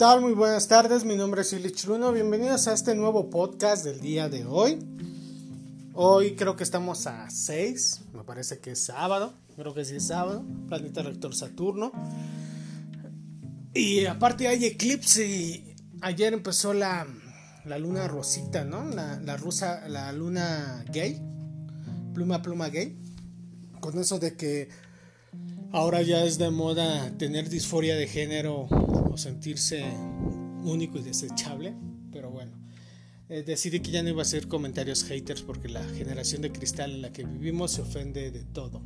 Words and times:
tal? 0.00 0.22
Muy 0.22 0.32
buenas 0.32 0.66
tardes, 0.66 1.04
mi 1.04 1.14
nombre 1.14 1.42
es 1.42 1.52
Ilich 1.52 1.84
Luno, 1.84 2.10
bienvenidos 2.10 2.66
a 2.68 2.72
este 2.72 2.94
nuevo 2.94 3.28
podcast 3.28 3.84
del 3.84 4.00
día 4.00 4.30
de 4.30 4.46
hoy. 4.46 4.78
Hoy 5.92 6.36
creo 6.36 6.56
que 6.56 6.64
estamos 6.64 7.06
a 7.06 7.28
6, 7.28 8.04
me 8.14 8.24
parece 8.24 8.60
que 8.60 8.70
es 8.70 8.82
sábado, 8.82 9.34
creo 9.56 9.74
que 9.74 9.84
sí 9.84 9.96
es 9.96 10.06
sábado, 10.06 10.42
planeta 10.68 11.02
rector 11.02 11.34
Saturno. 11.34 11.92
Y 13.74 14.06
aparte 14.06 14.48
hay 14.48 14.64
eclipse 14.64 15.26
y 15.26 15.74
ayer 16.00 16.32
empezó 16.32 16.72
la, 16.72 17.06
la 17.66 17.78
luna 17.78 18.08
rosita, 18.08 18.64
¿no? 18.64 18.86
La, 18.86 19.20
la, 19.20 19.36
rusa, 19.36 19.86
la 19.86 20.10
luna 20.12 20.82
gay, 20.90 21.20
pluma 22.14 22.40
pluma 22.40 22.70
gay, 22.70 22.96
con 23.80 23.98
eso 23.98 24.18
de 24.18 24.34
que 24.34 24.70
ahora 25.72 26.00
ya 26.00 26.24
es 26.24 26.38
de 26.38 26.48
moda 26.48 27.10
tener 27.18 27.50
disforia 27.50 27.96
de 27.96 28.06
género 28.06 28.66
o 29.10 29.16
sentirse 29.16 29.84
único 30.62 30.98
y 30.98 31.02
desechable, 31.02 31.74
pero 32.12 32.30
bueno, 32.30 32.52
eh, 33.28 33.42
decidí 33.42 33.80
que 33.80 33.90
ya 33.90 34.02
no 34.02 34.08
iba 34.08 34.20
a 34.20 34.22
hacer 34.22 34.48
comentarios 34.48 35.04
haters 35.04 35.42
porque 35.42 35.68
la 35.68 35.84
generación 35.84 36.42
de 36.42 36.52
cristal 36.52 36.92
en 36.92 37.02
la 37.02 37.12
que 37.12 37.24
vivimos 37.24 37.72
se 37.72 37.82
ofende 37.82 38.30
de 38.30 38.44
todo. 38.44 38.82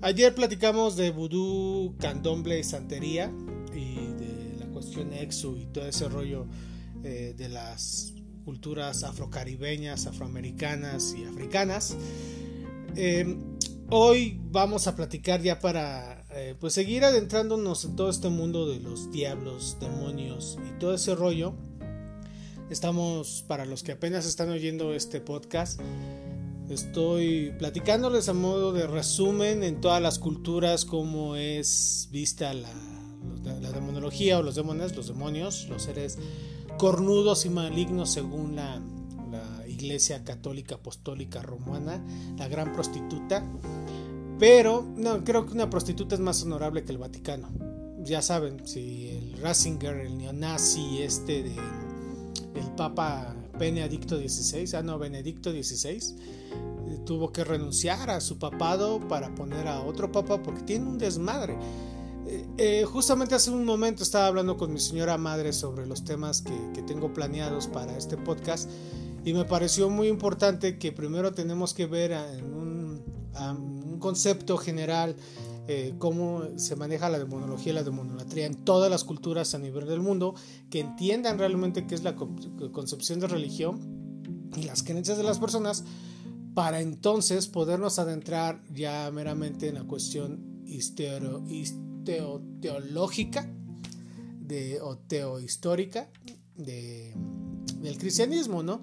Ayer 0.00 0.34
platicamos 0.34 0.96
de 0.96 1.10
vudú, 1.10 1.96
candomble 1.98 2.58
y 2.58 2.64
santería 2.64 3.32
y 3.74 3.96
de 4.14 4.56
la 4.58 4.66
cuestión 4.66 5.12
exo 5.12 5.56
y 5.56 5.66
todo 5.66 5.86
ese 5.86 6.08
rollo 6.08 6.46
eh, 7.02 7.34
de 7.36 7.48
las 7.48 8.14
culturas 8.44 9.02
afrocaribeñas, 9.02 10.06
afroamericanas 10.06 11.14
y 11.18 11.24
africanas. 11.24 11.96
Eh, 12.96 13.36
hoy 13.90 14.40
vamos 14.50 14.86
a 14.86 14.96
platicar 14.96 15.42
ya 15.42 15.58
para 15.58 16.17
eh, 16.40 16.54
pues 16.54 16.72
seguir 16.72 17.04
adentrándonos 17.04 17.84
en 17.84 17.96
todo 17.96 18.08
este 18.08 18.28
mundo 18.28 18.68
de 18.68 18.78
los 18.78 19.10
diablos, 19.10 19.76
demonios 19.80 20.56
y 20.68 20.78
todo 20.78 20.94
ese 20.94 21.16
rollo. 21.16 21.52
Estamos, 22.70 23.44
para 23.48 23.64
los 23.64 23.82
que 23.82 23.90
apenas 23.90 24.24
están 24.24 24.48
oyendo 24.48 24.94
este 24.94 25.20
podcast, 25.20 25.80
estoy 26.70 27.52
platicándoles 27.58 28.28
a 28.28 28.34
modo 28.34 28.72
de 28.72 28.86
resumen 28.86 29.64
en 29.64 29.80
todas 29.80 30.00
las 30.00 30.20
culturas 30.20 30.84
cómo 30.84 31.34
es 31.34 32.08
vista 32.12 32.54
la, 32.54 32.72
demonología 33.72 34.38
o 34.38 34.42
los 34.44 34.54
demonios, 34.54 34.94
los 34.94 35.08
demonios, 35.08 35.66
los 35.68 35.82
seres 35.82 36.18
cornudos 36.76 37.46
y 37.46 37.50
malignos 37.50 38.12
según 38.12 38.54
la 38.54 38.80
Iglesia 39.66 40.22
Católica 40.22 40.76
Apostólica 40.76 41.42
Romana, 41.42 42.00
la 42.36 42.46
gran 42.46 42.72
prostituta. 42.72 43.44
Pero 44.38 44.86
no, 44.96 45.24
creo 45.24 45.46
que 45.46 45.52
una 45.52 45.68
prostituta 45.68 46.14
es 46.14 46.20
más 46.20 46.42
honorable 46.42 46.84
que 46.84 46.92
el 46.92 46.98
Vaticano. 46.98 47.48
Ya 48.04 48.22
saben, 48.22 48.66
si 48.66 49.08
el 49.08 49.38
Ratzinger, 49.42 49.96
el 49.96 50.16
neonazi 50.16 51.02
este 51.02 51.42
de 51.42 51.56
el 52.54 52.70
Papa 52.76 53.34
Benedicto 53.58 54.16
XVI, 54.16 54.76
ah 54.76 54.82
no, 54.82 54.98
Benedicto 54.98 55.50
XVI, 55.50 56.00
tuvo 57.04 57.32
que 57.32 57.44
renunciar 57.44 58.10
a 58.10 58.20
su 58.20 58.38
papado 58.38 59.00
para 59.08 59.34
poner 59.34 59.66
a 59.66 59.80
otro 59.80 60.12
papa 60.12 60.42
porque 60.42 60.62
tiene 60.62 60.86
un 60.86 60.98
desmadre. 60.98 61.56
Eh, 62.58 62.84
justamente 62.84 63.34
hace 63.34 63.50
un 63.50 63.64
momento 63.64 64.02
estaba 64.02 64.26
hablando 64.26 64.58
con 64.58 64.72
mi 64.72 64.78
señora 64.78 65.16
madre 65.16 65.54
sobre 65.54 65.86
los 65.86 66.04
temas 66.04 66.42
que, 66.42 66.82
tengo 66.82 67.12
planeados 67.12 67.66
para 67.66 67.96
este 67.96 68.16
podcast 68.16 68.70
y 69.24 69.32
me 69.32 69.44
pareció 69.44 69.90
muy 69.90 70.08
importante 70.08 70.78
que 70.78 70.92
primero 70.92 71.32
tenemos 71.32 71.74
que 71.74 71.86
ver 71.86 72.12
en 72.12 72.54
un, 72.54 73.02
un 73.98 74.00
concepto 74.00 74.56
general 74.56 75.16
eh, 75.66 75.94
cómo 75.98 76.44
se 76.56 76.76
maneja 76.76 77.08
la 77.08 77.18
demonología 77.18 77.72
y 77.72 77.74
la 77.74 77.82
demonolatría 77.82 78.46
en 78.46 78.54
todas 78.54 78.88
las 78.88 79.02
culturas 79.02 79.54
a 79.54 79.58
nivel 79.58 79.88
del 79.88 80.00
mundo, 80.00 80.36
que 80.70 80.78
entiendan 80.78 81.36
realmente 81.36 81.86
qué 81.86 81.96
es 81.96 82.04
la 82.04 82.14
concepción 82.14 83.18
de 83.18 83.26
religión 83.26 84.50
y 84.56 84.62
las 84.62 84.84
creencias 84.84 85.18
de 85.18 85.24
las 85.24 85.40
personas, 85.40 85.84
para 86.54 86.80
entonces 86.80 87.48
podernos 87.48 87.98
adentrar 87.98 88.62
ya 88.72 89.10
meramente 89.10 89.68
en 89.68 89.74
la 89.74 89.84
cuestión 89.84 90.62
histero, 90.64 91.44
histeo, 91.48 92.40
teológica 92.62 93.50
o 94.80 94.96
teohistórica 94.96 96.08
de, 96.56 97.14
del 97.82 97.98
cristianismo, 97.98 98.62
¿no? 98.62 98.80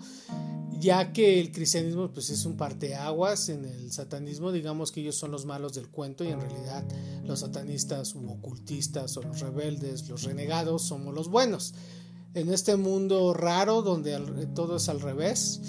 Ya 0.79 1.13
que 1.13 1.39
el 1.39 1.51
cristianismo 1.51 2.11
pues 2.11 2.29
es 2.29 2.45
un 2.45 2.57
parteaguas 2.57 3.49
en 3.49 3.65
el 3.65 3.91
satanismo, 3.91 4.51
digamos 4.51 4.91
que 4.91 5.01
ellos 5.01 5.15
son 5.15 5.31
los 5.31 5.45
malos 5.45 5.73
del 5.73 5.89
cuento 5.89 6.23
y 6.23 6.29
en 6.29 6.41
realidad 6.41 6.83
los 7.23 7.39
satanistas 7.39 8.15
u 8.15 8.29
ocultistas 8.29 9.15
o 9.17 9.21
los 9.21 9.39
rebeldes, 9.39 10.07
los 10.09 10.23
renegados 10.23 10.83
somos 10.83 11.13
los 11.13 11.29
buenos. 11.29 11.73
En 12.33 12.51
este 12.53 12.75
mundo 12.75 13.33
raro 13.33 13.81
donde 13.81 14.47
todo 14.47 14.75
es 14.75 14.89
al 14.89 14.99
revés, 14.99 15.61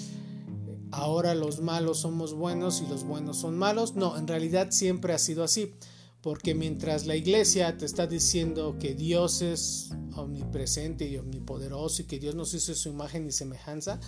ahora 0.91 1.33
los 1.35 1.61
malos 1.61 1.99
somos 1.99 2.33
buenos 2.33 2.81
y 2.85 2.89
los 2.89 3.03
buenos 3.03 3.37
son 3.37 3.57
malos, 3.57 3.95
no, 3.95 4.17
en 4.17 4.27
realidad 4.27 4.71
siempre 4.71 5.13
ha 5.13 5.19
sido 5.19 5.43
así. 5.43 5.73
Porque 6.21 6.55
mientras 6.55 7.05
la 7.05 7.15
iglesia 7.15 7.77
te 7.77 7.85
está 7.85 8.07
diciendo 8.07 8.77
que 8.79 8.95
Dios 8.95 9.41
es 9.41 9.91
omnipresente 10.15 11.07
y 11.07 11.17
omnipoderoso 11.17 12.01
y 12.01 12.05
que 12.05 12.19
Dios 12.19 12.35
nos 12.35 12.53
hizo 12.53 12.73
su 12.73 12.89
imagen 12.89 13.27
y 13.27 13.31
semejanza, 13.31 13.99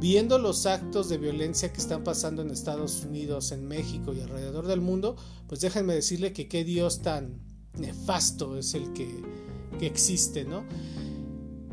viendo 0.00 0.38
los 0.38 0.66
actos 0.66 1.08
de 1.08 1.18
violencia 1.18 1.72
que 1.72 1.80
están 1.80 2.02
pasando 2.02 2.42
en 2.42 2.50
Estados 2.50 3.04
Unidos, 3.04 3.52
en 3.52 3.68
México 3.68 4.12
y 4.14 4.20
alrededor 4.20 4.66
del 4.66 4.80
mundo, 4.80 5.16
pues 5.46 5.60
déjenme 5.60 5.94
decirle 5.94 6.32
que 6.32 6.48
qué 6.48 6.64
Dios 6.64 7.02
tan 7.02 7.40
nefasto 7.78 8.56
es 8.56 8.74
el 8.74 8.92
que, 8.92 9.22
que 9.78 9.86
existe, 9.86 10.44
¿no? 10.44 10.64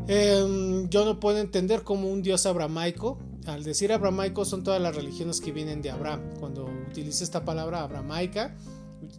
Eh, 0.08 0.86
yo 0.90 1.06
no 1.06 1.20
puedo 1.20 1.38
entender 1.40 1.84
como 1.84 2.10
un 2.10 2.22
Dios 2.22 2.46
abramaico. 2.46 3.20
Al 3.46 3.64
decir 3.64 3.92
abramaico 3.92 4.46
son 4.46 4.64
todas 4.64 4.82
las 4.82 4.96
religiones 4.96 5.42
que 5.42 5.52
vienen 5.52 5.82
de 5.82 5.90
Abraham. 5.90 6.22
Cuando 6.40 6.66
utiliza 6.90 7.24
esta 7.24 7.44
palabra 7.46 7.84
abramaica, 7.84 8.56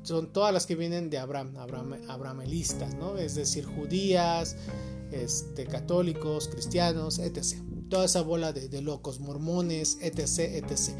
son 0.02 0.32
todas 0.32 0.52
las 0.52 0.66
que 0.66 0.74
vienen 0.74 1.10
de 1.10 1.18
Abraham, 1.18 1.56
Abraham 1.56 1.94
abramelistas, 2.08 2.94
¿no? 2.94 3.16
Es 3.16 3.34
decir, 3.34 3.64
judías, 3.64 4.56
este, 5.12 5.66
católicos, 5.66 6.48
cristianos, 6.48 7.18
etc. 7.18 7.62
Toda 7.88 8.04
esa 8.04 8.22
bola 8.22 8.52
de, 8.52 8.68
de, 8.68 8.82
locos, 8.82 9.20
mormones, 9.20 9.98
etc, 10.00 10.38
etc. 10.56 10.94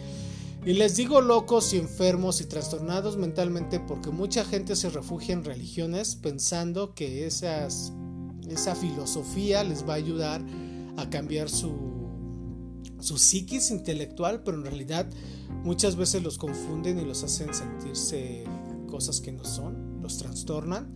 Y 0.65 0.75
les 0.75 0.97
digo 0.97 1.21
locos 1.21 1.73
y 1.73 1.79
enfermos 1.79 2.41
y 2.41 2.45
trastornados 2.45 3.17
mentalmente 3.17 3.81
porque 3.81 4.11
mucha 4.11 4.45
gente 4.45 4.77
se 4.77 4.91
refugia 4.91 5.35
en 5.35 5.45
religiones 5.45 6.17
pensando 6.17 6.95
que 6.95 7.27
esas, 7.27 7.93
esa 8.49 8.75
filosofía 8.75 9.65
les 9.65 9.89
va 9.89 9.95
a 9.95 9.97
ayudar 9.97 10.45
a 10.97 11.09
cambiar 11.11 11.49
su, 11.49 12.09
su 13.01 13.19
psiquis 13.19 13.71
intelectual, 13.71 14.43
pero 14.43 14.59
en 14.59 14.65
realidad 14.65 15.09
muchas 15.63 15.97
veces 15.97 16.23
los 16.23 16.39
confunden 16.39 16.99
y 16.99 17.05
los 17.05 17.23
hacen 17.23 17.55
sentirse 17.55 18.45
cosas 18.99 19.21
que 19.21 19.31
no 19.31 19.45
son, 19.45 20.03
los 20.03 20.19
trastornan. 20.19 20.93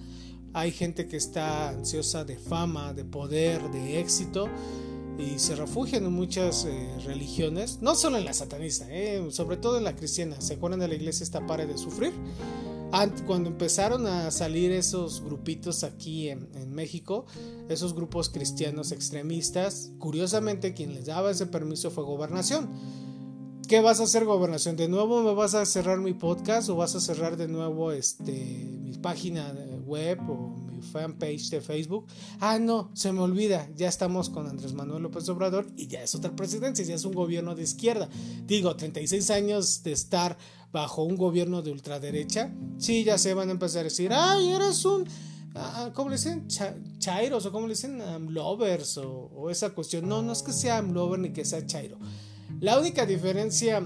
Hay 0.55 0.73
gente 0.73 1.07
que 1.07 1.17
está 1.17 1.69
ansiosa 1.69 2.25
de 2.25 2.37
fama, 2.37 2.93
de 2.93 3.05
poder, 3.05 3.71
de 3.71 4.01
éxito 4.01 4.49
y 5.17 5.39
se 5.39 5.55
refugian 5.55 6.05
en 6.05 6.13
muchas 6.13 6.65
eh, 6.65 6.99
religiones, 7.05 7.79
no 7.81 7.95
solo 7.95 8.19
en 8.19 8.25
la 8.25 8.33
satanista, 8.33 8.87
eh, 8.91 9.25
sobre 9.31 9.57
todo 9.57 9.79
en 9.79 9.85
la 9.85 9.95
cristiana. 9.95 10.41
¿Se 10.41 10.55
acuerdan 10.55 10.81
de 10.81 10.89
la 10.89 10.97
iglesia 10.97 11.23
esta 11.23 11.47
pare 11.47 11.65
de 11.69 11.79
sufrir? 11.79 12.13
Cuando 13.25 13.49
empezaron 13.49 14.05
a 14.09 14.33
salir 14.33 14.73
esos 14.73 15.23
grupitos 15.23 15.85
aquí 15.85 16.29
en, 16.29 16.49
en, 16.57 16.75
México, 16.75 17.27
esos 17.69 17.95
grupos 17.95 18.31
cristianos 18.31 18.91
extremistas, 18.91 19.93
curiosamente 20.01 20.75
quien 20.75 20.93
les 20.93 21.07
daba 21.07 21.31
ese 21.31 21.47
permiso 21.47 21.93
fue 21.93 22.03
gobernación 22.03 22.69
¿Qué 23.73 23.81
vas 23.81 24.01
a 24.01 24.03
hacer, 24.03 24.27
gobernación? 24.27 24.77
¿De 24.77 24.87
nuevo 24.87 25.23
me 25.23 25.33
vas 25.33 25.55
a 25.55 25.65
cerrar 25.65 25.99
mi 25.99 26.13
podcast 26.13 26.69
o 26.69 26.77
vas 26.77 26.95
a 26.95 27.01
cerrar 27.01 27.39
de 27.39 27.49
nuevo 27.49 27.91
este, 27.91 28.69
mi 28.83 28.93
página 28.99 29.51
web 29.87 30.19
o 30.29 30.55
mi 30.71 30.83
fanpage 30.83 31.49
de 31.49 31.63
Facebook? 31.63 32.05
Ah, 32.39 32.59
no, 32.59 32.91
se 32.93 33.13
me 33.13 33.21
olvida, 33.21 33.67
ya 33.75 33.89
estamos 33.89 34.29
con 34.29 34.47
Andrés 34.47 34.75
Manuel 34.75 35.05
López 35.05 35.27
Obrador 35.31 35.69
y 35.75 35.87
ya 35.87 36.03
es 36.03 36.15
otra 36.15 36.37
presidencia, 36.37 36.85
ya 36.85 36.97
es 36.97 37.07
un 37.07 37.15
gobierno 37.15 37.55
de 37.55 37.63
izquierda. 37.63 38.11
Digo, 38.45 38.77
36 38.77 39.31
años 39.31 39.83
de 39.83 39.93
estar 39.93 40.37
bajo 40.71 41.05
un 41.05 41.17
gobierno 41.17 41.63
de 41.63 41.73
ultraderecha, 41.73 42.53
sí, 42.77 43.05
ya 43.05 43.17
se 43.17 43.33
van 43.33 43.49
a 43.49 43.53
empezar 43.53 43.81
a 43.81 43.85
decir, 43.85 44.13
ay, 44.13 44.51
eres 44.51 44.85
un... 44.85 45.07
¿Cómo 45.95 46.11
le 46.11 46.17
dicen? 46.17 46.47
chairos 46.99 47.47
o 47.47 47.53
cómo 47.53 47.67
le 47.67 47.73
dicen? 47.73 48.03
lovers 48.35 48.99
o, 48.99 49.49
esa 49.49 49.71
cuestión. 49.71 50.07
No, 50.07 50.23
no 50.23 50.33
es 50.33 50.43
que 50.43 50.53
sea 50.53 50.83
lover 50.83 51.21
ni 51.21 51.33
que 51.33 51.47
sea 51.47 51.67
chairo. 51.67 51.99
La 52.63 52.79
única 52.79 53.05
diferencia 53.07 53.83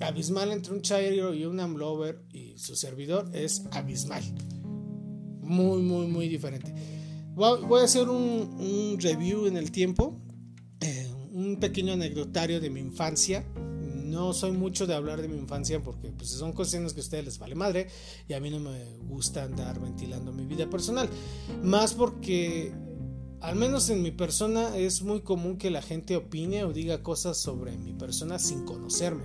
abismal 0.00 0.52
entre 0.52 0.72
un 0.72 0.82
Chairo 0.82 1.34
y 1.34 1.46
un 1.46 1.58
Amlover 1.58 2.22
y 2.32 2.56
su 2.58 2.76
servidor 2.76 3.28
es 3.34 3.64
abismal. 3.72 4.22
Muy, 5.40 5.82
muy, 5.82 6.06
muy 6.06 6.28
diferente. 6.28 6.72
Voy 7.34 7.80
a 7.80 7.84
hacer 7.84 8.08
un, 8.08 8.96
review 9.00 9.46
en 9.46 9.56
el 9.56 9.72
tiempo, 9.72 10.16
eh, 10.80 11.10
un 11.32 11.58
pequeño 11.58 11.94
anecdotario 11.94 12.60
de 12.60 12.70
mi 12.70 12.78
infancia. 12.78 13.44
No 13.82 14.32
soy 14.32 14.52
mucho 14.52 14.86
de 14.86 14.94
hablar 14.94 15.20
de 15.20 15.26
mi 15.26 15.36
infancia 15.36 15.82
porque 15.82 16.12
pues, 16.12 16.30
son 16.30 16.52
cuestiones 16.52 16.92
que 16.92 17.00
a 17.00 17.02
ustedes 17.02 17.24
les 17.24 17.38
vale 17.40 17.56
madre 17.56 17.88
y 18.28 18.34
a 18.34 18.38
mí 18.38 18.48
no 18.48 18.60
me 18.60 18.96
gusta 19.08 19.42
andar 19.42 19.80
ventilando 19.80 20.30
mi 20.30 20.46
vida 20.46 20.70
personal. 20.70 21.10
Más 21.64 21.94
porque 21.94 22.72
al 23.40 23.56
menos 23.56 23.88
en 23.90 24.02
mi 24.02 24.10
persona 24.10 24.76
es 24.76 25.02
muy 25.02 25.20
común 25.20 25.56
que 25.56 25.70
la 25.70 25.82
gente 25.82 26.16
opine 26.16 26.64
o 26.64 26.72
diga 26.72 27.02
cosas 27.02 27.38
sobre 27.38 27.76
mi 27.78 27.92
persona 27.92 28.38
sin 28.38 28.64
conocerme. 28.64 29.24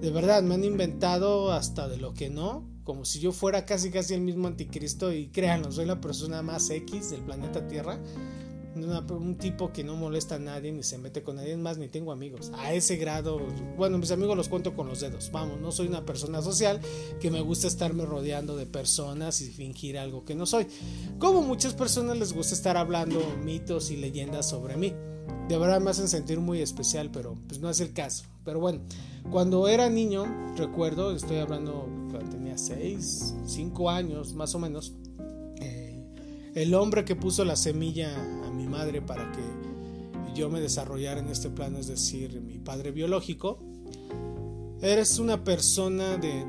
De 0.00 0.10
verdad, 0.10 0.42
me 0.42 0.54
han 0.54 0.64
inventado 0.64 1.52
hasta 1.52 1.88
de 1.88 1.96
lo 1.96 2.12
que 2.12 2.28
no, 2.28 2.68
como 2.84 3.04
si 3.04 3.18
yo 3.20 3.32
fuera 3.32 3.64
casi 3.64 3.90
casi 3.90 4.14
el 4.14 4.20
mismo 4.20 4.46
anticristo 4.46 5.12
y 5.12 5.28
créanlo, 5.28 5.72
soy 5.72 5.86
la 5.86 6.00
persona 6.00 6.42
más 6.42 6.70
X 6.70 7.10
del 7.10 7.22
planeta 7.22 7.66
Tierra 7.66 7.98
un 8.84 9.36
tipo 9.36 9.72
que 9.72 9.82
no 9.82 9.96
molesta 9.96 10.36
a 10.36 10.38
nadie 10.38 10.72
ni 10.72 10.82
se 10.82 10.98
mete 10.98 11.22
con 11.22 11.36
nadie 11.36 11.56
más 11.56 11.78
ni 11.78 11.88
tengo 11.88 12.12
amigos. 12.12 12.52
A 12.54 12.72
ese 12.72 12.96
grado 12.96 13.40
bueno 13.76 13.98
mis 13.98 14.10
amigos 14.10 14.36
los 14.36 14.48
cuento 14.48 14.74
con 14.74 14.88
los 14.88 15.00
dedos. 15.00 15.30
Vamos 15.32 15.60
no 15.60 15.72
soy 15.72 15.86
una 15.88 16.04
persona 16.04 16.42
social 16.42 16.80
que 17.20 17.30
me 17.30 17.40
gusta 17.40 17.66
estarme 17.66 18.04
rodeando 18.04 18.56
de 18.56 18.66
personas 18.66 19.40
y 19.40 19.50
fingir 19.50 19.98
algo 19.98 20.24
que 20.24 20.34
no 20.34 20.46
soy. 20.46 20.66
Como 21.18 21.42
muchas 21.42 21.74
personas 21.74 22.18
les 22.18 22.32
gusta 22.32 22.54
estar 22.54 22.76
hablando 22.76 23.20
mitos 23.42 23.90
y 23.90 23.96
leyendas 23.96 24.48
sobre 24.48 24.76
mí. 24.76 24.94
De 25.48 25.58
verdad 25.58 25.80
me 25.80 25.90
hacen 25.90 26.08
sentir 26.08 26.40
muy 26.40 26.60
especial 26.60 27.10
pero 27.10 27.36
pues 27.48 27.60
no 27.60 27.70
es 27.70 27.80
el 27.80 27.92
caso. 27.92 28.24
Pero 28.44 28.60
bueno 28.60 28.80
cuando 29.30 29.66
era 29.68 29.88
niño 29.88 30.24
recuerdo 30.56 31.14
estoy 31.14 31.38
hablando 31.38 31.88
cuando 32.10 32.30
tenía 32.30 32.56
6 32.56 33.34
5 33.46 33.90
años 33.90 34.34
más 34.34 34.54
o 34.54 34.58
menos 34.58 34.94
el 36.56 36.74
hombre 36.74 37.04
que 37.04 37.14
puso 37.14 37.44
la 37.44 37.54
semilla 37.54 38.10
a 38.46 38.50
mi 38.50 38.66
madre 38.66 39.02
para 39.02 39.30
que 39.30 39.42
yo 40.34 40.48
me 40.48 40.58
desarrollara 40.58 41.20
en 41.20 41.28
este 41.28 41.50
plano, 41.50 41.78
es 41.78 41.86
decir, 41.86 42.40
mi 42.40 42.58
padre 42.58 42.92
biológico, 42.92 43.58
eres 44.80 45.18
una 45.18 45.44
persona 45.44 46.16
de, 46.16 46.46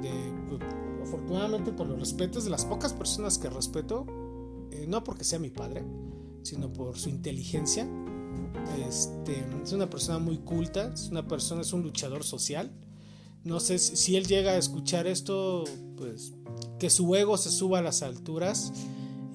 afortunadamente 1.04 1.74
por 1.74 1.88
los 1.88 2.00
respetos 2.00 2.46
de 2.46 2.50
las 2.50 2.64
pocas 2.64 2.94
personas 2.94 3.38
que 3.38 3.50
respeto, 3.50 4.06
eh, 4.72 4.86
no 4.88 5.04
porque 5.04 5.26
sea 5.26 5.40
mi 5.40 5.50
padre, 5.50 5.84
sino 6.42 6.72
por 6.72 6.98
su 6.98 7.10
inteligencia. 7.10 7.86
Este, 8.88 9.46
es 9.62 9.74
una 9.74 9.90
persona 9.90 10.20
muy 10.20 10.38
culta, 10.38 10.94
es 10.94 11.10
una 11.10 11.28
persona, 11.28 11.62
es 11.62 11.74
un 11.74 11.84
luchador 11.84 12.24
social. 12.24 12.72
No 13.44 13.60
sé 13.60 13.78
si, 13.78 13.98
si 13.98 14.16
él 14.16 14.26
llega 14.26 14.52
a 14.52 14.58
escuchar 14.58 15.06
esto, 15.06 15.66
pues 15.98 16.34
que 16.80 16.90
su 16.90 17.14
ego 17.14 17.38
se 17.38 17.50
suba 17.50 17.80
a 17.80 17.82
las 17.82 18.04
alturas 18.04 18.72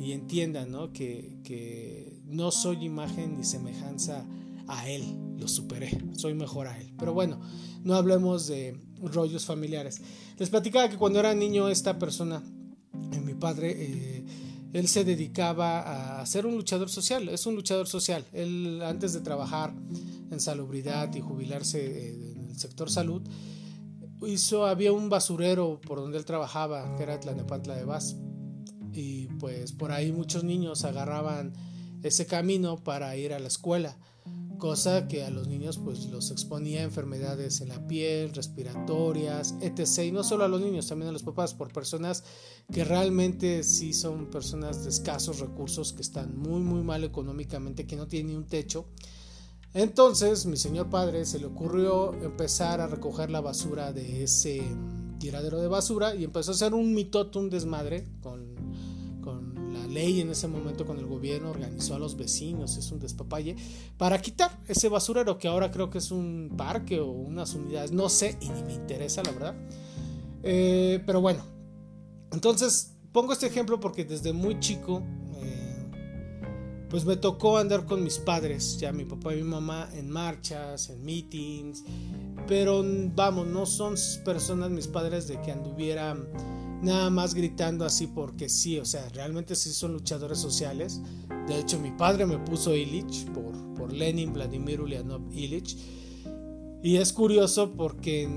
y 0.03 0.13
entiendan 0.13 0.71
¿no? 0.71 0.93
Que, 0.93 1.39
que, 1.45 2.21
no 2.27 2.51
soy 2.51 2.85
imagen 2.85 3.37
ni 3.37 3.45
semejanza 3.45 4.27
a 4.67 4.89
él, 4.89 5.03
lo 5.39 5.49
superé, 5.49 5.91
soy 6.17 6.35
mejor 6.35 6.67
a 6.67 6.81
él. 6.81 6.93
Pero 6.99 7.13
bueno, 7.13 7.41
no 7.85 7.95
hablemos 7.95 8.47
de 8.47 8.77
rollos 9.01 9.45
familiares. 9.45 10.01
Les 10.39 10.51
platicaba 10.51 10.89
que 10.89 10.97
cuando 10.97 11.21
era 11.21 11.35
niño 11.35 11.69
esta 11.69 11.99
persona, 11.99 12.43
eh, 13.13 13.21
mi 13.21 13.35
padre, 13.35 13.75
eh, 13.77 14.25
él 14.73 14.89
se 14.89 15.05
dedicaba 15.05 16.21
a 16.21 16.27
ser 16.27 16.47
un 16.47 16.55
luchador 16.55 16.89
social, 16.89 17.29
es 17.29 17.45
un 17.47 17.55
luchador 17.55 17.87
social. 17.87 18.25
Él 18.33 18.81
antes 18.83 19.13
de 19.13 19.21
trabajar 19.21 19.75
en 20.31 20.41
salubridad 20.41 21.15
y 21.15 21.21
jubilarse 21.21 22.09
eh, 22.09 22.33
en 22.37 22.49
el 22.49 22.59
sector 22.59 22.91
salud, 22.91 23.23
hizo, 24.27 24.65
había 24.65 24.93
un 24.93 25.11
basurero 25.11 25.81
por 25.81 25.99
donde 25.99 26.17
él 26.17 26.25
trabajaba, 26.25 26.97
que 26.97 27.03
era 27.03 27.21
Tlanepantla 27.21 27.77
de 27.77 27.85
Vaz 27.85 28.17
y 28.93 29.27
pues 29.39 29.73
por 29.73 29.93
ahí 29.93 30.13
muchos 30.13 30.45
niños 30.45 30.85
agarraban 30.85 31.53
ese 32.03 32.27
camino 32.27 32.83
para 32.83 33.17
ir 33.17 33.33
a 33.33 33.39
la 33.39 33.49
escuela, 33.49 33.97
cosa 34.59 35.09
que 35.09 35.25
a 35.25 35.31
los 35.31 35.49
niños 35.49 35.79
pues 35.79 36.07
los 36.07 36.31
exponía 36.31 36.81
a 36.81 36.85
enfermedades 36.85 37.61
en 37.61 37.69
la 37.69 37.87
piel, 37.87 38.35
respiratorias, 38.35 39.55
etc. 39.61 40.05
Y 40.05 40.13
no 40.13 40.25
solo 40.25 40.45
a 40.45 40.49
los 40.49 40.61
niños, 40.61 40.87
también 40.87 41.09
a 41.09 41.13
los 41.13 41.23
papás, 41.23 41.55
por 41.55 41.73
personas 41.73 42.25
que 42.73 42.85
realmente 42.85 43.63
sí 43.65 43.93
son 43.93 44.31
personas 44.31 44.85
de 44.85 44.91
escasos 44.91 45.41
recursos, 45.41 45.93
que 45.93 46.03
están 46.03 46.37
muy 46.37 46.61
muy 46.61 46.83
mal 46.83 47.05
económicamente, 47.05 47.87
que 47.87 47.97
no 47.97 48.07
tienen 48.07 48.37
un 48.37 48.47
techo. 48.47 48.87
Entonces 49.75 50.45
mi 50.45 50.59
señor 50.59 50.91
padre 50.91 51.25
se 51.25 51.39
le 51.39 51.47
ocurrió 51.47 52.13
empezar 52.23 52.81
a 52.81 52.87
recoger 52.87 53.31
la 53.31 53.41
basura 53.41 53.93
de 53.93 54.23
ese 54.23 54.63
tiradero 55.19 55.61
de 55.61 55.69
basura 55.69 56.15
y 56.15 56.25
empezó 56.25 56.51
a 56.51 56.55
hacer 56.55 56.75
un 56.75 56.93
mitoto, 56.93 57.39
un 57.39 57.49
desmadre 57.49 58.07
con 58.21 58.52
ley 59.93 60.21
en 60.21 60.31
ese 60.31 60.49
momento 60.49 60.87
con 60.87 60.99
el 60.99 61.07
gobierno 61.07 61.51
organizó 61.51 61.95
a 61.95 61.99
los 61.99 62.17
vecinos, 62.17 62.77
es 62.77 62.91
un 62.91 63.01
despapalle, 63.01 63.57
para 63.97 64.21
quitar 64.21 64.59
ese 64.67 64.89
basurero 64.89 65.39
que 65.39 65.49
ahora 65.49 65.71
creo 65.71 65.91
que 65.91 65.99
es 65.99 66.11
un 66.11 66.55
parque 66.57 67.01
o 67.01 67.11
unas 67.11 67.55
unidades, 67.55 67.93
no 67.93 68.09
sé 68.09 68.39
y 68.41 68.49
ni 68.49 68.63
me 68.63 68.75
interesa 68.75 69.23
la 69.23 69.31
verdad. 69.33 69.55
Eh, 70.43 71.03
pero 71.07 71.21
bueno, 71.21 71.45
entonces 72.33 72.95
pongo 73.13 73.33
este 73.33 73.47
ejemplo 73.47 73.79
porque 73.79 74.05
desde 74.05 74.33
muy 74.33 74.59
chico 74.59 75.03
eh, 75.37 75.91
pues 76.89 77.05
me 77.05 77.17
tocó 77.17 77.59
andar 77.59 77.87
con 77.87 78.03
mis 78.03 78.19
padres, 78.19 78.79
ya 78.79 78.93
mi 78.93 79.05
papá 79.05 79.35
y 79.35 79.37
mi 79.37 79.49
mamá 79.49 79.89
en 79.95 80.11
marchas, 80.11 80.91
en 80.91 81.05
meetings, 81.05 81.85
pero 82.47 82.83
vamos, 83.15 83.47
no 83.47 83.67
son 83.67 83.95
personas 84.25 84.71
mis 84.71 84.87
padres 84.87 85.29
de 85.29 85.41
que 85.41 85.53
anduvieran 85.53 86.29
nada 86.83 87.11
más 87.11 87.35
gritando 87.35 87.85
así 87.85 88.09
porque 88.09 88.49
sí, 88.49 88.79
o 88.79 88.85
sea, 88.85 89.09
realmente 89.11 89.55
sí 89.55 89.73
son 89.73 89.93
luchadores 89.93 90.39
sociales. 90.39 91.01
De 91.47 91.59
hecho, 91.59 91.79
mi 91.79 91.91
padre 91.93 92.27
me 92.27 92.39
puso 92.39 92.75
Illich 92.75 93.27
por, 93.33 93.53
por 93.75 93.93
Lenin 93.93 94.33
Vladimir 94.33 94.81
Ulyanov 94.81 95.23
Illich. 95.33 95.77
Y 96.83 96.97
es 96.97 97.13
curioso 97.13 97.73
porque 97.77 98.29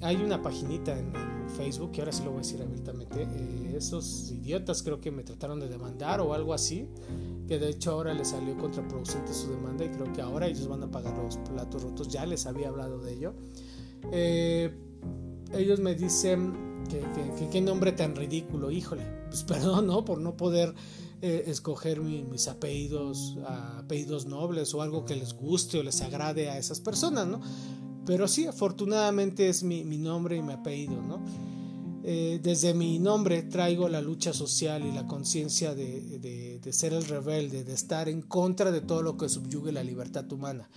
hay 0.00 0.16
una 0.16 0.42
paginita 0.42 0.98
en, 0.98 1.12
Facebook, 1.54 1.92
que 1.92 2.00
ahora 2.00 2.10
sí 2.10 2.24
lo 2.24 2.30
voy 2.30 2.38
a 2.38 2.42
decir 2.42 2.60
abiertamente, 2.60 3.22
eh, 3.22 3.74
esos 3.76 4.32
idiotas 4.32 4.82
creo 4.82 5.00
que 5.00 5.12
me 5.12 5.22
trataron 5.22 5.60
de 5.60 5.68
demandar 5.68 6.20
o 6.20 6.34
algo 6.34 6.52
así, 6.52 6.88
que 7.46 7.60
de 7.60 7.68
hecho 7.68 7.92
ahora 7.92 8.12
les 8.12 8.28
salió 8.30 8.56
contraproducente 8.56 9.32
su 9.32 9.50
demanda 9.50 9.84
y 9.84 9.88
creo 9.90 10.12
que 10.12 10.20
ahora 10.20 10.48
ellos 10.48 10.66
van 10.66 10.82
a 10.82 10.90
pagar 10.90 11.16
los 11.16 11.36
platos 11.36 11.82
rotos, 11.84 12.08
ya 12.08 12.26
les 12.26 12.46
había 12.46 12.70
hablado 12.70 12.98
de 12.98 13.12
ello. 13.12 13.34
Eh, 14.10 14.74
ellos 15.52 15.78
me 15.78 15.94
dicen 15.94 16.74
Qué, 17.50 17.60
nombre 17.60 17.92
tan 17.92 18.14
ridículo, 18.14 18.70
híjole. 18.70 19.04
Pues 19.28 19.42
perdón, 19.44 19.86
¿no? 19.86 20.04
Por 20.04 20.18
no 20.18 20.36
poder 20.36 20.74
eh, 21.26 21.44
escoger 21.46 22.02
mis 22.02 22.48
apellidos, 22.48 23.38
apellidos 23.78 24.26
nobles 24.26 24.74
o 24.74 24.82
algo 24.82 25.06
que 25.06 25.16
les 25.16 25.32
guste 25.32 25.78
o 25.78 25.82
les 25.82 26.02
agrade 26.02 26.50
a 26.50 26.58
esas 26.58 26.80
personas, 26.80 27.26
¿no? 27.26 27.40
Pero 28.04 28.28
sí, 28.28 28.44
afortunadamente 28.44 29.48
es 29.48 29.62
mi, 29.62 29.82
nombre 29.96 30.36
y 30.36 30.42
mi 30.42 30.52
apellido, 30.52 31.00
¿no? 31.00 31.24
Eh, 32.02 32.40
desde 32.42 32.74
mi 32.74 32.98
nombre 32.98 33.42
traigo 33.44 33.88
la 33.88 34.02
lucha 34.02 34.34
social 34.34 34.84
y 34.84 34.92
la 34.92 35.06
conciencia 35.06 35.74
de, 35.74 36.58
de, 36.62 36.72
ser 36.74 36.92
el 36.92 37.06
rebelde, 37.06 37.64
de 37.64 37.72
estar 37.72 38.10
en 38.10 38.20
contra 38.20 38.70
de 38.70 38.82
todo 38.82 39.00
lo 39.00 39.16
que 39.16 39.30
subyugue 39.30 39.72
la 39.72 39.82
libertad 39.82 40.30
humana 40.30 40.68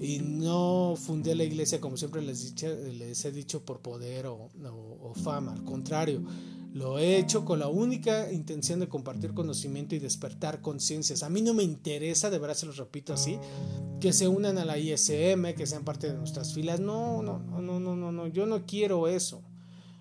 y 0.00 0.20
no 0.20 0.94
fundé 0.96 1.34
la 1.34 1.44
iglesia 1.44 1.78
como 1.78 1.98
siempre 1.98 2.22
les, 2.22 2.54
les 2.62 3.24
he 3.24 3.32
dicho 3.32 3.64
por 3.66 3.80
poder 3.80 4.28
o, 4.28 4.48
fama, 5.22 5.52
al 5.52 5.64
contrario, 5.64 6.22
lo 6.78 6.98
he 7.00 7.18
hecho 7.18 7.44
con 7.44 7.58
la 7.58 7.66
única 7.66 8.32
intención 8.32 8.78
de 8.78 8.88
compartir 8.88 9.34
conocimiento 9.34 9.96
y 9.96 9.98
despertar 9.98 10.60
conciencias. 10.62 11.24
A 11.24 11.28
mí 11.28 11.42
no 11.42 11.52
me 11.52 11.64
interesa, 11.64 12.30
de 12.30 12.38
verdad 12.38 12.54
se 12.54 12.66
los 12.66 12.76
repito 12.76 13.12
así, 13.12 13.36
que 14.00 14.12
se 14.12 14.28
unan 14.28 14.58
a 14.58 14.64
la 14.64 14.78
ISM, 14.78 15.54
que 15.56 15.66
sean 15.66 15.84
parte 15.84 16.06
de 16.06 16.14
nuestras 16.14 16.54
filas. 16.54 16.78
No, 16.78 17.20
no, 17.20 17.40
no, 17.40 17.80
no, 17.80 17.96
no, 17.96 18.12
no, 18.12 18.26
yo 18.28 18.46
no 18.46 18.64
quiero 18.64 19.08
eso. 19.08 19.42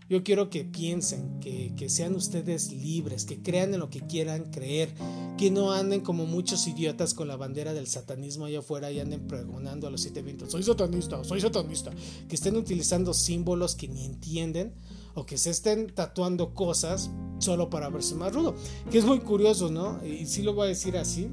Yo 0.08 0.24
quiero 0.24 0.50
que 0.50 0.64
piensen, 0.64 1.40
que, 1.42 1.74
que, 1.76 1.90
sean 1.90 2.16
ustedes 2.16 2.72
libres, 2.72 3.26
que 3.26 3.42
crean 3.42 3.74
en 3.74 3.82
lo 3.82 3.90
que 3.90 4.00
quieran 4.02 4.52
creer, 4.52 4.94
que 5.38 5.52
no 5.52 5.74
anden 5.74 6.00
como 6.00 6.26
muchos 6.26 6.66
idiotas 6.68 7.14
con 7.14 7.28
la 7.28 7.36
bandera 7.36 7.74
del 7.74 7.88
satanismo 7.88 8.46
allá 8.46 8.60
afuera 8.60 8.90
y 8.90 9.02
anden 9.02 9.28
pregonando 9.28 9.86
a 9.86 9.90
los 9.90 10.00
siete 10.00 10.22
vientos, 10.22 10.50
soy 10.50 10.64
satanista, 10.64 11.22
soy 11.26 11.42
satanista, 11.42 11.92
que 12.30 12.36
estén 12.36 12.56
utilizando 12.56 13.14
símbolos 13.14 13.76
que 13.76 13.90
ni 13.90 14.06
entienden 14.06 14.72
o 15.18 15.26
que 15.26 15.40
se 15.40 15.50
estén 15.50 15.88
tatuando 15.88 16.54
cosas 16.54 17.10
solo 17.40 17.72
para 17.72 17.90
verse 17.90 18.14
más 18.14 18.36
rudo, 18.36 18.54
que 18.92 19.00
es 19.00 19.06
muy 19.06 19.20
curioso, 19.20 19.72
¿no? 19.72 20.00
Y 20.06 20.28
sí 20.28 20.44
lo 20.44 20.54
voy 20.54 20.66
a 20.66 20.70
decir 20.70 20.96
así, 20.96 21.28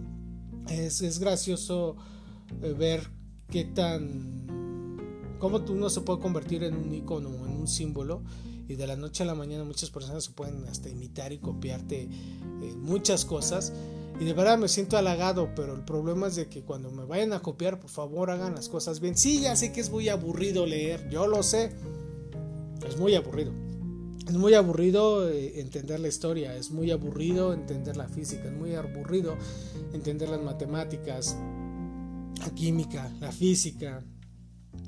es, 0.71 1.03
es 1.03 1.19
gracioso 1.19 1.95
eh, 2.63 2.73
ver 2.73 3.11
qué 3.51 3.65
tan... 3.67 5.37
cómo 5.39 5.63
uno 5.69 5.91
se 5.91 6.01
puede 6.01 6.19
convertir 6.21 6.65
en 6.65 6.75
un 6.77 6.95
icono, 6.95 7.29
en 7.29 7.57
un 7.57 7.69
símbolo 7.69 8.23
y 8.67 8.77
de 8.77 8.87
la 8.87 8.97
noche 8.97 9.23
a 9.23 9.27
la 9.27 9.35
mañana 9.35 9.65
muchas 9.65 9.91
personas 9.91 10.25
se 10.25 10.33
pueden 10.33 10.67
hasta 10.67 10.89
imitar 10.89 11.35
y 11.35 11.39
copiarte 11.39 12.09
muchas 12.79 13.27
cosas 13.27 13.75
y 14.19 14.25
de 14.25 14.33
verdad 14.33 14.57
me 14.57 14.69
siento 14.69 14.97
halagado, 14.97 15.51
pero 15.55 15.75
el 15.75 15.85
problema 15.85 16.29
es 16.29 16.37
de 16.37 16.49
que 16.49 16.63
cuando 16.63 16.91
me 16.91 17.05
vayan 17.05 17.35
a 17.35 17.41
copiar, 17.41 17.81
por 17.81 17.91
favor 17.91 18.31
hagan 18.31 18.55
las 18.55 18.71
cosas 18.71 19.01
bien. 19.01 19.19
Sí, 19.19 19.43
ya 19.43 19.57
sé 19.57 19.73
que 19.73 19.81
es 19.83 19.91
muy 19.91 20.09
aburrido 20.09 20.65
leer, 20.65 21.11
yo 21.11 21.27
lo 21.27 21.43
sé, 21.43 21.73
es 22.87 22.97
muy 22.97 23.15
aburrido. 23.15 23.64
Es 24.27 24.35
muy 24.35 24.55
aburrido 24.55 25.29
eh, 25.29 25.61
entender 25.61 26.01
la 26.01 26.09
historia, 26.09 26.57
es 26.57 26.71
muy 26.71 26.91
aburrido 26.91 27.53
entender 27.53 27.97
la 27.97 28.09
física, 28.09 28.45
es 28.45 28.53
muy 28.53 28.75
aburrido 28.75 29.37
entender 29.93 30.31
las 30.31 30.43
matemáticas, 30.43 31.37
la 32.41 32.51
química, 32.55 33.11
la 33.21 33.31
física, 33.31 34.03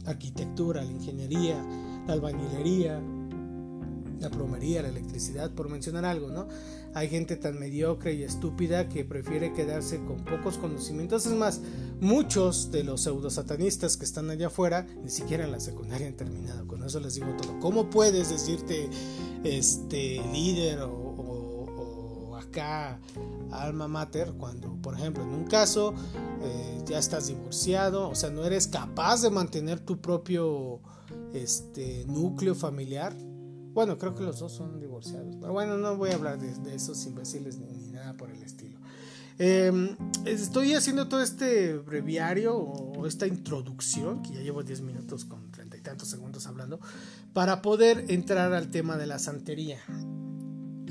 arquitectura, 0.06 0.82
la 0.82 0.90
ingeniería, 0.90 1.62
la 2.06 2.14
albañilería, 2.14 3.00
la 4.20 4.30
plomería, 4.30 4.82
la 4.82 4.88
electricidad, 4.88 5.50
por 5.50 5.68
mencionar 5.68 6.06
algo, 6.06 6.28
¿no? 6.28 6.48
Hay 6.96 7.10
gente 7.10 7.36
tan 7.36 7.58
mediocre 7.58 8.14
y 8.14 8.22
estúpida 8.22 8.88
que 8.88 9.04
prefiere 9.04 9.52
quedarse 9.52 10.02
con 10.02 10.24
pocos 10.24 10.56
conocimientos. 10.56 11.26
Es 11.26 11.34
más, 11.34 11.60
muchos 12.00 12.70
de 12.70 12.84
los 12.84 13.02
pseudo-satanistas 13.02 13.98
que 13.98 14.06
están 14.06 14.30
allá 14.30 14.46
afuera 14.46 14.86
ni 15.04 15.10
siquiera 15.10 15.44
en 15.44 15.52
la 15.52 15.60
secundaria 15.60 16.06
han 16.06 16.16
terminado. 16.16 16.66
Con 16.66 16.82
eso 16.82 16.98
les 16.98 17.16
digo 17.16 17.26
todo. 17.36 17.60
¿Cómo 17.60 17.90
puedes 17.90 18.30
decirte 18.30 18.88
este 19.44 20.22
líder 20.32 20.78
o, 20.84 22.34
acá 22.34 22.98
alma 23.50 23.88
mater 23.88 24.32
cuando, 24.32 24.72
por 24.80 24.94
ejemplo, 24.94 25.22
en 25.22 25.34
un 25.34 25.44
caso 25.44 25.92
eh, 26.40 26.82
ya 26.86 26.98
estás 26.98 27.26
divorciado, 27.26 28.08
o 28.08 28.14
sea, 28.14 28.30
no 28.30 28.42
eres 28.42 28.68
capaz 28.68 29.20
de 29.20 29.28
mantener 29.28 29.80
tu 29.80 30.00
propio 30.00 30.80
este 31.34 32.06
núcleo 32.06 32.54
familiar? 32.54 33.14
Bueno, 33.76 33.98
creo 33.98 34.14
que 34.14 34.24
los 34.24 34.38
dos 34.38 34.52
son 34.52 34.80
divorciados. 34.80 35.36
Pero 35.38 35.52
bueno, 35.52 35.76
no 35.76 35.98
voy 35.98 36.08
a 36.08 36.14
hablar 36.14 36.38
de, 36.38 36.74
esos 36.74 37.04
imbéciles 37.04 37.58
ni, 37.58 37.90
nada 37.90 38.14
por 38.14 38.30
el 38.30 38.42
estilo. 38.42 38.78
Em, 39.38 39.94
estoy 40.24 40.72
haciendo 40.72 41.08
todo 41.08 41.20
este 41.20 41.76
breviario 41.76 42.56
o 42.56 43.06
esta 43.06 43.26
introducción, 43.26 44.22
que 44.22 44.32
ya 44.32 44.40
llevo 44.40 44.62
10 44.62 44.80
minutos 44.80 45.26
con 45.26 45.50
treinta 45.50 45.76
y 45.76 45.82
tantos 45.82 46.08
segundos 46.08 46.46
hablando, 46.46 46.80
para 47.34 47.60
poder 47.60 48.06
entrar 48.08 48.54
al 48.54 48.70
tema 48.70 48.96
de 48.96 49.08
la 49.08 49.18
santería. 49.18 49.78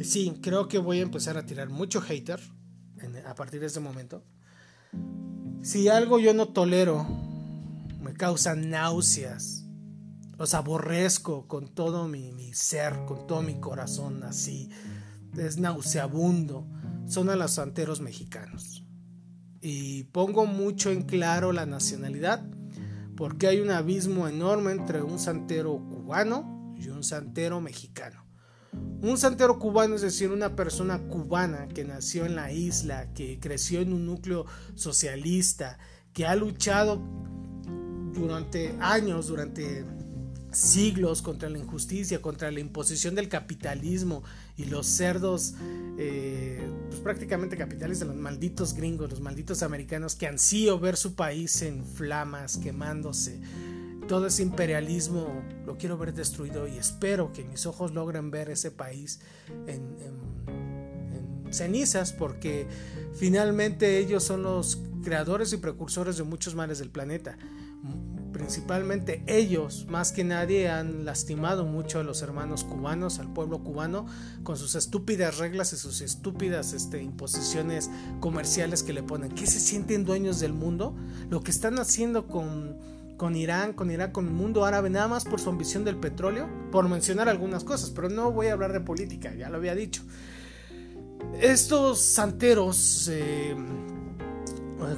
Sí, 0.03 0.37
creo 0.43 0.67
que 0.67 0.77
voy 0.77 0.99
a 0.99 1.01
empezar 1.01 1.39
a 1.39 1.45
tirar 1.47 1.69
mucho 1.69 2.01
hater 2.01 2.39
a 3.25 3.33
partir 3.33 3.61
de 3.61 3.65
este 3.65 3.79
momento. 3.79 4.21
Si 5.63 5.87
algo 5.87 6.19
yo 6.19 6.35
no 6.35 6.49
tolero, 6.49 7.03
me 7.99 8.13
causa 8.13 8.53
náuseas, 8.53 9.64
los 10.37 10.53
aborrezco 10.53 11.47
con 11.47 11.67
todo 11.67 12.07
mi, 12.07 12.53
ser, 12.53 13.05
con 13.05 13.27
todo 13.27 13.41
mi 13.41 13.59
corazón, 13.59 14.23
así. 14.23 14.69
Es 15.37 15.57
nauseabundo. 15.57 16.67
Son 17.07 17.29
a 17.29 17.35
los 17.35 17.51
santeros 17.51 18.01
mexicanos. 18.01 18.83
Y 19.61 20.03
pongo 20.05 20.45
mucho 20.45 20.91
en 20.91 21.03
claro 21.03 21.51
la 21.51 21.65
nacionalidad, 21.65 22.45
porque 23.15 23.47
hay 23.47 23.61
un 23.61 23.71
abismo 23.71 24.27
enorme 24.27 24.71
entre 24.71 25.01
un 25.01 25.19
santero 25.19 25.77
cubano 25.89 26.75
y 26.77 26.89
un 26.89 27.03
santero 27.03 27.61
mexicano. 27.61 28.25
Un 29.01 29.17
santero 29.17 29.57
cubano 29.57 29.95
es 29.95 30.01
decir, 30.01 30.31
una 30.31 30.55
persona 30.55 30.99
cubana 31.07 31.67
que 31.67 31.85
nació 31.85 32.25
en 32.25 32.35
la 32.35 32.51
isla, 32.51 33.13
que 33.13 33.39
creció 33.39 33.81
en 33.81 33.93
un 33.93 34.05
núcleo 34.05 34.45
socialista, 34.73 35.77
que 36.11 36.25
ha 36.25 36.35
luchado 36.35 37.01
durante 38.13 38.75
años, 38.79 39.27
durante 39.27 39.85
siglos 40.55 41.21
contra 41.21 41.49
la 41.49 41.57
injusticia, 41.57 42.21
contra 42.21 42.49
la 42.49 42.59
imposición 42.59 43.13
del 43.13 43.27
capitalismo 43.27 44.23
y 44.57 44.65
los 44.65 44.87
cerdos, 44.87 45.53
eh, 45.97 46.61
pues 46.87 47.01
prácticamente 47.01 47.57
capitales 47.57 47.99
los 48.01 48.15
malditos 48.15 48.73
gringos, 48.73 49.09
los 49.09 49.19
malditos 49.19 49.63
americanos 49.63 50.15
que 50.15 50.27
ansío 50.27 50.79
ver 50.79 50.95
su 50.95 51.15
país 51.15 51.61
en 51.61 51.85
flamas, 51.85 52.57
quemándose. 52.57 53.39
Todo 54.07 54.27
ese 54.27 54.43
imperialismo 54.43 55.43
lo 55.65 55.77
quiero 55.77 55.97
ver 55.97 56.13
destruido 56.13 56.67
y 56.67 56.77
espero 56.77 57.33
que 57.33 57.43
mis 57.43 57.65
ojos 57.65 57.93
logren 57.93 58.31
ver 58.31 58.49
ese 58.49 58.71
país 58.71 59.19
en, 59.67 59.97
en 59.99 61.53
cenizas 61.53 62.13
porque 62.13 62.67
finalmente 63.15 63.97
ellos 63.97 64.23
son 64.23 64.43
los 64.43 64.79
creadores 65.03 65.53
y 65.53 65.57
precursores 65.57 66.17
de 66.17 66.23
muchos 66.23 66.55
males 66.55 66.79
del 66.79 66.89
planeta 66.89 67.37
principalmente 68.35 69.23
ellos, 69.27 69.85
más 69.87 70.11
que 70.11 70.25
nadie, 70.25 70.67
han 70.67 71.05
lastimado 71.05 71.63
mucho 71.63 72.01
a 72.01 72.03
los 72.03 72.21
hermanos 72.21 72.65
cubanos, 72.65 73.19
al 73.19 73.31
pueblo 73.31 73.63
cubano, 73.63 74.07
con 74.43 74.57
sus 74.57 74.75
estúpidas 74.75 75.37
reglas 75.37 75.71
y 75.71 75.77
sus 75.77 76.01
estúpidas 76.01 76.73
este, 76.73 77.01
imposiciones 77.01 77.89
comerciales 78.19 78.83
que 78.83 78.91
le 78.91 79.03
ponen. 79.03 79.31
¿Qué 79.31 79.47
se 79.47 79.61
sienten 79.61 80.03
dueños 80.03 80.41
del 80.41 80.51
mundo? 80.51 80.93
Lo 81.29 81.43
que 81.43 81.51
están 81.51 81.79
haciendo 81.79 82.27
con, 82.27 82.75
con 83.15 83.37
Irán, 83.37 83.71
con 83.71 83.89
Irak, 83.89 84.11
con 84.11 84.25
el 84.25 84.33
mundo 84.33 84.65
árabe, 84.65 84.89
nada 84.89 85.07
más 85.07 85.23
por 85.23 85.39
su 85.39 85.49
ambición 85.49 85.85
del 85.85 85.95
petróleo, 85.95 86.49
por 86.73 86.89
mencionar 86.89 87.29
algunas 87.29 87.63
cosas, 87.63 87.91
pero 87.91 88.09
no 88.09 88.33
voy 88.33 88.47
a 88.47 88.51
hablar 88.51 88.73
de 88.73 88.81
política, 88.81 89.33
ya 89.33 89.49
lo 89.49 89.55
había 89.55 89.75
dicho. 89.75 90.03
Estos 91.39 92.01
santeros 92.01 93.09
eh, 93.09 93.55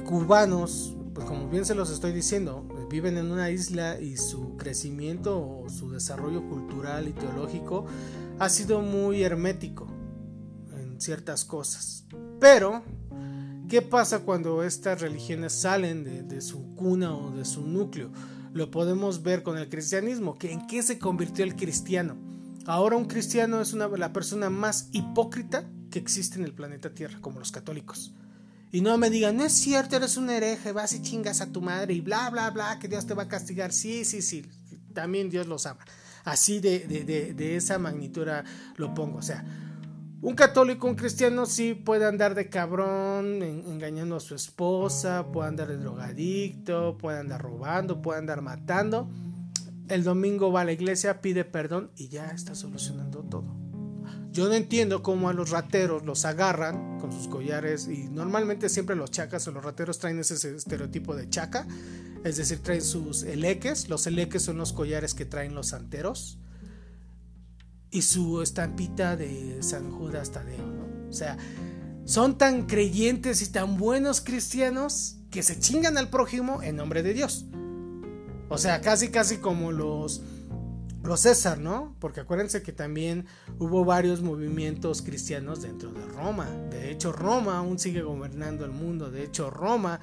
cubanos, 0.04 0.97
pues 1.18 1.28
como 1.28 1.48
bien 1.48 1.64
se 1.64 1.74
los 1.74 1.90
estoy 1.90 2.12
diciendo, 2.12 2.64
viven 2.88 3.18
en 3.18 3.32
una 3.32 3.50
isla 3.50 4.00
y 4.00 4.16
su 4.16 4.56
crecimiento 4.56 5.36
o 5.40 5.68
su 5.68 5.90
desarrollo 5.90 6.48
cultural 6.48 7.08
y 7.08 7.12
teológico 7.12 7.86
ha 8.38 8.48
sido 8.48 8.82
muy 8.82 9.24
hermético 9.24 9.88
en 10.76 11.00
ciertas 11.00 11.44
cosas. 11.44 12.04
Pero, 12.38 12.84
¿qué 13.68 13.82
pasa 13.82 14.20
cuando 14.20 14.62
estas 14.62 15.00
religiones 15.00 15.54
salen 15.54 16.28
de, 16.28 16.40
su 16.40 16.76
cuna 16.76 17.12
o 17.16 17.32
de 17.32 17.44
su 17.44 17.66
núcleo? 17.66 18.12
Lo 18.52 18.70
podemos 18.70 19.24
ver 19.24 19.42
con 19.42 19.58
el 19.58 19.68
cristianismo, 19.68 20.38
que 20.38 20.52
en 20.52 20.68
qué 20.68 20.84
se 20.84 21.00
convirtió 21.00 21.44
el 21.44 21.56
cristiano. 21.56 22.16
Ahora 22.64 22.94
un 22.94 23.06
cristiano 23.06 23.60
es 23.60 23.72
una, 23.72 23.88
la 23.88 24.12
persona 24.12 24.50
más 24.50 24.88
hipócrita 24.92 25.68
que 25.90 25.98
existe 25.98 26.38
en 26.38 26.44
el 26.44 26.54
planeta 26.54 26.94
Tierra, 26.94 27.18
como 27.20 27.40
los 27.40 27.50
católicos. 27.50 28.14
Y 28.70 28.82
no 28.82 28.98
me 28.98 29.08
digan, 29.08 29.36
no 29.36 29.44
es 29.44 29.52
cierto, 29.52 29.96
eres 29.96 30.16
un 30.16 30.28
hereje, 30.28 30.72
vas 30.72 30.92
y 30.92 31.00
chingas 31.00 31.40
a 31.40 31.46
tu 31.46 31.62
madre 31.62 31.94
y 31.94 32.00
bla, 32.00 32.28
bla, 32.30 32.50
bla, 32.50 32.78
que 32.78 32.88
Dios 32.88 33.06
te 33.06 33.14
va 33.14 33.24
a 33.24 33.28
castigar. 33.28 33.72
Sí, 33.72 34.04
sí, 34.04 34.20
sí, 34.20 34.44
también 34.92 35.30
Dios 35.30 35.46
los 35.46 35.64
ama. 35.66 35.80
Así 36.24 36.60
de, 36.60 36.80
de, 36.80 37.32
de, 37.32 37.56
esa 37.56 37.78
magnitud 37.78 38.26
lo 38.76 38.92
pongo. 38.92 39.18
O 39.18 39.22
sea, 39.22 39.44
un 40.20 40.34
católico, 40.34 40.86
un 40.86 40.96
cristiano 40.96 41.46
sí 41.46 41.74
puede 41.74 42.04
andar 42.04 42.34
de 42.34 42.50
cabrón, 42.50 43.42
engañando 43.42 44.16
a 44.16 44.20
su 44.20 44.34
esposa, 44.34 45.28
puede 45.32 45.48
andar 45.48 45.68
de 45.68 45.78
drogadicto, 45.78 46.98
puede 46.98 47.20
andar 47.20 47.40
robando, 47.40 48.02
puede 48.02 48.18
andar 48.18 48.42
matando. 48.42 49.08
El 49.88 50.04
domingo 50.04 50.52
va 50.52 50.62
a 50.62 50.64
la 50.64 50.72
iglesia, 50.72 51.22
pide 51.22 51.46
perdón 51.46 51.90
y 51.96 52.08
ya 52.08 52.26
está 52.32 52.54
solucionando 52.54 53.22
todo. 53.22 53.57
Yo 54.38 54.46
no 54.46 54.54
entiendo 54.54 55.02
cómo 55.02 55.28
a 55.28 55.32
los 55.32 55.50
rateros 55.50 56.04
los 56.04 56.24
agarran 56.24 57.00
con 57.00 57.10
sus 57.10 57.26
collares 57.26 57.88
y 57.88 58.08
normalmente 58.08 58.68
siempre 58.68 58.94
los 58.94 59.10
chacas 59.10 59.48
o 59.48 59.50
los 59.50 59.64
rateros 59.64 59.98
traen 59.98 60.20
ese 60.20 60.54
estereotipo 60.54 61.16
de 61.16 61.28
chaca, 61.28 61.66
es 62.22 62.36
decir, 62.36 62.62
traen 62.62 62.82
sus 62.82 63.24
eleques, 63.24 63.88
los 63.88 64.06
eleques 64.06 64.40
son 64.44 64.56
los 64.56 64.72
collares 64.72 65.14
que 65.14 65.24
traen 65.24 65.56
los 65.56 65.70
santeros 65.70 66.38
y 67.90 68.02
su 68.02 68.40
estampita 68.40 69.16
de 69.16 69.60
San 69.60 69.90
Judas 69.90 70.30
Tadeo. 70.30 70.86
O 71.10 71.12
sea, 71.12 71.36
son 72.04 72.38
tan 72.38 72.66
creyentes 72.66 73.42
y 73.42 73.46
tan 73.48 73.76
buenos 73.76 74.20
cristianos 74.20 75.16
que 75.32 75.42
se 75.42 75.58
chingan 75.58 75.98
al 75.98 76.10
prójimo 76.10 76.62
en 76.62 76.76
nombre 76.76 77.02
de 77.02 77.12
Dios. 77.12 77.44
O 78.48 78.56
sea, 78.56 78.82
casi 78.82 79.08
casi 79.08 79.38
como 79.38 79.72
los 79.72 80.22
los 81.02 81.20
César, 81.20 81.58
¿no? 81.58 81.94
Porque 82.00 82.20
acuérdense 82.20 82.62
que 82.62 82.72
también 82.72 83.26
hubo 83.58 83.84
varios 83.84 84.20
movimientos 84.20 85.02
cristianos 85.02 85.62
dentro 85.62 85.92
de 85.92 86.04
Roma. 86.06 86.46
De 86.70 86.90
hecho, 86.90 87.12
Roma 87.12 87.58
aún 87.58 87.78
sigue 87.78 88.02
gobernando 88.02 88.64
el 88.64 88.72
mundo. 88.72 89.10
De 89.10 89.22
hecho, 89.22 89.50
Roma 89.50 90.00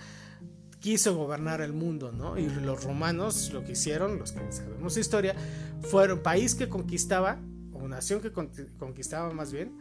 quiso 0.79 1.15
gobernar 1.15 1.61
el 1.61 1.73
mundo, 1.73 2.11
¿no? 2.11 2.37
Y 2.37 2.47
los 2.47 2.83
romanos 2.83 3.51
lo 3.51 3.63
que 3.63 3.73
hicieron, 3.73 4.19
los 4.19 4.31
que 4.31 4.51
sabemos 4.51 4.97
historia, 4.97 5.35
fueron 5.81 6.19
país 6.19 6.55
que 6.55 6.69
conquistaba, 6.69 7.39
o 7.73 7.87
nación 7.87 8.21
que 8.21 8.31
conquistaba 8.31 9.31
más 9.31 9.51
bien, 9.51 9.77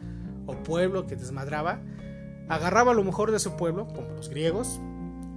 o 0.47 0.63
pueblo 0.63 1.07
que 1.07 1.15
desmadraba, 1.15 1.81
agarraba 2.49 2.93
lo 2.93 3.03
mejor 3.03 3.31
de 3.31 3.39
su 3.39 3.55
pueblo, 3.55 3.87
como 3.87 4.09
los 4.15 4.29
griegos, 4.29 4.79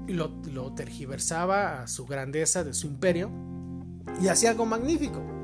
y 0.06 0.14
lo, 0.14 0.28
lo 0.52 0.74
tergiversaba 0.74 1.82
a 1.82 1.86
su 1.86 2.06
grandeza 2.06 2.64
de 2.64 2.72
su 2.72 2.86
imperio, 2.86 3.30
y 4.20 4.28
hacía 4.28 4.50
algo 4.50 4.66
magnífico 4.66 5.37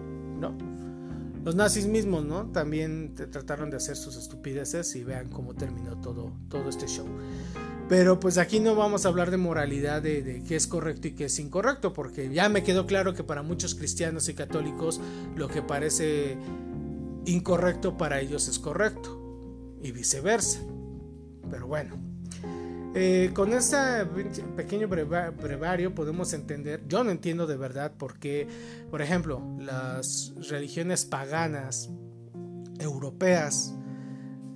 Los 1.44 1.54
nazis 1.54 1.86
mismos, 1.86 2.24
¿no? 2.24 2.46
También 2.46 3.14
trataron 3.14 3.70
de 3.70 3.76
hacer 3.76 3.96
sus 3.96 4.16
estupideces 4.16 4.96
y 4.96 5.04
vean 5.04 5.28
cómo 5.28 5.54
terminó 5.54 6.00
todo, 6.00 6.32
todo 6.48 6.70
este 6.70 6.86
show. 6.86 7.06
Pero 7.86 8.18
pues 8.18 8.38
aquí 8.38 8.60
no 8.60 8.74
vamos 8.74 9.04
a 9.04 9.08
hablar 9.08 9.30
de 9.30 9.36
moralidad, 9.36 10.00
de, 10.00 10.22
de, 10.22 10.42
qué 10.42 10.56
es 10.56 10.66
correcto 10.66 11.08
y 11.08 11.12
qué 11.12 11.26
es 11.26 11.38
incorrecto, 11.38 11.92
porque 11.92 12.32
ya 12.32 12.48
me 12.48 12.62
quedó 12.62 12.86
claro 12.86 13.12
que 13.12 13.24
para 13.24 13.42
muchos 13.42 13.74
cristianos 13.74 14.28
y 14.30 14.34
católicos 14.34 15.02
lo 15.36 15.48
que 15.48 15.60
parece 15.60 16.38
incorrecto 17.26 17.98
para 17.98 18.20
ellos 18.20 18.48
es 18.48 18.58
correcto 18.58 19.76
y 19.82 19.92
viceversa. 19.92 20.60
Pero 21.50 21.66
bueno, 21.66 21.96
eh, 22.94 23.30
con 23.34 23.52
este 23.52 23.76
pequeño 24.56 24.88
brevario 24.88 25.94
podemos 25.94 26.32
entender, 26.32 26.82
yo 26.88 27.04
no 27.04 27.10
entiendo 27.10 27.46
de 27.46 27.56
verdad 27.56 27.92
por 27.92 28.18
qué, 28.18 28.46
por 28.90 29.02
ejemplo, 29.02 29.42
las 29.58 30.32
religiones 30.48 31.04
paganas 31.04 31.90
europeas, 32.78 33.74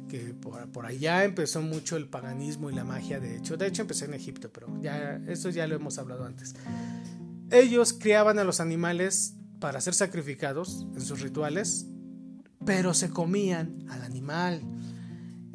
que 0.08 0.34
por, 0.34 0.86
allá 0.86 1.24
empezó 1.24 1.60
mucho 1.60 1.96
el 1.96 2.08
paganismo 2.08 2.70
y 2.70 2.74
la 2.74 2.84
magia, 2.84 3.20
de 3.20 3.36
hecho, 3.36 3.56
de 3.56 3.66
hecho 3.66 3.82
empecé 3.82 4.06
en 4.06 4.14
Egipto, 4.14 4.50
pero 4.52 4.68
ya 4.80 5.20
esto 5.26 5.50
ya 5.50 5.66
lo 5.66 5.76
hemos 5.76 5.98
hablado 5.98 6.24
antes. 6.24 6.54
Ellos 7.50 7.92
criaban 7.92 8.38
a 8.38 8.44
los 8.44 8.60
animales 8.60 9.34
para 9.58 9.80
ser 9.80 9.94
sacrificados 9.94 10.86
en 10.94 11.00
sus 11.00 11.20
rituales 11.20 11.86
pero 12.64 12.94
se 12.94 13.10
comían 13.10 13.84
al 13.88 14.02
animal. 14.02 14.60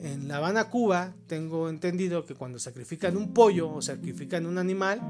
En 0.04 0.28
La 0.28 0.38
Habana, 0.38 0.70
Cuba, 0.70 1.16
tengo 1.28 1.70
entendido 1.70 2.26
que 2.26 2.36
cuando 2.36 2.60
sacrifican 2.60 3.16
un 3.16 3.34
pollo 3.34 3.72
o 3.72 3.82
sacrifican 3.82 4.46
un 4.46 4.58
animal, 4.58 5.02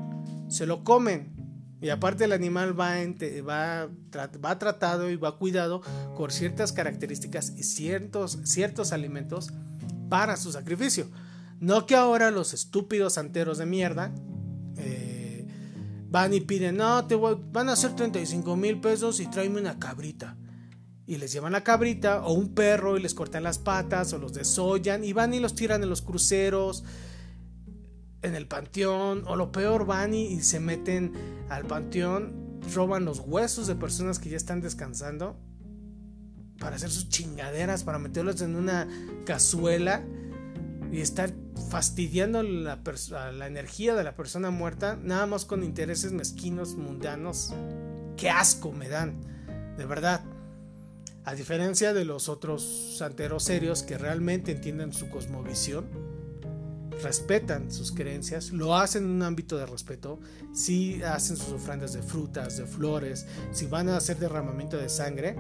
se 0.50 0.68
lo 0.68 0.84
comen. 0.84 1.34
Y 1.82 1.90
aparte 1.90 2.26
el 2.26 2.32
animal 2.32 2.80
va, 2.80 2.94
va, 3.42 3.90
va 4.46 4.60
tratado 4.60 5.10
y 5.10 5.16
va 5.16 5.40
cuidado 5.40 5.82
con 6.16 6.30
ciertas 6.30 6.72
características 6.72 7.54
y 7.58 7.64
ciertos, 7.64 8.38
ciertos 8.44 8.94
alimentos 8.94 9.50
para 10.10 10.38
su 10.38 10.52
sacrificio. 10.52 11.08
No 11.60 11.88
que 11.88 11.96
ahora 11.96 12.30
los 12.30 12.54
estúpidos 12.54 13.14
santeros 13.14 13.58
de 13.58 13.66
mierda 13.66 14.14
eh, 14.78 15.48
van 16.08 16.36
y 16.36 16.42
piden, 16.42 16.78
no, 16.78 17.08
te 17.08 17.16
van 17.16 17.70
a 17.70 17.74
hacer 17.74 17.96
35 17.96 18.56
mil 18.56 18.80
pesos 18.80 19.20
y 19.20 19.26
tráeme 19.26 19.60
una 19.60 19.80
cabrita. 19.80 20.38
Y 21.06 21.18
les 21.18 21.34
llevan 21.34 21.52
la 21.52 21.64
cabrita 21.64 22.24
o 22.24 22.34
un 22.34 22.54
perro 22.54 22.98
y 22.98 23.02
les 23.02 23.14
cortan 23.14 23.44
las 23.44 23.60
patas 23.60 24.14
o 24.14 24.18
los 24.18 24.34
desollan 24.34 25.04
y 25.04 25.14
van 25.14 25.34
y 25.34 25.40
los 25.40 25.54
tiran 25.54 25.84
en 25.84 25.90
los 25.90 26.02
cruceros 26.02 26.84
en 28.24 28.36
el 28.36 28.48
panteón 28.48 29.24
o 29.28 29.36
lo 29.36 29.52
peor 29.52 29.86
van 29.86 30.14
y, 30.14 30.42
se 30.42 30.60
meten 30.60 31.14
al 31.50 31.66
panteón, 31.66 32.62
roban 32.74 33.06
los 33.06 33.20
huesos 33.20 33.68
de 33.68 33.76
personas 33.76 34.18
que 34.18 34.30
ya 34.30 34.38
están 34.38 34.62
descansando 34.62 35.38
para 36.58 36.78
hacer 36.78 36.90
sus 36.90 37.10
chingaderas, 37.10 37.84
para 37.84 38.00
meterlos 38.00 38.42
en 38.42 38.56
una 38.56 38.88
cazuela 39.26 40.04
y 40.92 41.02
estar 41.02 41.34
fastidiando 41.70 42.42
la, 42.42 42.80
la 43.34 43.48
energía 43.48 43.94
de 43.96 44.04
la 44.04 44.16
persona 44.16 44.50
muerta, 44.52 44.98
nada 45.02 45.26
más 45.26 45.44
con 45.44 45.64
intereses 45.64 46.14
mezquinos, 46.14 46.76
mundanos. 46.76 47.54
Qué 48.16 48.30
asco 48.30 48.72
me 48.72 48.88
dan, 48.88 49.20
de 49.76 49.86
verdad. 49.86 50.22
A 51.26 51.36
diferencia 51.36 51.94
de 51.94 52.04
los 52.04 52.28
otros 52.28 52.98
santeros 52.98 53.44
serios 53.44 53.82
que 53.82 53.98
realmente 53.98 54.52
entienden 54.52 54.92
su 54.92 55.10
cosmovisión, 55.10 55.86
respetan 57.02 57.72
sus 57.72 57.94
creencias, 57.94 58.52
lo 58.52 58.76
hacen 58.76 59.06
en 59.06 59.12
un 59.12 59.24
ámbito 59.24 59.58
de 59.58 59.66
respeto, 59.66 60.20
si 60.54 61.02
hacen 61.02 61.38
sus 61.38 61.54
ofrendas 61.54 61.94
de 61.94 62.04
frutas, 62.04 62.58
de 62.58 62.66
flores, 62.66 63.26
si 63.54 63.68
van 63.68 63.88
a 63.88 63.96
hacer 63.96 64.20
derramamiento 64.20 64.76
de 64.76 64.90
sangre, 64.90 65.38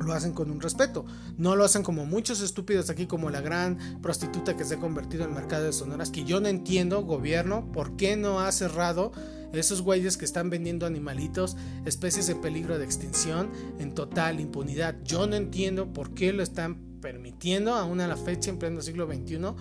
lo 0.00 0.14
hacen 0.14 0.32
con 0.32 0.50
un 0.50 0.62
respeto. 0.62 1.04
No 1.36 1.56
lo 1.56 1.64
hacen 1.64 1.82
como 1.82 2.06
muchos 2.06 2.40
estúpidos 2.40 2.88
aquí, 2.88 3.06
como 3.06 3.28
la 3.28 3.42
gran 3.42 4.00
prostituta 4.00 4.56
que 4.56 4.64
se 4.64 4.76
ha 4.76 4.80
convertido 4.80 5.24
en 5.24 5.34
mercado 5.34 5.64
de 5.64 5.74
sonoras, 5.74 6.10
que 6.10 6.24
yo 6.24 6.40
no 6.40 6.48
entiendo, 6.48 7.02
gobierno, 7.02 7.70
por 7.70 7.96
qué 7.96 8.16
no 8.16 8.40
ha 8.40 8.50
cerrado 8.50 9.12
esos 9.52 9.82
güeyes 9.82 10.16
que 10.16 10.24
están 10.24 10.50
vendiendo 10.50 10.86
animalitos, 10.86 11.56
especies 11.84 12.28
en 12.28 12.40
peligro 12.40 12.78
de 12.78 12.84
extinción, 12.84 13.50
en 13.78 13.94
total 13.94 14.40
impunidad. 14.40 14.96
Yo 15.04 15.26
no 15.26 15.36
entiendo 15.36 15.92
por 15.92 16.14
qué 16.14 16.32
lo 16.32 16.42
están 16.42 17.00
permitiendo 17.00 17.74
aún 17.74 18.00
a 18.00 18.06
la 18.06 18.16
fecha 18.16 18.50
en 18.50 18.58
pleno 18.58 18.80
siglo 18.80 19.06
XXI 19.06 19.54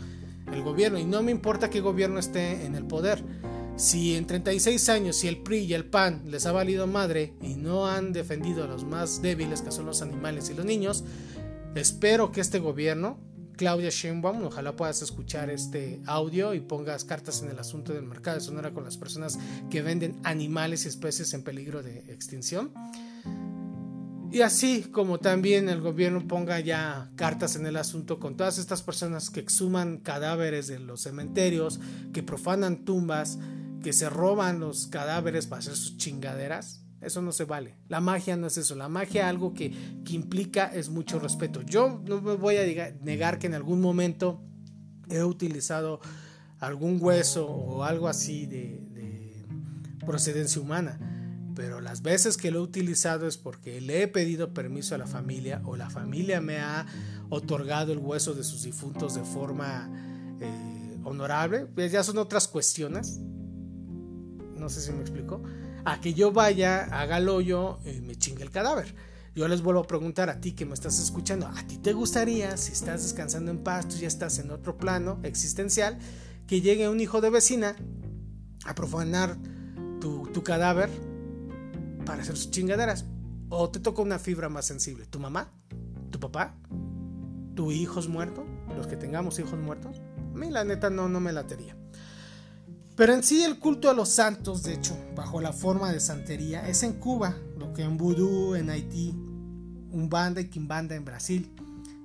el 0.51 0.63
gobierno. 0.63 0.99
Y 0.99 1.05
no 1.05 1.21
me 1.23 1.31
importa 1.31 1.69
qué 1.69 1.81
gobierno 1.81 2.19
esté 2.19 2.65
en 2.65 2.75
el 2.75 2.85
poder. 2.85 3.23
Si 3.75 4.15
en 4.15 4.27
36 4.27 4.89
años, 4.89 5.15
si 5.15 5.27
el 5.27 5.41
PRI 5.41 5.59
y 5.59 5.73
el 5.73 5.85
PAN 5.85 6.23
les 6.25 6.45
ha 6.45 6.51
valido 6.51 6.87
madre 6.87 7.33
y 7.41 7.55
no 7.55 7.87
han 7.87 8.13
defendido 8.13 8.63
a 8.63 8.67
los 8.67 8.83
más 8.83 9.21
débiles, 9.21 9.61
que 9.61 9.71
son 9.71 9.85
los 9.85 10.01
animales 10.01 10.49
y 10.49 10.53
los 10.53 10.65
niños, 10.65 11.03
espero 11.75 12.31
que 12.31 12.41
este 12.41 12.59
gobierno, 12.59 13.17
Claudia 13.61 13.91
Sheinbaum, 13.91 14.45
ojalá 14.45 14.75
puedas 14.75 15.03
escuchar 15.03 15.51
este 15.51 16.01
audio 16.07 16.55
y 16.55 16.61
pongas 16.61 17.05
cartas 17.05 17.43
en 17.43 17.49
el 17.51 17.59
asunto 17.59 17.93
del 17.93 18.01
mercado 18.01 18.37
de 18.37 18.43
Sonora 18.43 18.71
con 18.71 18.83
las 18.83 18.97
personas 18.97 19.37
que 19.69 19.83
venden 19.83 20.19
animales 20.23 20.85
y 20.85 20.87
especies 20.87 21.31
en 21.35 21.43
peligro 21.43 21.83
de 21.83 21.99
extinción 22.11 22.73
y 24.31 24.41
así 24.41 24.81
como 24.91 25.19
también 25.19 25.69
el 25.69 25.79
gobierno 25.79 26.27
ponga 26.27 26.59
ya 26.59 27.11
cartas 27.15 27.55
en 27.55 27.67
el 27.67 27.77
asunto 27.77 28.17
con 28.19 28.35
todas 28.35 28.57
estas 28.57 28.81
personas 28.81 29.29
que 29.29 29.41
exhuman 29.41 29.97
cadáveres 29.97 30.65
de 30.65 30.79
los 30.79 31.01
cementerios, 31.01 31.79
que 32.13 32.23
profanan 32.23 32.83
tumbas, 32.83 33.37
que 33.83 33.93
se 33.93 34.09
roban 34.09 34.59
los 34.59 34.87
cadáveres 34.87 35.45
para 35.45 35.59
hacer 35.59 35.75
sus 35.75 35.97
chingaderas. 35.97 36.81
Eso 37.01 37.21
no 37.21 37.31
se 37.31 37.45
vale. 37.45 37.77
La 37.87 37.99
magia 37.99 38.37
no 38.37 38.47
es 38.47 38.57
eso. 38.57 38.75
La 38.75 38.89
magia 38.89 39.27
algo 39.27 39.53
que, 39.53 39.73
implica 40.09 40.67
es 40.73 40.89
mucho 40.89 41.19
respeto. 41.19 41.61
Yo 41.61 42.01
no 42.05 42.21
me 42.21 42.35
voy 42.35 42.57
a 42.57 42.93
negar 43.01 43.39
que 43.39 43.47
en 43.47 43.55
algún 43.55 43.81
momento 43.81 44.41
he 45.09 45.23
utilizado 45.23 45.99
algún 46.59 46.99
hueso 47.01 47.47
o 47.47 47.83
algo 47.83 48.07
así 48.07 48.45
de, 48.45 48.81
de 48.91 49.45
procedencia 50.05 50.61
humana 50.61 50.99
pero 51.55 51.81
las 51.81 52.01
veces 52.01 52.37
que 52.37 52.51
lo 52.51 52.59
he 52.59 52.61
utilizado 52.61 53.27
es 53.27 53.37
porque 53.37 53.81
le 53.81 54.03
he 54.03 54.07
pedido 54.07 54.53
permiso 54.53 54.95
a 54.95 54.97
la 54.97 55.07
familia 55.07 55.61
o 55.65 55.75
la 55.75 55.89
familia 55.89 56.41
me 56.41 56.59
ha 56.59 56.85
otorgado 57.29 57.91
el 57.93 57.99
hueso 57.99 58.33
de 58.33 58.43
sus 58.43 58.63
difuntos 58.63 59.15
de 59.15 59.23
forma 59.23 59.89
eh, 60.39 60.97
honorable. 61.03 61.67
Ya 61.89 62.03
son 62.03 62.17
otras 62.17 62.47
cuestiones. 62.47 63.19
No 64.55 64.69
sé 64.69 64.81
si 64.81 64.91
me 64.91 65.01
explico. 65.01 65.43
A 65.83 65.99
que 65.99 66.13
yo 66.13 66.31
vaya, 66.31 66.83
haga 66.91 67.17
el 67.17 67.29
hoyo 67.29 67.79
y 67.85 68.01
me 68.01 68.15
chingue 68.15 68.43
el 68.43 68.51
cadáver. 68.51 68.93
Yo 69.33 69.47
les 69.47 69.61
vuelvo 69.61 69.81
a 69.81 69.87
preguntar 69.87 70.29
a 70.29 70.41
ti 70.41 70.51
que 70.51 70.65
me 70.65 70.73
estás 70.73 70.99
escuchando, 70.99 71.47
¿a 71.47 71.63
ti 71.65 71.77
te 71.77 71.93
gustaría, 71.93 72.57
si 72.57 72.73
estás 72.73 73.03
descansando 73.03 73.49
en 73.49 73.59
paz, 73.59 73.87
tú 73.87 73.95
ya 73.95 74.07
estás 74.07 74.39
en 74.39 74.51
otro 74.51 74.77
plano 74.77 75.19
existencial, 75.23 75.97
que 76.47 76.59
llegue 76.59 76.89
un 76.89 76.99
hijo 76.99 77.21
de 77.21 77.29
vecina 77.29 77.77
a 78.65 78.75
profanar 78.75 79.37
tu, 80.01 80.43
cadáver 80.43 80.89
para 82.05 82.23
hacer 82.23 82.35
sus 82.35 82.51
chingaderas. 82.51 83.05
O 83.49 83.69
te 83.69 83.79
toca 83.79 84.01
una 84.01 84.19
fibra 84.19 84.49
más 84.49 84.65
sensible. 84.65 85.05
¿Tu 85.05 85.19
mamá? 85.19 85.51
¿Tu 86.09 86.19
papá? 86.19 86.57
¿Tu 87.55 87.71
hijos 87.71 88.07
muerto? 88.07 88.45
Los 88.75 88.87
que 88.87 88.97
tengamos 88.97 89.39
hijos 89.39 89.59
muertos. 89.59 90.01
A 90.17 90.37
mí 90.37 90.49
la 90.49 90.63
neta 90.63 90.89
no, 90.89 91.07
no 91.09 91.19
me 91.19 91.31
latería. 91.31 91.77
Pero 93.01 93.15
en 93.15 93.23
sí 93.23 93.43
el 93.43 93.57
culto 93.57 93.89
a 93.89 93.95
los 93.95 94.09
santos, 94.09 94.61
de 94.61 94.75
hecho, 94.75 94.95
bajo 95.15 95.41
la 95.41 95.53
forma 95.53 95.91
de 95.91 95.99
santería, 95.99 96.67
es 96.67 96.83
en 96.83 96.93
Cuba, 96.93 97.35
lo 97.57 97.73
que 97.73 97.81
en 97.81 97.97
Vudú 97.97 98.53
en 98.53 98.69
Haití, 98.69 99.09
Umbanda 99.89 100.39
y 100.39 100.49
Quimbanda 100.49 100.93
en 100.93 101.03
Brasil 101.03 101.51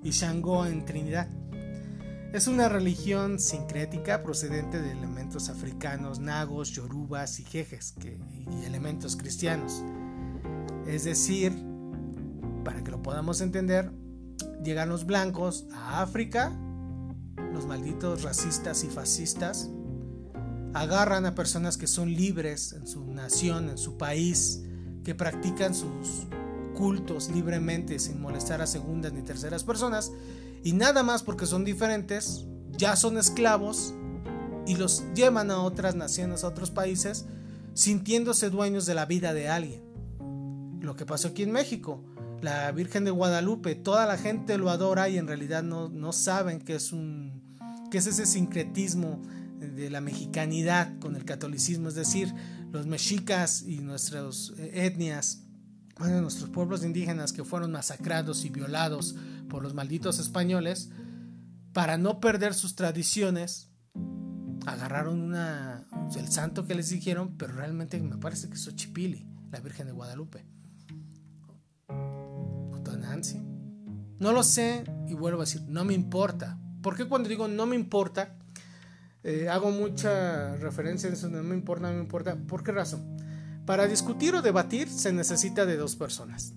y 0.02 0.12
Shango 0.12 0.64
en 0.64 0.86
Trinidad. 0.86 1.28
Es 2.32 2.48
una 2.48 2.70
religión 2.70 3.38
sincrética 3.38 4.22
procedente 4.22 4.80
de 4.80 4.92
elementos 4.92 5.50
africanos, 5.50 6.18
nagos, 6.18 6.70
yorubas 6.70 7.40
y 7.40 7.44
jejes 7.44 7.94
y 8.50 8.64
elementos 8.64 9.16
cristianos. 9.16 9.84
Es 10.86 11.04
decir, 11.04 11.52
para 12.64 12.82
que 12.82 12.90
lo 12.90 13.02
podamos 13.02 13.42
entender, 13.42 13.92
llegan 14.64 14.88
los 14.88 15.04
blancos 15.04 15.66
a 15.74 16.00
África, 16.00 16.58
los 17.52 17.66
malditos 17.66 18.22
racistas 18.22 18.82
y 18.82 18.86
fascistas, 18.86 19.68
agarran 20.76 21.24
a 21.24 21.34
personas 21.34 21.78
que 21.78 21.86
son 21.86 22.14
libres 22.14 22.74
en 22.74 22.86
su 22.86 23.02
nación, 23.06 23.70
en 23.70 23.78
su 23.78 23.96
país, 23.96 24.62
que 25.04 25.14
practican 25.14 25.74
sus 25.74 26.26
cultos 26.76 27.30
libremente 27.30 27.98
sin 27.98 28.20
molestar 28.20 28.60
a 28.60 28.66
segundas 28.66 29.14
ni 29.14 29.22
terceras 29.22 29.64
personas 29.64 30.12
y 30.62 30.74
nada 30.74 31.02
más 31.02 31.22
porque 31.22 31.46
son 31.46 31.64
diferentes, 31.64 32.44
ya 32.76 32.94
son 32.94 33.16
esclavos 33.16 33.94
y 34.66 34.76
los 34.76 35.02
llevan 35.14 35.50
a 35.50 35.60
otras 35.60 35.94
naciones, 35.94 36.44
a 36.44 36.48
otros 36.48 36.70
países, 36.70 37.24
sintiéndose 37.72 38.50
dueños 38.50 38.84
de 38.84 38.94
la 38.94 39.06
vida 39.06 39.32
de 39.32 39.48
alguien. 39.48 39.80
Lo 40.82 40.94
que 40.94 41.06
pasó 41.06 41.28
aquí 41.28 41.42
en 41.42 41.52
México, 41.52 42.04
la 42.42 42.70
Virgen 42.72 43.04
de 43.04 43.12
Guadalupe, 43.12 43.76
toda 43.76 44.04
la 44.04 44.18
gente 44.18 44.58
lo 44.58 44.68
adora 44.68 45.08
y 45.08 45.16
en 45.16 45.26
realidad 45.26 45.62
no, 45.62 45.88
no 45.88 46.12
saben 46.12 46.60
que 46.60 46.74
es, 46.74 46.92
un, 46.92 47.42
que 47.90 47.96
es 47.96 48.06
ese 48.06 48.26
sincretismo 48.26 49.22
de 49.74 49.90
la 49.90 50.00
mexicanidad 50.00 50.98
con 50.98 51.16
el 51.16 51.24
catolicismo, 51.24 51.88
es 51.88 51.94
decir, 51.94 52.32
los 52.72 52.86
mexicas 52.86 53.62
y 53.62 53.78
nuestras 53.78 54.52
etnias, 54.58 55.44
bueno, 55.98 56.20
nuestros 56.20 56.50
pueblos 56.50 56.84
indígenas 56.84 57.32
que 57.32 57.44
fueron 57.44 57.72
masacrados 57.72 58.44
y 58.44 58.50
violados 58.50 59.16
por 59.48 59.62
los 59.62 59.74
malditos 59.74 60.18
españoles, 60.18 60.90
para 61.72 61.98
no 61.98 62.20
perder 62.20 62.54
sus 62.54 62.74
tradiciones, 62.74 63.70
agarraron 64.66 65.20
una, 65.20 65.86
el 66.16 66.28
santo 66.28 66.66
que 66.66 66.74
les 66.74 66.90
dijeron, 66.90 67.36
pero 67.36 67.52
realmente 67.52 68.00
me 68.00 68.18
parece 68.18 68.48
que 68.48 68.54
es 68.54 68.62
Xochipili, 68.62 69.26
la 69.50 69.60
Virgen 69.60 69.86
de 69.86 69.92
Guadalupe. 69.92 70.56
Nancy. 72.96 73.40
No 74.18 74.32
lo 74.32 74.42
sé 74.42 74.84
y 75.08 75.14
vuelvo 75.14 75.40
a 75.40 75.44
decir, 75.44 75.62
no 75.68 75.84
me 75.84 75.94
importa. 75.94 76.58
¿Por 76.82 76.96
qué 76.96 77.06
cuando 77.06 77.28
digo 77.28 77.48
no 77.48 77.66
me 77.66 77.76
importa? 77.76 78.36
Eh, 79.24 79.48
hago 79.48 79.70
mucha 79.70 80.56
referencia 80.56 81.08
en 81.08 81.14
eso, 81.14 81.28
no 81.28 81.42
me 81.42 81.54
importa, 81.54 81.88
no 81.88 81.94
me 81.94 82.00
importa. 82.00 82.36
¿Por 82.36 82.62
qué 82.62 82.72
razón? 82.72 83.16
Para 83.66 83.86
discutir 83.88 84.34
o 84.34 84.42
debatir 84.42 84.88
se 84.88 85.12
necesita 85.12 85.66
de 85.66 85.76
dos 85.76 85.96
personas. 85.96 86.54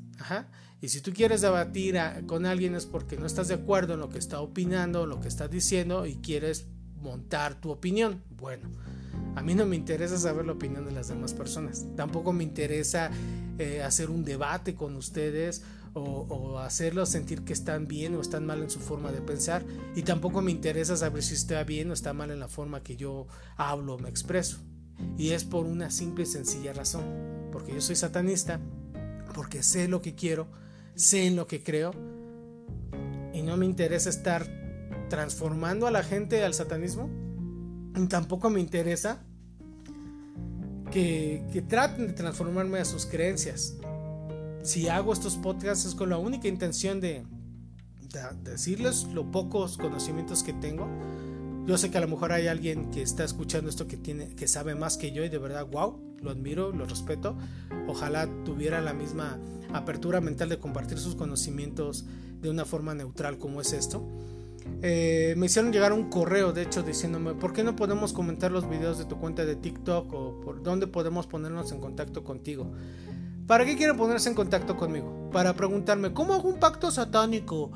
Y 0.82 0.89
si 0.89 1.02
tú 1.02 1.12
quieres 1.12 1.41
debatir 1.41 1.98
con 2.28 2.45
alguien 2.45 2.76
es 2.76 2.86
porque 2.86 3.17
no 3.17 3.26
estás 3.26 3.48
de 3.48 3.56
acuerdo 3.56 3.95
en 3.95 4.00
lo 4.00 4.10
que 4.10 4.19
está 4.19 4.39
opinando, 4.41 5.06
lo 5.06 5.19
que 5.19 5.28
está 5.28 5.48
diciendo 5.48 6.06
y 6.06 6.15
quieres 6.15 6.67
montar 7.02 7.60
tu 7.60 7.72
opinión. 7.72 8.22
Bueno, 8.30 8.69
a 9.36 9.41
mí 9.41 9.56
no 9.56 9.65
me 9.65 9.76
interesa 9.76 10.17
saber 10.17 10.45
la 10.45 10.54
opinión 10.54 10.86
de 10.86 10.91
las 10.91 11.08
demás 11.08 11.34
personas. 11.34 11.86
Tampoco 11.95 12.32
me 12.32 12.43
interesa 12.43 13.10
eh, 13.58 13.82
hacer 13.82 14.10
un 14.10 14.24
debate 14.24 14.76
con 14.76 14.95
ustedes 14.95 15.63
o, 15.93 16.60
hacerlos 16.60 17.10
sentir 17.10 17.43
que 17.43 17.54
están 17.54 17.88
bien 17.88 18.15
o 18.15 18.21
están 18.21 18.45
mal 18.45 18.62
en 18.62 18.69
su 18.69 18.80
forma 18.80 19.12
de 19.12 19.21
pensar 19.21 19.65
y 19.95 20.04
tampoco 20.04 20.41
me 20.41 20.52
interesa 20.52 20.95
saber 20.97 21.23
si 21.23 21.34
está 21.34 21.63
bien 21.63 21.89
o 21.89 21.93
está 21.93 22.13
mal 22.13 22.32
en 22.32 22.39
la 22.39 22.47
forma 22.47 22.84
que 22.84 22.95
yo 22.95 23.28
hablo 23.56 23.95
o 23.95 23.99
me 23.99 24.10
expreso. 24.10 24.58
Y 25.17 25.32
es 25.32 25.45
por 25.45 25.65
una 25.65 25.89
simple 25.91 26.23
y 26.23 26.28
sencilla 26.28 26.73
razón, 26.73 27.04
porque 27.52 27.73
yo 27.73 27.82
soy 27.82 27.95
satanista, 27.95 28.60
porque 29.34 29.63
sé 29.63 29.88
lo 29.88 30.02
que 30.02 30.15
quiero, 30.15 30.47
sé 30.95 31.25
en 31.25 31.36
lo 31.36 31.47
que 31.47 31.63
creo 31.63 31.91
y 33.34 33.41
no 33.41 33.56
me 33.58 33.65
interesa 33.65 34.10
estar 34.10 34.45
transformando 35.10 35.88
a 35.88 35.91
la 35.91 36.04
gente 36.04 36.43
al 36.43 36.54
satanismo. 36.54 37.10
Tampoco 38.10 38.49
me 38.49 38.60
interesa 38.60 39.23
que 40.91 41.63
traten 41.67 42.08
de 42.08 42.13
transformarme 42.13 42.80
a 42.80 42.86
sus 42.86 43.06
creencias 43.06 43.75
si 44.62 44.88
hago 44.88 45.13
estos 45.13 45.38
podcasts 45.38 45.86
es 45.86 45.95
con 45.95 46.10
la 46.10 46.17
única 46.17 46.48
intención 46.48 47.00
de, 47.00 47.24
decirles 48.43 49.06
los 49.13 49.26
pocos 49.28 49.78
conocimientos 49.78 50.43
que 50.43 50.54
tengo. 50.54 50.88
Yo 51.65 51.78
sé 51.78 51.91
que 51.91 52.00
a 52.00 52.02
lo 52.02 52.08
mejor 52.08 52.32
hay 52.32 52.48
alguien 52.48 52.89
que 52.89 53.04
está 53.04 53.24
escuchando 53.24 53.69
esto 53.69 53.88
que 53.88 53.98
tiene 53.98 54.36
que 54.36 54.48
sabe 54.48 54.74
más 54.74 54.98
que 54.98 55.12
yo 55.12 55.24
y 55.24 55.30
de 55.30 55.38
verdad, 55.38 55.67
wow, 55.67 56.00
lo 56.22 56.32
admiro, 56.32 56.72
lo 56.72 56.86
respeto. 56.86 57.38
Ojalá 57.88 58.28
tuviera 58.43 58.82
la 58.82 58.93
misma 58.93 59.39
apertura 59.72 60.22
mental 60.22 60.50
de 60.50 60.58
compartir 60.58 60.98
sus 60.98 61.15
conocimientos 61.15 62.06
de 62.41 62.50
una 62.50 62.65
forma 62.65 62.95
neutral 62.95 63.38
como 63.38 63.62
es 63.62 63.74
esto. 63.74 64.04
Eh, 64.82 65.36
me 65.38 65.48
hicieron 65.48 65.72
llegar 65.72 65.93
un 65.93 66.10
correo, 66.10 66.54
de 66.54 66.63
hecho, 66.63 66.84
diciéndome, 66.84 67.34
¿por 67.34 67.54
qué 67.54 67.63
no 67.63 67.76
podemos 67.76 68.13
comentar 68.13 68.52
los 68.52 68.69
videos 68.69 68.98
de 68.98 69.06
tu 69.06 69.17
cuenta 69.19 69.45
de 69.45 69.56
TikTok 69.56 70.13
o 70.13 70.41
por 70.41 70.63
dónde 70.63 70.88
podemos 70.88 71.28
ponernos 71.28 71.72
en 71.72 71.80
contacto 71.80 72.24
contigo? 72.24 72.72
¿Para 73.49 73.65
qué 73.65 73.75
quieren 73.75 73.97
ponerse 73.97 74.29
en 74.29 74.35
contacto 74.35 74.77
conmigo? 74.77 75.27
Para 75.31 75.55
preguntarme, 75.55 76.13
¿cómo 76.13 76.35
hago 76.35 76.47
un 76.47 76.59
pacto 76.59 76.91
satánico? 76.91 77.71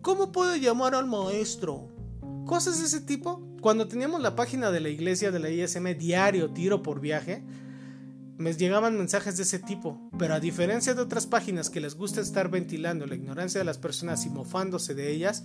¿Cómo 0.00 0.30
puedo 0.30 0.54
llamar 0.54 0.94
al 0.94 1.08
maestro? 1.08 1.88
Cosas 2.46 2.78
de 2.78 2.84
ese 2.84 3.00
tipo. 3.00 3.42
Cuando 3.60 3.88
teníamos 3.88 4.22
la 4.22 4.36
página 4.36 4.70
de 4.70 4.78
la 4.78 4.90
iglesia 4.90 5.32
de 5.32 5.40
la 5.40 5.50
ISM 5.50 5.98
diario, 5.98 6.52
tiro 6.52 6.84
por 6.84 7.00
viaje, 7.00 7.42
me 8.36 8.52
llegaban 8.52 8.96
mensajes 8.96 9.36
de 9.36 9.42
ese 9.42 9.58
tipo. 9.58 10.08
Pero 10.20 10.34
a 10.34 10.38
diferencia 10.38 10.94
de 10.94 11.02
otras 11.02 11.26
páginas 11.26 11.68
que 11.68 11.80
les 11.80 11.96
gusta 11.96 12.20
estar 12.20 12.48
ventilando 12.48 13.04
la 13.04 13.16
ignorancia 13.16 13.58
de 13.58 13.64
las 13.64 13.78
personas 13.78 14.24
y 14.24 14.30
mofándose 14.30 14.94
de 14.94 15.10
ellas, 15.10 15.42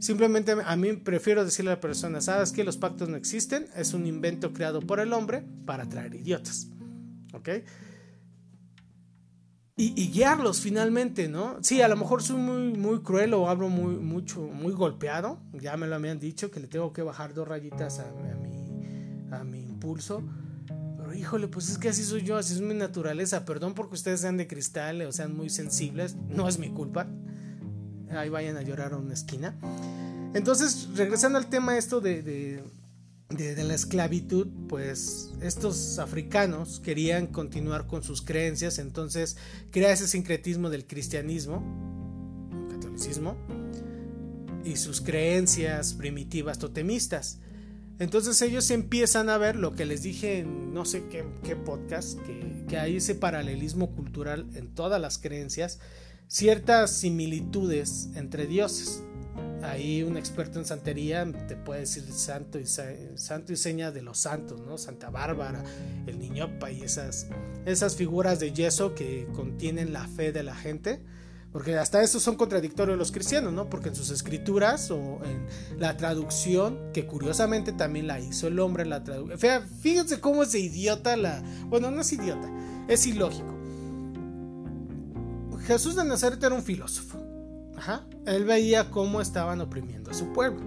Simplemente 0.00 0.54
a 0.64 0.76
mí 0.76 0.92
prefiero 0.92 1.44
decirle 1.44 1.72
a 1.72 1.74
la 1.74 1.80
persona, 1.80 2.20
¿sabes 2.20 2.52
que 2.52 2.62
los 2.62 2.76
pactos 2.76 3.08
no 3.08 3.16
existen? 3.16 3.66
Es 3.74 3.94
un 3.94 4.06
invento 4.06 4.52
creado 4.52 4.80
por 4.80 5.00
el 5.00 5.12
hombre 5.12 5.44
para 5.66 5.84
atraer 5.84 6.14
idiotas. 6.14 6.68
¿Ok? 7.32 7.48
Y, 9.80 10.10
guiarlos 10.10 10.60
finalmente, 10.60 11.28
¿no? 11.28 11.56
Sí, 11.62 11.80
a 11.82 11.88
lo 11.88 11.96
mejor 11.96 12.20
soy 12.20 12.36
muy, 12.36 12.76
muy 12.76 13.00
cruel 13.00 13.32
o 13.32 13.48
hablo 13.48 13.68
muy, 13.68 13.94
mucho, 13.94 14.40
muy 14.40 14.72
golpeado. 14.72 15.38
Ya 15.52 15.76
me 15.76 15.86
lo 15.86 15.94
habían 15.94 16.18
dicho 16.18 16.50
que 16.50 16.58
le 16.58 16.66
tengo 16.66 16.92
que 16.92 17.02
bajar 17.02 17.32
dos 17.32 17.46
rayitas 17.46 18.00
a, 18.00 18.10
mi, 18.40 19.30
a 19.30 19.44
mi 19.44 19.60
impulso. 19.60 20.24
Pero 20.96 21.14
híjole, 21.14 21.46
pues 21.46 21.68
es 21.70 21.78
que 21.78 21.90
así 21.90 22.02
soy 22.02 22.22
yo, 22.22 22.36
así 22.36 22.54
es 22.54 22.60
mi 22.60 22.74
naturaleza. 22.74 23.44
Perdón 23.44 23.74
porque 23.74 23.94
ustedes 23.94 24.20
sean 24.20 24.36
de 24.36 24.48
cristal 24.48 25.00
o 25.02 25.12
sean 25.12 25.36
muy 25.36 25.48
sensibles, 25.48 26.16
no 26.28 26.48
es 26.48 26.58
mi 26.58 26.70
culpa. 26.70 27.06
Ahí 28.10 28.30
vayan 28.30 28.56
a 28.56 28.62
llorar 28.62 28.94
a 28.94 28.96
una 28.96 29.14
esquina. 29.14 29.54
Entonces, 30.34 30.88
regresando 30.96 31.38
al 31.38 31.46
tema 31.46 31.78
esto 31.78 32.00
de, 32.00 32.64
la 33.30 33.74
esclavitud, 33.74 34.46
pues 34.68 35.32
estos 35.42 35.98
africanos 35.98 36.80
querían 36.80 37.26
continuar 37.26 37.86
con 37.86 38.02
sus 38.02 38.22
creencias, 38.22 38.78
entonces 38.78 39.36
crea 39.70 39.92
ese 39.92 40.08
sincretismo 40.08 40.70
del 40.70 40.86
cristianismo, 40.86 41.62
el 42.50 42.68
catolicismo, 42.68 43.36
y 44.64 44.76
sus 44.76 45.02
creencias 45.02 45.92
primitivas 45.92 46.58
totemistas. 46.58 47.40
Entonces 47.98 48.40
ellos 48.40 48.70
empiezan 48.70 49.28
a 49.28 49.36
ver 49.36 49.56
lo 49.56 49.74
que 49.74 49.84
les 49.84 50.02
dije 50.02 50.38
en 50.38 50.72
no 50.72 50.84
sé 50.84 51.04
qué, 51.10 51.24
qué 51.44 51.54
podcast, 51.54 52.18
que, 52.20 52.64
que 52.66 52.78
hay 52.78 52.96
ese 52.96 53.14
paralelismo 53.14 53.94
cultural 53.94 54.46
en 54.54 54.74
todas 54.74 55.00
las 55.00 55.18
creencias, 55.18 55.80
ciertas 56.28 56.92
similitudes 56.92 58.08
entre 58.14 58.46
dioses 58.46 59.02
ahí 59.62 60.02
un 60.02 60.16
experto 60.16 60.58
en 60.58 60.64
santería 60.64 61.26
te 61.46 61.56
puede 61.56 61.80
decir 61.80 62.04
santo 62.12 62.58
y, 62.58 62.66
santo 62.66 63.52
y 63.52 63.56
seña 63.56 63.90
de 63.90 64.02
los 64.02 64.18
santos, 64.18 64.60
¿no? 64.60 64.78
Santa 64.78 65.10
Bárbara, 65.10 65.62
el 66.06 66.18
Niñopa 66.18 66.70
y 66.70 66.82
esas, 66.82 67.26
esas 67.64 67.96
figuras 67.96 68.40
de 68.40 68.52
yeso 68.52 68.94
que 68.94 69.26
contienen 69.34 69.92
la 69.92 70.06
fe 70.06 70.32
de 70.32 70.42
la 70.42 70.54
gente. 70.54 71.02
Porque 71.52 71.76
hasta 71.78 72.02
eso 72.02 72.20
son 72.20 72.36
contradictorios 72.36 72.98
los 72.98 73.10
cristianos, 73.10 73.54
¿no? 73.54 73.70
Porque 73.70 73.88
en 73.88 73.94
sus 73.94 74.10
escrituras 74.10 74.90
o 74.90 75.18
en 75.24 75.46
la 75.80 75.96
traducción, 75.96 76.92
que 76.92 77.06
curiosamente 77.06 77.72
también 77.72 78.06
la 78.06 78.20
hizo 78.20 78.48
el 78.48 78.58
hombre, 78.60 78.84
la 78.84 79.02
traducción. 79.02 79.38
Fíjense 79.80 80.20
cómo 80.20 80.42
es 80.42 80.52
de 80.52 80.60
idiota 80.60 81.16
la. 81.16 81.42
Bueno, 81.66 81.90
no 81.90 82.02
es 82.02 82.12
idiota, 82.12 82.50
es 82.86 83.06
ilógico. 83.06 83.56
Jesús 85.66 85.96
de 85.96 86.04
Nazaret 86.04 86.42
era 86.42 86.54
un 86.54 86.62
filósofo. 86.62 87.27
Él 88.26 88.44
veía 88.44 88.90
cómo 88.90 89.20
estaban 89.20 89.60
oprimiendo 89.60 90.10
a 90.10 90.14
su 90.14 90.32
pueblo. 90.32 90.60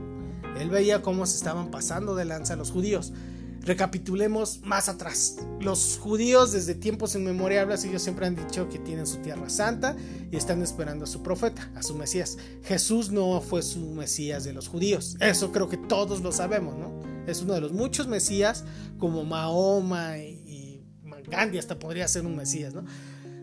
Él 0.60 0.70
veía 0.70 1.02
cómo 1.02 1.26
se 1.26 1.38
estaban 1.38 1.72
pasando 1.72 2.16
de 2.16 2.26
lanza 2.26 2.56
los 2.56 2.72
judíos. 2.72 3.14
Recapitulemos 3.62 4.62
más 4.64 4.90
atrás. 4.90 5.38
Los 5.60 6.00
judíos 6.00 6.52
desde 6.52 6.74
tiempos 6.74 7.14
inmemoriales 7.16 7.84
ellos 7.84 8.02
siempre 8.02 8.26
han 8.26 8.36
dicho 8.36 8.68
que 8.70 8.80
tienen 8.80 9.06
su 9.06 9.18
tierra 9.18 9.50
santa 9.50 9.96
y 10.32 10.36
están 10.36 10.64
esperando 10.64 11.04
a 11.06 11.08
su 11.08 11.22
profeta, 11.22 11.70
a 11.76 11.84
su 11.84 11.96
Mesías. 11.96 12.38
Jesús 12.64 13.12
no 13.12 13.40
fue 13.40 13.62
su 13.62 13.80
Mesías 13.92 14.44
de 14.44 14.54
los 14.54 14.68
judíos. 14.68 15.16
Eso 15.20 15.52
creo 15.52 15.70
que 15.70 15.78
todos 15.78 16.22
lo 16.22 16.32
sabemos, 16.32 16.76
¿no? 16.76 16.92
Es 17.28 17.44
uno 17.44 17.54
de 17.54 17.62
los 17.62 17.72
muchos 17.72 18.08
Mesías 18.08 18.64
como 18.98 19.24
Mahoma 19.24 20.18
y, 20.18 20.42
y 20.48 20.84
Gandhi 21.30 21.60
hasta 21.60 21.78
podría 21.78 22.08
ser 22.08 22.26
un 22.26 22.36
Mesías, 22.36 22.74
¿no? 22.74 22.84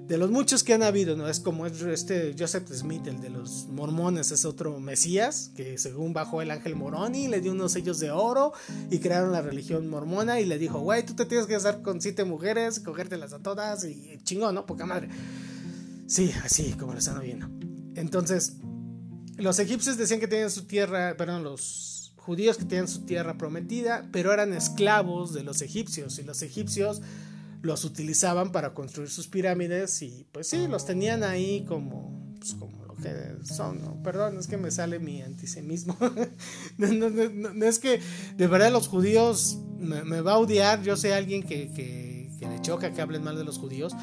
De 0.09 0.17
los 0.17 0.31
muchos 0.31 0.65
que 0.65 0.73
han 0.73 0.83
habido, 0.83 1.17
¿no? 1.17 1.29
Es 1.29 1.39
como 1.39 1.67
este 1.67 2.35
Joseph 2.37 2.67
Smith, 2.73 3.07
el 3.07 3.21
de 3.21 3.29
los 3.29 3.67
mormones, 3.69 4.33
es 4.33 4.47
otro 4.47 4.81
mesías, 4.81 5.51
que 5.55 5.77
según 5.77 6.15
bajó 6.15 6.41
el 6.41 6.51
ángel 6.51 6.77
Moroni, 6.77 7.29
le 7.29 7.43
dio 7.43 7.53
unos 7.53 7.73
sellos 7.73 8.01
de 8.01 8.11
oro 8.11 8.55
y 8.91 9.01
crearon 9.01 9.33
la 9.33 9.43
religión 9.43 9.87
mormona 9.87 10.41
y 10.41 10.47
le 10.47 10.57
dijo, 10.57 10.81
güey, 10.81 11.05
tú 11.05 11.13
te 11.13 11.27
tienes 11.27 11.47
que 11.47 11.53
casar 11.53 11.83
con 11.83 12.01
siete 12.01 12.25
mujeres, 12.25 12.81
cogértelas 12.81 13.35
a 13.35 13.41
todas 13.41 13.85
y 13.85 14.19
chingón, 14.23 14.55
¿no? 14.55 14.65
Poca 14.65 14.87
madre. 14.87 15.11
Sí, 16.07 16.33
así 16.43 16.73
como 16.73 16.95
lo 16.95 17.01
están 17.01 17.19
oyendo. 17.19 17.47
Entonces, 17.95 18.55
los 19.37 19.59
egipcios 19.59 19.99
decían 19.99 20.21
que 20.21 20.29
tenían 20.29 20.51
su 20.51 20.65
tierra, 20.65 21.19
perdón, 21.19 21.45
los 21.45 22.15
judíos 22.17 22.57
que 22.57 22.65
tenían 22.65 22.89
su 22.89 23.05
tierra 23.05 23.37
prometida, 23.37 24.09
pero 24.11 24.33
eran 24.33 24.55
esclavos 24.55 25.35
de 25.35 25.43
los 25.43 25.61
egipcios 25.61 26.19
y 26.19 26.23
los 26.23 26.41
egipcios 26.41 27.03
los 27.63 27.85
utilizaban 27.85 28.53
para 28.53 28.75
construir 28.75 29.11
sus 29.11 29.29
pirámides 29.29 30.03
y 30.03 30.27
pues 30.33 30.49
sí, 30.49 30.67
los 30.69 30.87
tenían 30.87 31.23
ahí 31.25 31.65
como, 31.67 32.35
pues, 32.39 32.55
como 32.55 32.85
lo 32.87 32.95
que 32.95 33.11
son, 33.45 34.03
Perdón, 34.03 34.39
es 34.39 34.47
que 34.47 34.57
me 34.57 34.71
sale 34.71 34.99
mi 34.99 35.23
antisemismo. 35.23 35.97
no, 36.79 37.67
es 37.67 37.79
que 37.79 38.01
de 38.37 38.47
verdad 38.47 38.73
los 38.73 38.89
judíos 38.89 39.59
me, 39.79 40.21
va 40.21 40.33
a 40.33 40.39
odiar, 40.39 40.83
yo 40.83 40.97
sé 40.97 41.15
alguien 41.15 41.43
que, 41.43 41.73
que, 41.73 42.31
que, 42.39 42.49
le 42.49 42.61
choca 42.61 42.93
que 42.93 43.01
hablen 43.01 43.25
mal 43.25 43.37
de 43.37 43.45
los 43.45 43.59
judíos, 43.59 43.95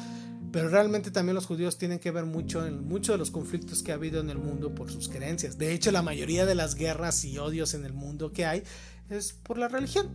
pero 0.52 0.68
realmente 0.68 1.10
también 1.10 1.34
los 1.34 1.46
judíos 1.46 1.76
tienen 1.76 1.98
que 1.98 2.10
ver 2.10 2.24
mucho 2.24 2.66
en 2.66 2.86
muchos 2.86 3.14
de 3.14 3.18
los 3.18 3.30
conflictos 3.30 3.82
que 3.82 3.92
ha 3.92 3.96
habido 3.96 4.20
en 4.20 4.30
el 4.30 4.38
mundo 4.38 4.74
por 4.74 4.90
sus 4.90 5.08
creencias. 5.08 5.58
De 5.58 5.72
hecho, 5.72 5.90
la 5.90 6.02
mayoría 6.02 6.46
de 6.46 6.54
las 6.54 6.74
guerras 6.74 7.24
y 7.24 7.38
odios 7.38 7.74
en 7.74 7.84
el 7.84 7.92
mundo 7.92 8.32
que 8.32 8.46
hay 8.46 8.62
es 9.10 9.32
por 9.32 9.58
la 9.58 9.68
religión, 9.68 10.08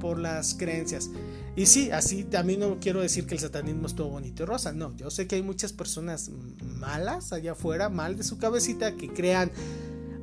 por 0.00 0.18
las 0.18 0.54
creencias. 0.54 1.10
Y 1.54 1.66
sí, 1.66 1.90
así 1.90 2.24
también 2.24 2.60
no 2.60 2.78
quiero 2.80 3.00
decir 3.00 3.26
que 3.26 3.34
el 3.34 3.40
satanismo 3.40 3.86
es 3.86 3.94
todo 3.94 4.08
bonito 4.08 4.42
y 4.42 4.46
rosa, 4.46 4.72
no, 4.72 4.96
yo 4.96 5.10
sé 5.10 5.26
que 5.26 5.36
hay 5.36 5.42
muchas 5.42 5.72
personas 5.72 6.30
malas 6.62 7.32
allá 7.32 7.52
afuera, 7.52 7.88
mal 7.88 8.16
de 8.16 8.24
su 8.24 8.38
cabecita, 8.38 8.96
que 8.96 9.12
crean, 9.12 9.52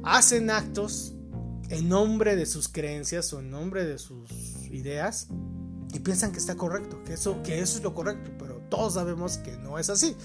hacen 0.03 0.49
actos 0.49 1.13
en 1.69 1.87
nombre 1.87 2.35
de 2.35 2.47
sus 2.47 2.67
creencias 2.67 3.31
o 3.33 3.39
en 3.39 3.51
nombre 3.51 3.85
de 3.85 3.99
sus 3.99 4.29
ideas 4.71 5.27
y 5.93 5.99
piensan 5.99 6.31
que 6.31 6.39
está 6.39 6.55
correcto, 6.55 7.03
que 7.03 7.13
eso, 7.13 7.41
que 7.43 7.59
eso 7.59 7.77
es 7.77 7.83
lo 7.83 7.93
correcto, 7.93 8.31
pero 8.39 8.61
todos 8.69 8.95
sabemos 8.95 9.37
que 9.37 9.55
no 9.57 9.77
es 9.77 9.89
así. 9.89 10.15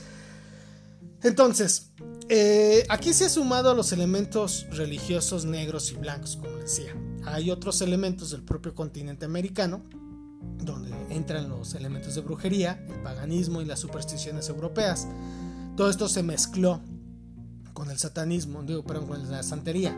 Entonces, 1.23 1.91
eh, 2.29 2.85
aquí 2.89 3.13
se 3.13 3.27
ha 3.27 3.29
sumado 3.29 3.71
a 3.71 3.75
los 3.75 3.93
elementos 3.93 4.67
religiosos 4.71 5.45
negros 5.45 5.91
y 5.93 5.95
blancos, 5.97 6.37
como 6.37 6.57
decía. 6.57 6.95
Hay 7.27 7.51
otros 7.51 7.81
elementos 7.81 8.31
del 8.31 8.43
propio 8.43 8.75
continente 8.75 9.25
americano, 9.25 9.83
donde 10.63 10.91
entran 11.11 11.49
los 11.49 11.75
elementos 11.75 12.15
de 12.15 12.21
brujería, 12.21 12.85
el 12.89 13.03
paganismo 13.03 13.63
y 13.63 13.65
las 13.65 13.81
supersticiones 13.81 14.49
europeas. 14.49 15.09
Todo 15.77 15.91
esto 15.91 16.09
se 16.09 16.23
mezcló 16.23 16.81
con 17.73 17.91
el 17.91 17.99
satanismo, 17.99 18.63
digo, 18.63 18.85
perdón, 18.85 19.09
con 19.09 19.31
la 19.31 19.43
santería, 19.43 19.97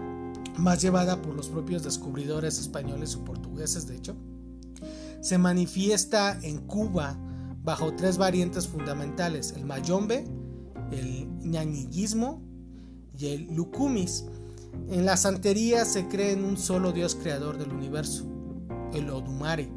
más 0.57 0.81
llevada 0.81 1.21
por 1.21 1.35
los 1.35 1.49
propios 1.49 1.83
descubridores 1.83 2.59
españoles 2.59 3.15
o 3.17 3.25
portugueses, 3.25 3.87
de 3.87 3.97
hecho. 3.97 4.17
Se 5.21 5.39
manifiesta 5.39 6.39
en 6.43 6.59
Cuba 6.59 7.19
bajo 7.63 7.95
tres 7.95 8.17
variantes 8.17 8.67
fundamentales, 8.69 9.53
el 9.57 9.65
mayombe, 9.65 10.25
el 10.93 11.29
ñañiguismo 11.41 12.43
y 13.19 13.27
el 13.27 13.55
lucumis. 13.55 14.25
En 14.89 15.05
la 15.05 15.17
santería 15.17 15.85
se 15.85 16.09
cree 16.09 16.33
en 16.33 16.45
un 16.45 16.57
solo 16.57 16.93
Dios 16.93 17.15
creador 17.15 17.59
del 17.59 17.73
universo, 17.73 18.25
el 18.93 19.11
Odumare, 19.11 19.69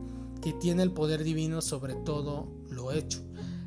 que 0.41 0.53
tiene 0.53 0.83
el 0.83 0.91
poder 0.91 1.23
divino 1.23 1.61
sobre 1.61 1.95
todo 1.95 2.47
lo 2.69 2.91
hecho. 2.91 3.21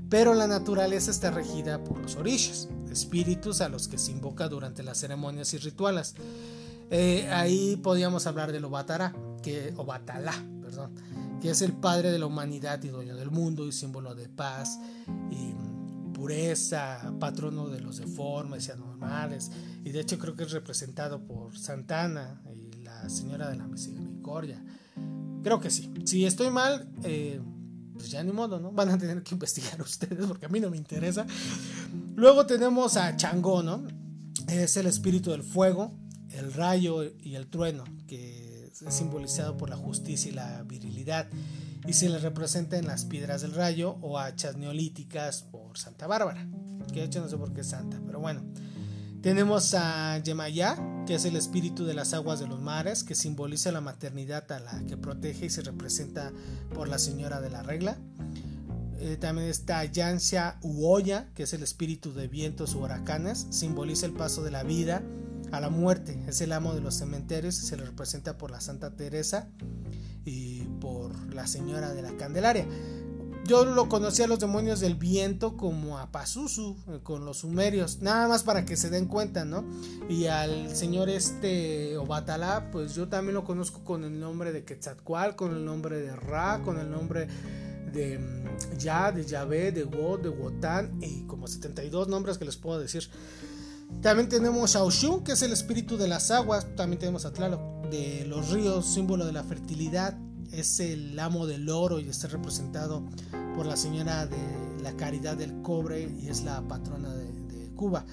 Pero 0.08 0.34
la 0.34 0.46
naturaleza 0.46 1.10
está 1.10 1.30
regida 1.30 1.82
por 1.82 1.98
los 1.98 2.16
orishas, 2.16 2.68
espíritus 2.90 3.60
a 3.60 3.68
los 3.68 3.88
que 3.88 3.98
se 3.98 4.12
invoca 4.12 4.48
durante 4.48 4.82
las 4.82 4.98
ceremonias 4.98 5.52
y 5.54 5.58
rituales. 5.58 6.14
Eh, 6.90 7.28
ahí 7.32 7.76
podríamos 7.76 8.26
hablar 8.26 8.52
del 8.52 8.64
Obatara, 8.66 9.14
que, 9.42 9.74
perdón, 10.62 10.94
que 11.40 11.50
es 11.50 11.62
el 11.62 11.72
padre 11.72 12.12
de 12.12 12.18
la 12.18 12.26
humanidad 12.26 12.82
y 12.82 12.88
dueño 12.88 13.16
del 13.16 13.30
mundo 13.30 13.66
y 13.66 13.72
símbolo 13.72 14.14
de 14.14 14.28
paz 14.28 14.78
pureza, 16.22 17.12
patrono 17.18 17.68
de 17.68 17.80
los 17.80 17.96
deformes 17.96 18.68
y 18.68 18.70
anormales. 18.70 19.50
Y 19.84 19.90
de 19.90 19.98
hecho 19.98 20.20
creo 20.20 20.36
que 20.36 20.44
es 20.44 20.52
representado 20.52 21.26
por 21.26 21.58
Santana 21.58 22.40
y 22.54 22.80
la 22.84 23.08
Señora 23.08 23.50
de 23.50 23.56
la 23.56 23.66
Misericordia. 23.66 24.64
Creo 25.42 25.58
que 25.58 25.68
sí. 25.68 25.92
Si 26.04 26.24
estoy 26.24 26.48
mal, 26.50 26.88
eh, 27.02 27.40
pues 27.92 28.08
ya 28.08 28.22
ni 28.22 28.30
modo, 28.30 28.60
¿no? 28.60 28.70
Van 28.70 28.90
a 28.90 28.98
tener 28.98 29.24
que 29.24 29.34
investigar 29.34 29.82
ustedes 29.82 30.24
porque 30.26 30.46
a 30.46 30.48
mí 30.48 30.60
no 30.60 30.70
me 30.70 30.76
interesa. 30.76 31.26
Luego 32.14 32.46
tenemos 32.46 32.96
a 32.96 33.16
Changó, 33.16 33.64
¿no? 33.64 33.82
Es 34.46 34.76
el 34.76 34.86
espíritu 34.86 35.32
del 35.32 35.42
fuego, 35.42 35.92
el 36.30 36.52
rayo 36.52 37.02
y 37.18 37.34
el 37.34 37.48
trueno, 37.48 37.82
que 38.06 38.66
es 38.66 38.94
simbolizado 38.94 39.56
por 39.56 39.68
la 39.68 39.76
justicia 39.76 40.30
y 40.30 40.34
la 40.36 40.62
virilidad, 40.62 41.28
y 41.86 41.92
se 41.94 42.08
le 42.08 42.18
representa 42.18 42.78
en 42.78 42.86
las 42.86 43.04
piedras 43.04 43.42
del 43.42 43.54
rayo 43.54 43.98
o 44.02 44.18
hachas 44.18 44.56
neolíticas 44.56 45.42
por 45.42 45.76
Santa 45.78 46.06
Bárbara, 46.06 46.46
que 46.92 47.00
de 47.00 47.06
hecho 47.06 47.20
no 47.20 47.28
sé 47.28 47.36
por 47.36 47.52
qué 47.52 47.62
es 47.62 47.68
santa, 47.68 48.00
pero 48.06 48.20
bueno. 48.20 48.42
Tenemos 49.22 49.72
a 49.74 50.18
Yemayá, 50.18 51.04
que 51.06 51.14
es 51.14 51.24
el 51.24 51.36
espíritu 51.36 51.84
de 51.84 51.94
las 51.94 52.12
aguas 52.12 52.40
de 52.40 52.48
los 52.48 52.60
mares, 52.60 53.04
que 53.04 53.14
simboliza 53.14 53.70
la 53.70 53.80
maternidad 53.80 54.50
a 54.50 54.58
la 54.58 54.84
que 54.88 54.96
protege 54.96 55.46
y 55.46 55.50
se 55.50 55.62
representa 55.62 56.32
por 56.74 56.88
la 56.88 56.98
señora 56.98 57.40
de 57.40 57.48
la 57.48 57.62
regla. 57.62 57.96
Eh, 58.98 59.16
también 59.16 59.48
está 59.48 59.84
Yansha 59.84 60.58
Uoya, 60.62 61.28
que 61.34 61.44
es 61.44 61.52
el 61.52 61.62
espíritu 61.62 62.12
de 62.12 62.26
vientos 62.26 62.74
u 62.74 62.80
huracanes, 62.80 63.46
simboliza 63.50 64.06
el 64.06 64.12
paso 64.12 64.42
de 64.42 64.50
la 64.50 64.64
vida 64.64 65.04
a 65.52 65.60
la 65.60 65.70
muerte. 65.70 66.20
Es 66.26 66.40
el 66.40 66.50
amo 66.50 66.74
de 66.74 66.80
los 66.80 66.96
cementerios 66.96 67.62
y 67.62 67.66
se 67.66 67.76
le 67.76 67.84
representa 67.84 68.38
por 68.38 68.50
la 68.50 68.60
Santa 68.60 68.96
Teresa 68.96 69.48
y 70.24 70.62
por 70.80 71.34
la 71.34 71.46
Señora 71.46 71.92
de 71.92 72.02
la 72.02 72.16
Candelaria. 72.16 72.66
Yo 73.44 73.64
lo 73.64 73.88
conocí 73.88 74.22
a 74.22 74.28
los 74.28 74.38
demonios 74.38 74.78
del 74.78 74.94
viento 74.94 75.56
como 75.56 75.98
a 75.98 76.12
Pazuzu 76.12 76.76
eh, 76.88 77.00
con 77.02 77.24
los 77.24 77.38
sumerios, 77.38 78.00
nada 78.00 78.28
más 78.28 78.44
para 78.44 78.64
que 78.64 78.76
se 78.76 78.88
den 78.88 79.06
cuenta, 79.06 79.44
¿no? 79.44 79.64
Y 80.08 80.26
al 80.26 80.76
señor 80.76 81.08
este 81.08 81.96
Obatalá, 81.98 82.70
pues 82.70 82.94
yo 82.94 83.08
también 83.08 83.34
lo 83.34 83.44
conozco 83.44 83.82
con 83.82 84.04
el 84.04 84.20
nombre 84.20 84.52
de 84.52 84.64
Quetzalcoatl, 84.64 85.34
con 85.34 85.56
el 85.56 85.64
nombre 85.64 86.00
de 86.00 86.14
Ra, 86.14 86.62
con 86.64 86.78
el 86.78 86.88
nombre 86.88 87.26
de 87.92 88.18
mm, 88.18 88.78
Ya, 88.78 89.10
de 89.10 89.24
Yahvé, 89.24 89.72
de 89.72 89.84
Wo, 89.84 90.18
de 90.18 90.28
Wotan 90.28 90.98
y 91.00 91.22
como 91.26 91.48
72 91.48 92.06
nombres 92.06 92.38
que 92.38 92.44
les 92.44 92.56
puedo 92.56 92.78
decir. 92.78 93.08
También 94.00 94.28
tenemos 94.28 94.76
a 94.76 94.82
que 95.24 95.32
es 95.32 95.42
el 95.42 95.52
espíritu 95.52 95.96
de 95.96 96.08
las 96.08 96.30
aguas. 96.30 96.66
También 96.76 96.98
tenemos 96.98 97.26
a 97.26 97.32
Tlaloc, 97.32 97.60
de 97.92 98.24
los 98.26 98.50
ríos, 98.50 98.86
símbolo 98.86 99.26
de 99.26 99.32
la 99.32 99.44
fertilidad. 99.44 100.18
Es 100.50 100.80
el 100.80 101.18
amo 101.18 101.46
del 101.46 101.68
oro 101.68 102.00
y 102.00 102.08
está 102.08 102.26
representado 102.28 103.04
por 103.54 103.66
la 103.66 103.76
señora 103.76 104.26
de 104.26 104.82
la 104.82 104.96
caridad 104.96 105.36
del 105.36 105.62
cobre 105.62 106.10
y 106.20 106.28
es 106.28 106.42
la 106.42 106.66
patrona 106.66 107.14
de, 107.14 107.30
Cuba. 107.76 108.04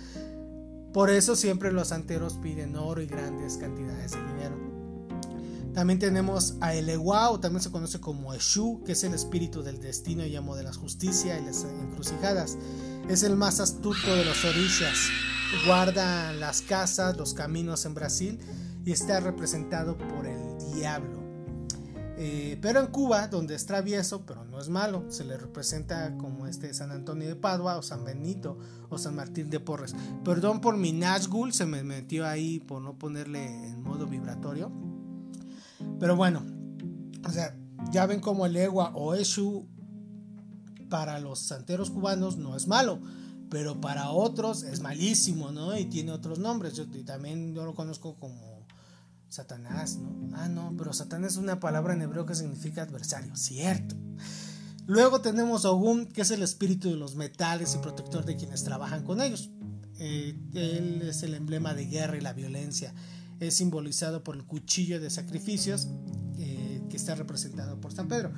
Por 0.94 1.12
eso 1.12 1.36
siempre 1.36 1.72
los 1.72 1.90
santeros 1.90 2.34
piden 2.42 2.76
oro 2.76 3.02
y 3.02 3.06
grandes 3.06 3.58
cantidades 3.58 4.14
de 4.14 4.18
dinero. 4.18 4.58
También 5.76 6.00
tenemos 6.00 6.56
a 6.60 6.74
Eleguao, 6.74 7.40
también 7.40 7.62
se 7.62 7.70
conoce 7.70 8.00
como 8.00 8.34
Eshu, 8.34 8.84
que 8.84 8.94
es 8.94 9.04
el 9.04 9.14
espíritu 9.14 9.62
del 9.62 9.80
destino 9.80 10.26
y 10.26 10.36
amo 10.36 10.56
de 10.56 10.64
la 10.64 10.74
justicia 10.74 11.38
y 11.38 11.46
las 11.46 11.66
encrucijadas. 11.66 12.58
Es 13.08 13.22
el 13.22 13.36
más 13.36 13.60
astuto 13.60 14.16
de 14.16 14.26
los 14.26 14.44
orishas 14.44 14.98
guarda 15.66 16.32
las 16.34 16.62
casas, 16.62 17.18
los 17.18 17.34
caminos 17.34 17.86
en 17.86 17.94
Brasil 17.94 18.40
está 18.92 19.20
representado 19.20 19.98
por 19.98 20.26
el 20.26 20.74
diablo. 20.74 21.20
Eh, 22.18 22.58
pero 22.62 22.82
en 22.82 22.88
Cuba, 22.88 23.28
donde 23.28 23.56
es 23.56 23.66
travieso, 23.66 24.26
pero 24.26 24.44
no 24.44 24.60
es 24.60 24.68
malo, 24.68 25.06
se 25.10 25.24
le 25.24 25.38
representa 25.38 26.18
como 26.18 26.48
este 26.48 26.74
San 26.74 26.92
Antonio 26.92 27.28
de 27.28 27.36
Padua 27.36 27.78
o 27.78 27.82
San 27.82 28.04
Benito 28.04 28.58
o 28.90 28.98
San 28.98 29.16
Martín 29.16 29.50
de 29.50 29.62
Porres. 29.62 29.96
Perdón 30.26 30.60
por 30.60 30.76
mi 30.76 30.92
Nazgul, 30.92 31.54
se 31.54 31.66
me 31.66 31.84
metió 31.84 32.28
ahí 32.28 32.60
por 32.60 32.82
no 32.82 32.98
ponerle 32.98 33.46
en 33.46 33.82
modo 33.84 34.06
vibratorio. 34.06 34.70
Pero 35.98 36.18
bueno, 36.18 36.44
o 37.26 37.32
sea, 37.32 37.56
ya 37.92 38.06
ven 38.06 38.20
como 38.20 38.46
el 38.46 38.58
Egua 38.58 38.92
o 38.96 39.14
Eshu 39.14 39.66
para 40.90 41.20
los 41.20 41.40
santeros 41.40 41.90
cubanos 41.90 42.38
no 42.38 42.58
es 42.58 42.68
malo 42.68 43.00
pero 43.50 43.82
para 43.82 44.12
otros 44.12 44.64
es 44.64 44.80
malísimo, 44.80 45.52
¿no? 45.52 45.78
Y 45.78 45.86
tiene 45.86 46.12
otros 46.12 46.40
nombres. 46.40 46.76
Yo 46.76 46.86
también 47.04 47.54
yo 47.56 47.66
lo 47.66 47.74
conozco 47.74 48.16
como 48.16 48.59
Satanás, 49.30 49.98
¿no? 49.98 50.36
Ah, 50.36 50.50
no, 50.50 50.74
pero 50.78 50.92
Satanás 50.92 51.34
es 51.34 51.38
una 51.38 51.60
palabra 51.60 51.94
en 51.94 52.02
hebreo 52.02 52.26
que 52.26 52.36
significa 52.36 52.82
adversario, 52.82 53.36
cierto. 53.36 53.96
Luego 54.88 55.22
tenemos 55.22 55.66
Ogum, 55.66 56.08
que 56.08 56.22
es 56.22 56.32
el 56.32 56.42
espíritu 56.42 56.90
de 56.90 56.96
los 56.96 57.16
metales 57.16 57.76
y 57.76 57.78
protector 57.78 58.26
de 58.26 58.36
quienes 58.36 58.64
trabajan 58.64 59.04
con 59.04 59.22
ellos. 59.22 59.52
Eh, 60.00 60.36
él 60.54 61.04
es 61.04 61.22
el 61.22 61.36
emblema 61.36 61.76
de 61.76 61.86
guerra 61.86 62.18
y 62.18 62.22
la 62.22 62.34
violencia. 62.34 62.94
Es 63.40 63.58
simbolizado 63.58 64.24
por 64.24 64.36
el 64.36 64.46
cuchillo 64.46 65.00
de 65.00 65.12
sacrificios 65.12 65.88
eh, 66.40 66.82
que 66.90 66.98
está 66.98 67.14
representado 67.14 67.80
por 67.80 67.94
San 67.94 68.08
Pedro. 68.08 68.34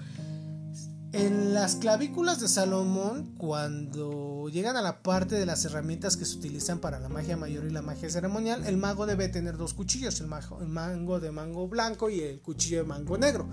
En 1.14 1.54
las 1.54 1.76
clavículas 1.76 2.40
de 2.40 2.48
Salomón, 2.48 3.36
cuando 3.38 4.48
llegan 4.50 4.78
a 4.78 4.82
la 4.82 5.04
parte 5.04 5.36
de 5.36 5.46
las 5.46 5.66
herramientas 5.66 6.16
que 6.16 6.24
se 6.24 6.38
utilizan 6.38 6.80
para 6.80 7.00
la 7.00 7.10
magia 7.10 7.36
mayor 7.36 7.66
y 7.66 7.70
la 7.70 7.82
magia 7.82 8.10
ceremonial, 8.10 8.66
el 8.66 8.78
mago 8.78 9.06
debe 9.06 9.28
tener 9.28 9.58
dos 9.58 9.74
cuchillos, 9.74 10.22
el, 10.22 10.28
mango 10.28 11.20
de 11.20 11.32
mango 11.32 11.68
blanco 11.68 12.10
y 12.10 12.22
el 12.22 12.40
cuchillo 12.40 12.78
de 12.78 12.84
mango 12.86 13.18
negro. 13.18 13.50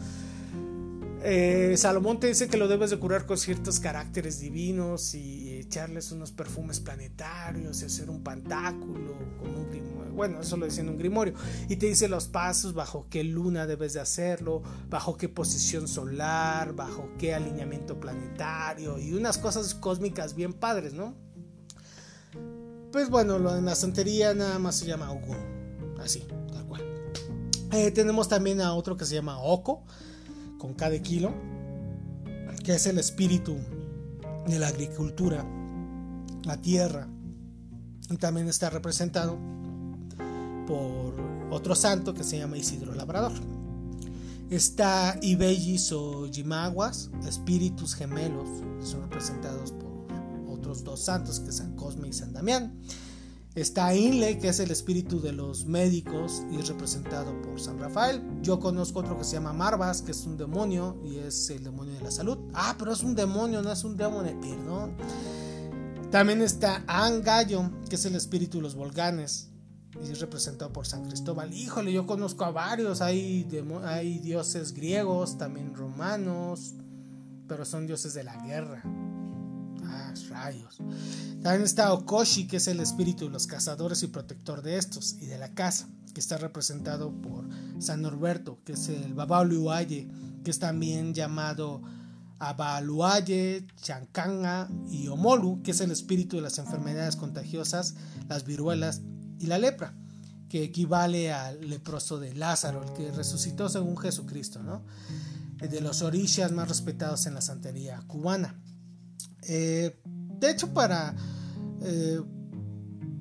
Eh, 1.24 1.74
Salomón 1.76 2.20
te 2.20 2.28
dice 2.28 2.46
que 2.46 2.58
lo 2.58 2.68
debes 2.68 2.90
de 2.90 2.98
curar 3.00 3.26
con 3.26 3.36
ciertos 3.36 3.80
caracteres 3.80 4.38
divinos 4.38 5.16
y 5.16 5.54
echarles 5.58 6.12
unos 6.12 6.30
perfumes 6.30 6.78
planetarios 6.78 7.82
y 7.82 7.86
hacer 7.86 8.08
un 8.08 8.22
pantáculo 8.22 9.18
con 9.40 9.52
un 9.52 9.68
bueno, 10.18 10.40
eso 10.40 10.56
lo 10.56 10.66
dice 10.66 10.80
en 10.80 10.88
un 10.88 10.98
grimorio, 10.98 11.34
y 11.68 11.76
te 11.76 11.86
dice 11.86 12.08
los 12.08 12.26
pasos, 12.26 12.74
bajo 12.74 13.06
qué 13.08 13.22
luna 13.22 13.68
debes 13.68 13.92
de 13.92 14.00
hacerlo, 14.00 14.64
bajo 14.90 15.16
qué 15.16 15.28
posición 15.28 15.86
solar, 15.86 16.74
bajo 16.74 17.08
qué 17.18 17.36
alineamiento 17.36 18.00
planetario, 18.00 18.98
y 18.98 19.14
unas 19.14 19.38
cosas 19.38 19.76
cósmicas 19.76 20.34
bien 20.34 20.54
padres, 20.54 20.92
¿no? 20.92 21.14
Pues 22.90 23.10
bueno, 23.10 23.38
lo 23.38 23.56
en 23.56 23.64
la 23.64 23.76
santería 23.76 24.34
nada 24.34 24.58
más 24.58 24.74
se 24.74 24.86
llama 24.86 25.12
Ogún, 25.12 25.36
así, 26.00 26.26
tal 26.52 26.66
cual. 26.66 26.82
Eh, 27.70 27.92
tenemos 27.92 28.28
también 28.28 28.60
a 28.60 28.74
otro 28.74 28.96
que 28.96 29.04
se 29.04 29.14
llama 29.14 29.40
Oko, 29.40 29.84
con 30.58 30.74
cada 30.74 31.00
kilo, 31.00 31.32
que 32.64 32.74
es 32.74 32.86
el 32.88 32.98
espíritu 32.98 33.56
de 34.48 34.58
la 34.58 34.66
agricultura, 34.66 35.46
la 36.42 36.60
tierra, 36.60 37.06
y 38.10 38.16
también 38.16 38.48
está 38.48 38.68
representado 38.68 39.38
por 40.68 41.14
otro 41.50 41.74
santo 41.74 42.12
que 42.12 42.22
se 42.22 42.38
llama 42.38 42.58
Isidro 42.58 42.94
Labrador. 42.94 43.32
Está 44.50 45.18
Ibellis 45.22 45.92
o 45.92 46.26
Yimaguas, 46.26 47.10
espíritus 47.26 47.94
gemelos, 47.94 48.46
son 48.82 49.00
representados 49.02 49.72
por 49.72 49.88
otros 50.46 50.84
dos 50.84 51.00
santos, 51.00 51.40
que 51.40 51.52
San 51.52 51.74
Cosme 51.74 52.08
y 52.08 52.12
San 52.12 52.34
Damián. 52.34 52.78
Está 53.54 53.94
Inle, 53.94 54.38
que 54.38 54.48
es 54.48 54.60
el 54.60 54.70
espíritu 54.70 55.20
de 55.20 55.32
los 55.32 55.64
médicos 55.64 56.42
y 56.52 56.56
es 56.56 56.68
representado 56.68 57.40
por 57.42 57.58
San 57.58 57.78
Rafael. 57.78 58.22
Yo 58.42 58.60
conozco 58.60 59.00
otro 59.00 59.16
que 59.16 59.24
se 59.24 59.32
llama 59.32 59.54
Marvas, 59.54 60.02
que 60.02 60.12
es 60.12 60.26
un 60.26 60.36
demonio 60.36 60.98
y 61.02 61.16
es 61.16 61.48
el 61.48 61.64
demonio 61.64 61.94
de 61.94 62.02
la 62.02 62.10
salud. 62.10 62.38
Ah, 62.52 62.76
pero 62.78 62.92
es 62.92 63.02
un 63.02 63.14
demonio, 63.14 63.62
no 63.62 63.72
es 63.72 63.84
un 63.84 63.96
demonio, 63.96 64.38
perdón. 64.38 64.96
También 66.10 66.42
está 66.42 66.84
Angallo, 66.86 67.70
que 67.88 67.96
es 67.96 68.04
el 68.04 68.14
espíritu 68.14 68.58
de 68.58 68.62
los 68.62 68.74
volcanes 68.74 69.48
y 70.02 70.10
es 70.10 70.20
representado 70.20 70.72
por 70.72 70.86
San 70.86 71.04
Cristóbal. 71.04 71.52
Híjole, 71.52 71.92
yo 71.92 72.06
conozco 72.06 72.44
a 72.44 72.50
varios, 72.50 73.00
hay, 73.00 73.46
hay 73.84 74.18
dioses 74.18 74.72
griegos, 74.72 75.38
también 75.38 75.74
romanos, 75.74 76.74
pero 77.46 77.64
son 77.64 77.86
dioses 77.86 78.14
de 78.14 78.24
la 78.24 78.36
guerra. 78.44 78.82
Ah, 79.84 80.12
rayos. 80.28 80.78
También 81.42 81.62
está 81.62 81.92
Okoshi, 81.92 82.46
que 82.46 82.58
es 82.58 82.68
el 82.68 82.80
espíritu 82.80 83.24
de 83.24 83.30
los 83.30 83.46
cazadores 83.46 84.02
y 84.02 84.08
protector 84.08 84.62
de 84.62 84.76
estos 84.76 85.16
y 85.20 85.26
de 85.26 85.38
la 85.38 85.54
casa, 85.54 85.88
que 86.12 86.20
está 86.20 86.36
representado 86.36 87.10
por 87.10 87.48
San 87.78 88.02
Norberto, 88.02 88.58
que 88.64 88.72
es 88.72 88.88
el 88.88 89.14
Babauliuaye, 89.14 90.08
que 90.44 90.50
es 90.50 90.58
también 90.58 91.14
llamado 91.14 91.82
Abaluaye, 92.38 93.66
Chancanga 93.76 94.68
y 94.90 95.08
Omolu, 95.08 95.62
que 95.62 95.70
es 95.70 95.80
el 95.80 95.90
espíritu 95.90 96.36
de 96.36 96.42
las 96.42 96.58
enfermedades 96.58 97.16
contagiosas, 97.16 97.94
las 98.28 98.44
viruelas 98.44 99.00
y 99.38 99.46
la 99.46 99.58
lepra, 99.58 99.94
que 100.48 100.62
equivale 100.62 101.32
al 101.32 101.68
leproso 101.68 102.18
de 102.18 102.34
Lázaro, 102.34 102.82
el 102.82 102.92
que 102.92 103.12
resucitó 103.12 103.68
según 103.68 103.96
Jesucristo, 103.96 104.62
¿no? 104.62 104.82
de 105.66 105.80
los 105.80 106.02
orishas 106.02 106.52
más 106.52 106.68
respetados 106.68 107.26
en 107.26 107.34
la 107.34 107.40
santería 107.40 108.00
cubana. 108.06 108.54
Eh, 109.42 110.00
de 110.04 110.50
hecho, 110.50 110.72
para 110.72 111.16
eh, 111.82 112.20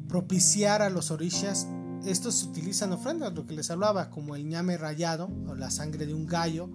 propiciar 0.08 0.82
a 0.82 0.90
los 0.90 1.10
orishas, 1.10 1.68
estos 2.06 2.44
utilizan 2.44 2.92
ofrendas, 2.92 3.34
lo 3.34 3.48
que 3.48 3.56
les 3.56 3.72
hablaba, 3.72 4.10
como 4.10 4.36
el 4.36 4.48
ñame 4.48 4.78
rayado 4.78 5.30
o 5.48 5.56
la 5.56 5.72
sangre 5.72 6.06
de 6.06 6.14
un 6.14 6.28
gallo, 6.28 6.70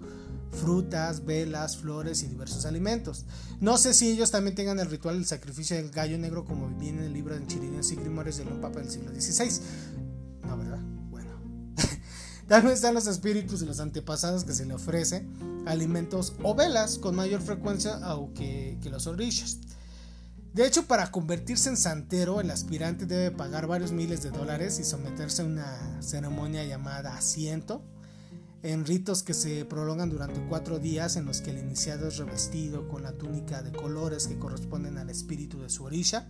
frutas, 0.53 1.25
velas, 1.25 1.77
flores 1.77 2.23
y 2.23 2.27
diversos 2.27 2.65
alimentos. 2.65 3.25
No 3.59 3.77
sé 3.77 3.93
si 3.93 4.09
ellos 4.09 4.31
también 4.31 4.55
tengan 4.55 4.79
el 4.79 4.89
ritual 4.89 5.15
del 5.15 5.25
sacrificio 5.25 5.75
del 5.75 5.89
gallo 5.89 6.17
negro 6.17 6.45
como 6.45 6.69
viene 6.77 6.99
en 6.99 7.05
el 7.05 7.13
libro 7.13 7.37
de 7.37 7.45
Chirines 7.47 7.91
y 7.91 7.95
Grimores 7.95 8.37
de 8.37 8.43
un 8.43 8.61
papa 8.61 8.79
del 8.79 8.89
siglo 8.89 9.11
XVI. 9.11 9.61
No, 10.45 10.57
¿verdad? 10.57 10.79
Bueno. 11.09 11.31
también 12.47 12.73
están 12.73 12.93
los 12.93 13.07
espíritus 13.07 13.59
de 13.59 13.65
los 13.65 13.79
antepasados 13.79 14.43
que 14.43 14.53
se 14.53 14.65
le 14.65 14.73
ofrece 14.73 15.27
alimentos 15.65 16.33
o 16.43 16.55
velas 16.55 16.97
con 16.97 17.15
mayor 17.15 17.41
frecuencia 17.41 17.99
que, 18.35 18.77
que 18.81 18.89
los 18.89 19.07
orishas. 19.07 19.57
De 20.53 20.67
hecho, 20.67 20.85
para 20.85 21.09
convertirse 21.09 21.69
en 21.69 21.77
santero, 21.77 22.39
el 22.39 22.51
aspirante 22.51 23.07
debe 23.07 23.31
pagar 23.31 23.65
varios 23.65 23.91
miles 23.91 24.21
de 24.21 24.29
dólares 24.29 24.77
y 24.79 24.83
someterse 24.83 25.41
a 25.41 25.45
una 25.45 26.01
ceremonia 26.03 26.63
llamada 26.63 27.17
asiento, 27.17 27.83
en 28.63 28.85
ritos 28.85 29.23
que 29.23 29.33
se 29.33 29.65
prolongan 29.65 30.09
durante 30.09 30.41
cuatro 30.47 30.79
días 30.79 31.15
en 31.17 31.25
los 31.25 31.41
que 31.41 31.51
el 31.51 31.59
iniciado 31.59 32.07
es 32.07 32.17
revestido 32.17 32.87
con 32.87 33.03
la 33.03 33.11
túnica 33.11 33.61
de 33.61 33.71
colores 33.71 34.27
que 34.27 34.39
corresponden 34.39 34.97
al 34.97 35.09
espíritu 35.09 35.61
de 35.61 35.69
su 35.69 35.83
orisha, 35.83 36.27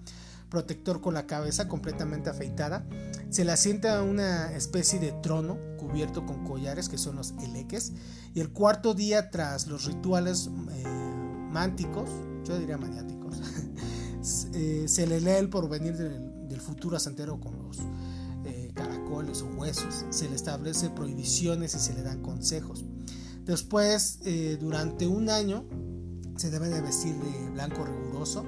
protector 0.50 1.00
con 1.00 1.14
la 1.14 1.26
cabeza 1.26 1.68
completamente 1.68 2.30
afeitada, 2.30 2.86
se 3.30 3.46
le 3.46 3.52
asienta 3.52 4.02
una 4.04 4.52
especie 4.54 5.00
de 5.00 5.12
trono 5.12 5.58
cubierto 5.78 6.26
con 6.26 6.44
collares 6.44 6.90
que 6.90 6.98
son 6.98 7.16
los 7.16 7.34
eleques, 7.44 7.94
y 8.34 8.42
el 8.42 8.50
cuarto 8.50 8.94
día 8.94 9.30
tras 9.30 9.68
los 9.68 9.86
rituales 9.86 10.50
eh, 10.72 10.84
mánticos, 11.52 12.10
yo 12.44 12.58
diría 12.58 12.78
maniáticos, 12.78 13.42
Eh, 14.54 14.86
se 14.88 15.06
le 15.06 15.20
lee 15.20 15.32
el 15.32 15.50
porvenir 15.50 15.98
del, 15.98 16.48
del 16.48 16.62
futuro 16.62 16.98
santero 16.98 17.40
con 17.42 17.62
los 17.62 17.80
o 19.14 19.46
huesos, 19.56 20.06
se 20.10 20.28
le 20.28 20.36
establece 20.36 20.90
prohibiciones 20.90 21.76
y 21.76 21.80
se 21.80 21.94
le 21.94 22.02
dan 22.02 22.22
consejos. 22.22 22.84
Después, 23.46 24.20
eh, 24.26 24.58
durante 24.60 25.08
un 25.08 25.30
año, 25.30 25.66
se 26.38 26.50
debe 26.50 26.70
de 26.70 26.82
vestir 26.82 27.16
de 27.16 27.50
blanco 27.52 27.86
riguroso 27.86 28.44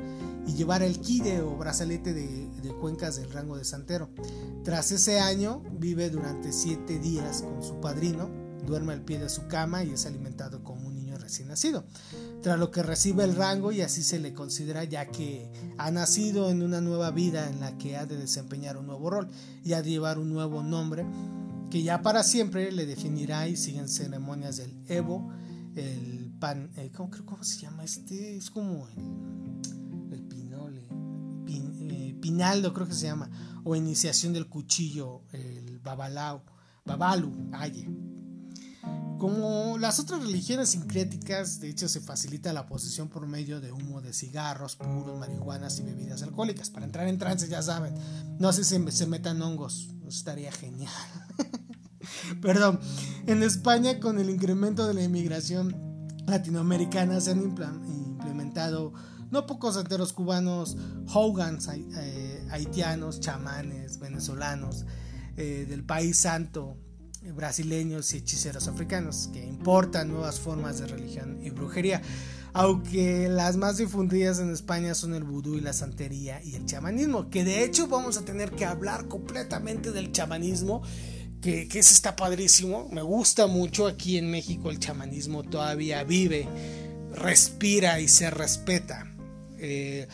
y 0.48 0.54
llevar 0.54 0.82
el 0.82 1.00
kide 1.00 1.42
o 1.42 1.56
brazalete 1.56 2.14
de, 2.14 2.50
de, 2.62 2.70
cuencas 2.76 3.18
del 3.18 3.32
rango 3.32 3.58
de 3.58 3.66
santero. 3.66 4.10
Tras 4.64 4.92
ese 4.92 5.20
año, 5.20 5.62
vive 5.80 6.10
durante 6.10 6.52
siete 6.52 7.00
días 7.00 7.44
con 7.44 7.62
su 7.62 7.80
padrino, 7.80 8.30
duerme 8.66 8.94
al 8.94 9.02
pie 9.02 9.20
de 9.20 9.30
su 9.30 9.48
cama 9.48 9.84
y 9.84 9.92
es 9.92 10.06
alimentado 10.06 10.64
como 10.64 10.88
un 10.88 10.96
niño 10.96 11.18
recién 11.18 11.50
nacido 11.50 11.84
tras 12.42 12.60
lo 12.60 12.72
que 12.72 12.84
recibe 12.84 13.24
el 13.24 13.36
rango 13.36 13.72
y 13.72 13.82
así 13.82 14.04
se 14.04 14.20
le 14.20 14.34
considera 14.34 14.84
ya 14.84 15.08
que 15.08 15.52
ha 15.78 15.92
nacido 15.92 16.50
en 16.50 16.62
una 16.62 16.82
nueva 16.82 17.12
vida 17.12 17.50
en 17.50 17.60
la 17.60 17.78
que 17.78 17.98
ha 17.98 18.06
de 18.06 18.18
desempeñar 18.18 18.78
un 18.78 18.88
nuevo 18.88 19.10
rol 19.10 19.28
y 19.64 19.74
ha 19.74 19.82
de 19.82 19.90
llevar 19.90 20.20
un 20.20 20.30
nuevo 20.30 20.62
nombre 20.62 21.06
que 21.70 21.82
ya 21.84 22.02
para 22.02 22.24
siempre 22.24 22.72
le 22.72 22.86
definirá 22.86 23.48
y 23.48 23.56
siguen 23.56 23.90
ceremonias 23.90 24.58
del 24.58 24.72
Evo, 24.88 25.32
el 25.76 26.32
pan, 26.40 26.72
eh, 26.78 26.92
¿cómo, 26.96 27.10
¿cómo, 27.26 27.44
se 27.44 27.60
llama 27.60 27.84
este? 27.84 28.38
Es 28.38 28.50
como 28.50 28.88
el, 28.88 30.14
el 30.14 30.24
pinole, 30.24 30.88
pin, 31.46 31.74
eh, 31.92 32.16
pinaldo 32.22 32.74
creo 32.74 32.88
que 32.88 32.94
se 32.94 33.08
llama, 33.08 33.30
o 33.64 33.76
iniciación 33.76 34.32
del 34.34 34.48
cuchillo, 34.48 35.24
el 35.32 35.80
babalao, 35.80 36.44
babalu, 36.86 37.50
aye 37.54 37.90
como 39.18 39.78
las 39.78 40.00
otras 40.00 40.22
religiones 40.22 40.70
sincréticas, 40.70 41.60
de 41.60 41.70
hecho 41.70 41.88
se 41.88 42.02
facilita 42.02 42.54
la 42.54 42.66
posesión 42.66 43.08
por 43.08 43.28
medio 43.28 43.62
de 43.62 43.72
humo 43.72 44.02
de 44.02 44.14
cigarros, 44.14 44.76
puros, 44.76 45.18
marihuanas 45.18 45.80
y 45.80 45.84
bebidas 45.84 46.22
alcohólicas. 46.24 46.70
Para 46.70 46.86
entrar 46.86 47.08
en 47.08 47.18
trance, 47.18 47.48
ya 47.48 47.62
saben, 47.62 47.96
no 48.40 48.52
sé 48.54 48.64
si 48.64 48.80
se 48.92 49.08
metan 49.08 49.42
hongos, 49.42 49.90
estaría 50.08 50.52
genial. 50.52 50.92
Perdón, 52.42 52.80
en 53.26 53.44
España 53.44 54.00
con 54.00 54.20
el 54.20 54.30
incremento 54.30 54.88
de 54.88 54.94
la 54.94 55.04
inmigración 55.04 55.76
latinoamericana 56.28 57.22
se 57.22 57.32
han 57.32 57.42
implementado 57.42 58.94
no 59.32 59.46
pocos 59.46 59.76
santeros 59.76 60.14
cubanos, 60.14 60.78
hogans 61.14 61.68
eh, 61.68 62.48
haitianos, 62.52 63.20
chamanes, 63.20 64.00
venezolanos, 64.00 64.86
eh, 65.36 65.66
del 65.68 65.84
país 65.84 66.18
santo, 66.18 66.78
brasileños 67.34 68.14
y 68.14 68.18
hechiceros 68.18 68.68
africanos, 68.68 69.30
que 69.34 69.46
importan 69.46 70.10
nuevas 70.10 70.40
formas 70.40 70.80
de 70.80 70.88
religión 70.88 71.40
y 71.42 71.50
brujería, 71.50 72.02
aunque 72.54 73.28
las 73.30 73.58
más 73.58 73.78
difundidas 73.78 74.40
en 74.40 74.52
España 74.52 74.96
son 74.96 75.14
el 75.14 75.24
vudú 75.24 75.56
y 75.56 75.62
la 75.62 75.74
santería 75.74 76.42
y 76.44 76.56
el 76.56 76.66
chamanismo, 76.66 77.30
que 77.30 77.44
de 77.44 77.64
hecho 77.64 77.88
vamos 77.88 78.18
a 78.18 78.26
tener 78.26 78.52
que 78.52 78.66
hablar 78.66 79.08
completamente 79.08 79.92
del 79.92 80.12
chamanismo, 80.12 80.82
que, 81.42 81.68
que 81.68 81.80
está 81.80 82.16
padrísimo, 82.16 82.88
me 82.92 83.02
gusta 83.02 83.48
mucho, 83.48 83.88
aquí 83.88 84.18
en 84.18 84.32
México 84.32 84.70
el 84.70 84.80
chamanismo 84.80 85.44
todavía 85.44 86.04
vive, 86.04 86.48
respira 87.14 88.00
y 88.00 88.08
se 88.08 88.30
respeta. 88.30 89.06
Eh, 89.58 90.08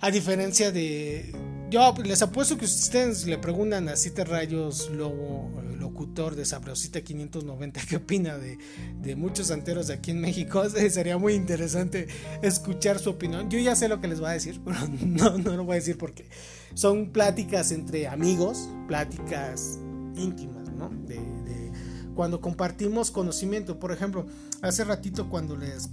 a 0.00 0.10
diferencia 0.10 0.70
de. 0.70 1.34
Yo 1.70 1.94
les 2.04 2.22
apuesto 2.22 2.56
que 2.56 2.64
ustedes 2.64 3.26
le 3.26 3.36
preguntan 3.38 3.88
a 3.88 3.96
Siete 3.96 4.24
Rayos 4.24 4.90
Lobo, 4.90 5.50
locutor 5.78 6.34
de 6.34 6.44
Sabrosita 6.44 7.00
590, 7.00 7.80
qué 7.88 7.96
opina 7.96 8.36
de, 8.36 8.58
de, 9.00 9.16
muchos 9.16 9.48
santeros 9.48 9.86
de 9.86 9.94
aquí 9.94 10.10
en 10.10 10.20
México. 10.20 10.68
Sería 10.90 11.18
muy 11.18 11.34
interesante 11.34 12.08
escuchar 12.42 12.98
su 12.98 13.10
opinión. 13.10 13.48
Yo 13.50 13.58
ya 13.58 13.76
sé 13.76 13.88
lo 13.88 14.00
que 14.00 14.08
les 14.08 14.22
va 14.22 14.30
a 14.30 14.32
decir, 14.32 14.60
pero 14.64 14.78
no, 15.00 15.38
no 15.38 15.56
lo 15.56 15.64
voy 15.64 15.74
a 15.74 15.80
decir 15.80 15.96
porque 15.96 16.28
son 16.74 17.10
pláticas 17.10 17.72
entre 17.72 18.08
amigos, 18.08 18.68
pláticas 18.86 19.78
íntimas, 20.16 20.70
¿no? 20.72 20.88
De, 20.88 21.16
de 21.16 21.72
cuando 22.14 22.40
compartimos 22.40 23.10
conocimiento. 23.10 23.78
Por 23.78 23.92
ejemplo, 23.92 24.26
hace 24.62 24.84
ratito 24.84 25.28
cuando 25.28 25.56
les 25.56 25.90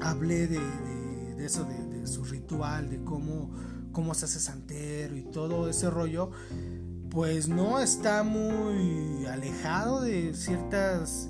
hablé 0.00 0.46
de, 0.48 0.60
de 1.36 1.44
eso 1.44 1.64
de 1.64 1.92
su 2.06 2.24
ritual, 2.24 2.90
de 2.90 3.02
cómo, 3.04 3.50
cómo 3.92 4.14
se 4.14 4.24
hace 4.24 4.40
santero 4.40 5.16
y 5.16 5.22
todo 5.22 5.68
ese 5.68 5.90
rollo, 5.90 6.30
pues 7.12 7.46
no 7.46 7.78
está 7.78 8.22
muy 8.22 9.26
alejado 9.26 10.00
de 10.00 10.32
ciertas 10.32 11.28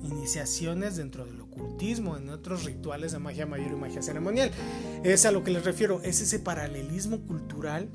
iniciaciones 0.00 0.94
dentro 0.94 1.26
del 1.26 1.40
ocultismo, 1.40 2.16
en 2.16 2.30
otros 2.30 2.64
rituales 2.64 3.10
de 3.10 3.18
magia 3.18 3.44
mayor 3.44 3.72
y 3.72 3.74
magia 3.74 4.02
ceremonial. 4.02 4.52
Es 5.02 5.26
a 5.26 5.32
lo 5.32 5.42
que 5.42 5.50
les 5.50 5.64
refiero, 5.64 6.00
es 6.02 6.20
ese 6.20 6.38
paralelismo 6.38 7.26
cultural 7.26 7.88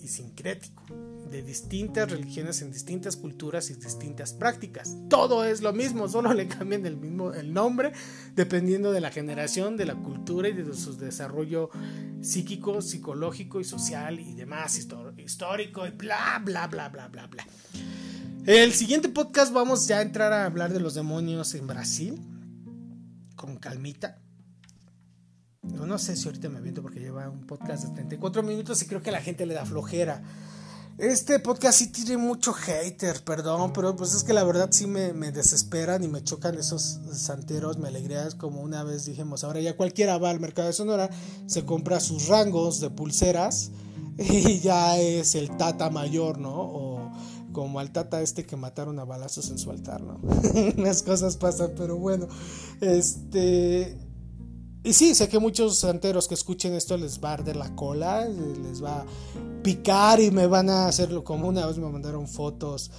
y 0.00 0.06
sincrético 0.06 0.84
de 1.32 1.42
distintas 1.42 2.10
religiones 2.10 2.62
en 2.62 2.70
distintas 2.70 3.16
culturas 3.16 3.70
y 3.70 3.74
distintas 3.74 4.32
prácticas. 4.32 4.96
Todo 5.08 5.44
es 5.44 5.62
lo 5.62 5.72
mismo, 5.72 6.06
solo 6.06 6.32
le 6.32 6.46
cambian 6.46 6.86
el 6.86 6.96
mismo 6.96 7.32
el 7.32 7.52
nombre 7.52 7.92
dependiendo 8.36 8.92
de 8.92 9.00
la 9.00 9.10
generación, 9.10 9.76
de 9.76 9.86
la 9.86 9.96
cultura 9.96 10.48
y 10.48 10.52
de 10.52 10.72
su 10.74 10.96
desarrollo 10.96 11.70
psíquico, 12.20 12.82
psicológico 12.82 13.60
y 13.60 13.64
social 13.64 14.20
y 14.20 14.34
demás 14.34 14.76
histórico 15.22 15.86
y 15.86 15.90
bla 15.90 16.40
bla 16.44 16.66
bla 16.66 16.88
bla 16.88 17.08
bla 17.08 17.26
bla. 17.26 17.46
El 18.44 18.72
siguiente 18.72 19.08
podcast 19.08 19.52
vamos 19.52 19.86
ya 19.86 19.98
a 19.98 20.02
entrar 20.02 20.32
a 20.32 20.46
hablar 20.46 20.72
de 20.72 20.80
los 20.80 20.94
demonios 20.94 21.54
en 21.54 21.66
Brasil 21.66 22.20
con 23.36 23.56
calmita. 23.56 24.18
No, 25.62 25.86
no 25.86 25.96
sé 25.96 26.16
si 26.16 26.26
ahorita 26.26 26.48
me 26.48 26.58
aviento 26.58 26.82
porque 26.82 26.98
lleva 26.98 27.30
un 27.30 27.46
podcast 27.46 27.84
de 27.84 27.94
34 27.94 28.42
minutos 28.42 28.82
y 28.82 28.86
creo 28.86 29.00
que 29.00 29.12
la 29.12 29.20
gente 29.20 29.46
le 29.46 29.54
da 29.54 29.64
flojera. 29.64 30.22
Este 30.98 31.38
podcast 31.38 31.78
sí 31.78 31.92
tiene 31.92 32.16
mucho 32.16 32.52
hater, 32.52 33.22
perdón, 33.24 33.72
pero 33.72 33.96
pues 33.96 34.12
es 34.12 34.24
que 34.24 34.32
la 34.32 34.44
verdad 34.44 34.68
sí 34.72 34.86
me, 34.86 35.12
me 35.12 35.30
desesperan 35.30 36.02
y 36.04 36.08
me 36.08 36.22
chocan 36.22 36.58
esos 36.58 36.98
santeros, 37.12 37.78
me 37.78 37.88
alegrías 37.88 38.34
como 38.34 38.60
una 38.60 38.82
vez 38.82 39.06
dijimos, 39.06 39.44
ahora 39.44 39.60
ya 39.60 39.76
cualquiera 39.76 40.18
va 40.18 40.30
al 40.30 40.40
mercado 40.40 40.66
de 40.66 40.74
Sonora, 40.74 41.08
se 41.46 41.64
compra 41.64 42.00
sus 42.00 42.26
rangos 42.26 42.80
de 42.80 42.90
pulseras 42.90 43.70
y 44.18 44.60
ya 44.60 44.98
es 44.98 45.34
el 45.34 45.56
tata 45.56 45.90
mayor, 45.90 46.38
¿no? 46.38 46.54
O 46.54 47.12
como 47.52 47.80
al 47.80 47.92
tata 47.92 48.22
este 48.22 48.44
que 48.44 48.56
mataron 48.56 48.98
a 48.98 49.04
balazos 49.04 49.50
en 49.50 49.58
su 49.58 49.70
altar, 49.70 50.02
¿no? 50.02 50.20
Las 50.76 51.02
cosas 51.02 51.36
pasan, 51.36 51.72
pero 51.76 51.96
bueno, 51.96 52.26
este 52.80 53.98
y 54.84 54.94
sí, 54.94 55.14
sé 55.14 55.28
que 55.28 55.38
muchos 55.38 55.78
santeros 55.78 56.26
que 56.26 56.34
escuchen 56.34 56.74
esto 56.74 56.96
les 56.96 57.22
va 57.22 57.30
a 57.30 57.34
arder 57.34 57.54
la 57.54 57.74
cola, 57.76 58.26
les 58.26 58.82
va 58.82 59.02
a 59.02 59.06
picar 59.62 60.20
y 60.20 60.32
me 60.32 60.48
van 60.48 60.68
a 60.70 60.86
hacerlo 60.86 61.22
como 61.22 61.46
una 61.46 61.66
vez 61.66 61.78
me 61.78 61.88
mandaron 61.88 62.26
fotos 62.26 62.90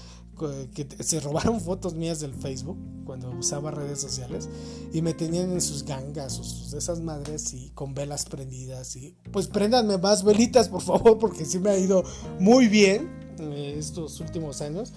que 0.74 0.88
se 1.04 1.20
robaron 1.20 1.60
fotos 1.62 1.94
mías 1.94 2.20
del 2.20 2.34
Facebook 2.34 2.78
cuando 3.06 3.30
usaba 3.32 3.72
redes 3.72 4.00
sociales 4.00 4.50
y 4.92 5.02
me 5.02 5.14
tenían 5.14 5.52
en 5.52 5.62
sus 5.62 5.84
gangas 5.84 6.34
sus, 6.34 6.74
esas 6.74 7.02
madres 7.02 7.54
y 7.54 7.70
con 7.72 7.94
velas 7.94 8.26
prendidas 8.26 8.96
y 8.96 9.16
pues 9.32 9.48
préndanme 9.48 9.98
más 9.98 10.24
velitas 10.24 10.70
por 10.70 10.82
favor 10.82 11.18
porque 11.20 11.46
sí 11.46 11.60
me 11.60 11.70
ha 11.70 11.78
ido 11.78 12.04
muy 12.40 12.68
bien 12.68 13.10
eh, 13.40 13.76
estos 13.78 14.20
últimos 14.20 14.62
años. 14.62 14.94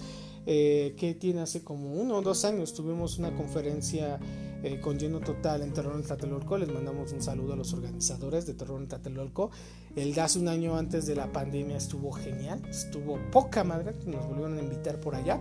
Eh, 0.49 0.95
que 0.97 1.13
tiene 1.13 1.41
hace 1.41 1.61
como 1.61 1.91
uno 1.91 2.15
o 2.15 2.21
dos 2.21 2.45
años 2.45 2.73
tuvimos 2.73 3.17
una 3.17 3.35
conferencia 3.35 4.17
eh, 4.63 4.79
con 4.79 4.97
lleno 4.97 5.19
total 5.19 5.61
en 5.61 5.71
Terror 5.71 5.95
en 5.95 6.03
Tlatelolco. 6.03 6.57
Les 6.57 6.69
mandamos 6.69 7.11
un 7.11 7.21
saludo 7.21 7.53
a 7.53 7.55
los 7.55 7.73
organizadores 7.73 8.45
de 8.45 8.53
Terror 8.53 8.81
en 8.81 8.87
Tlatelolco. 8.87 9.51
El 9.95 10.17
hace 10.19 10.39
un 10.39 10.47
año 10.47 10.77
antes 10.77 11.05
de 11.05 11.15
la 11.15 11.31
pandemia 11.31 11.77
estuvo 11.77 12.11
genial, 12.11 12.61
estuvo 12.69 13.19
poca 13.31 13.63
madre, 13.63 13.93
nos 14.05 14.25
volvieron 14.27 14.57
a 14.57 14.61
invitar 14.61 14.99
por 14.99 15.15
allá. 15.15 15.39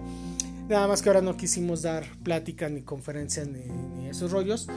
Nada 0.69 0.89
más 0.89 1.01
que 1.01 1.09
ahora 1.09 1.23
no 1.23 1.37
quisimos 1.37 1.83
dar 1.83 2.05
plática 2.23 2.69
ni 2.69 2.83
conferencias 2.83 3.49
ni, 3.49 4.09
esos 4.09 4.33
rollos, 4.33 4.69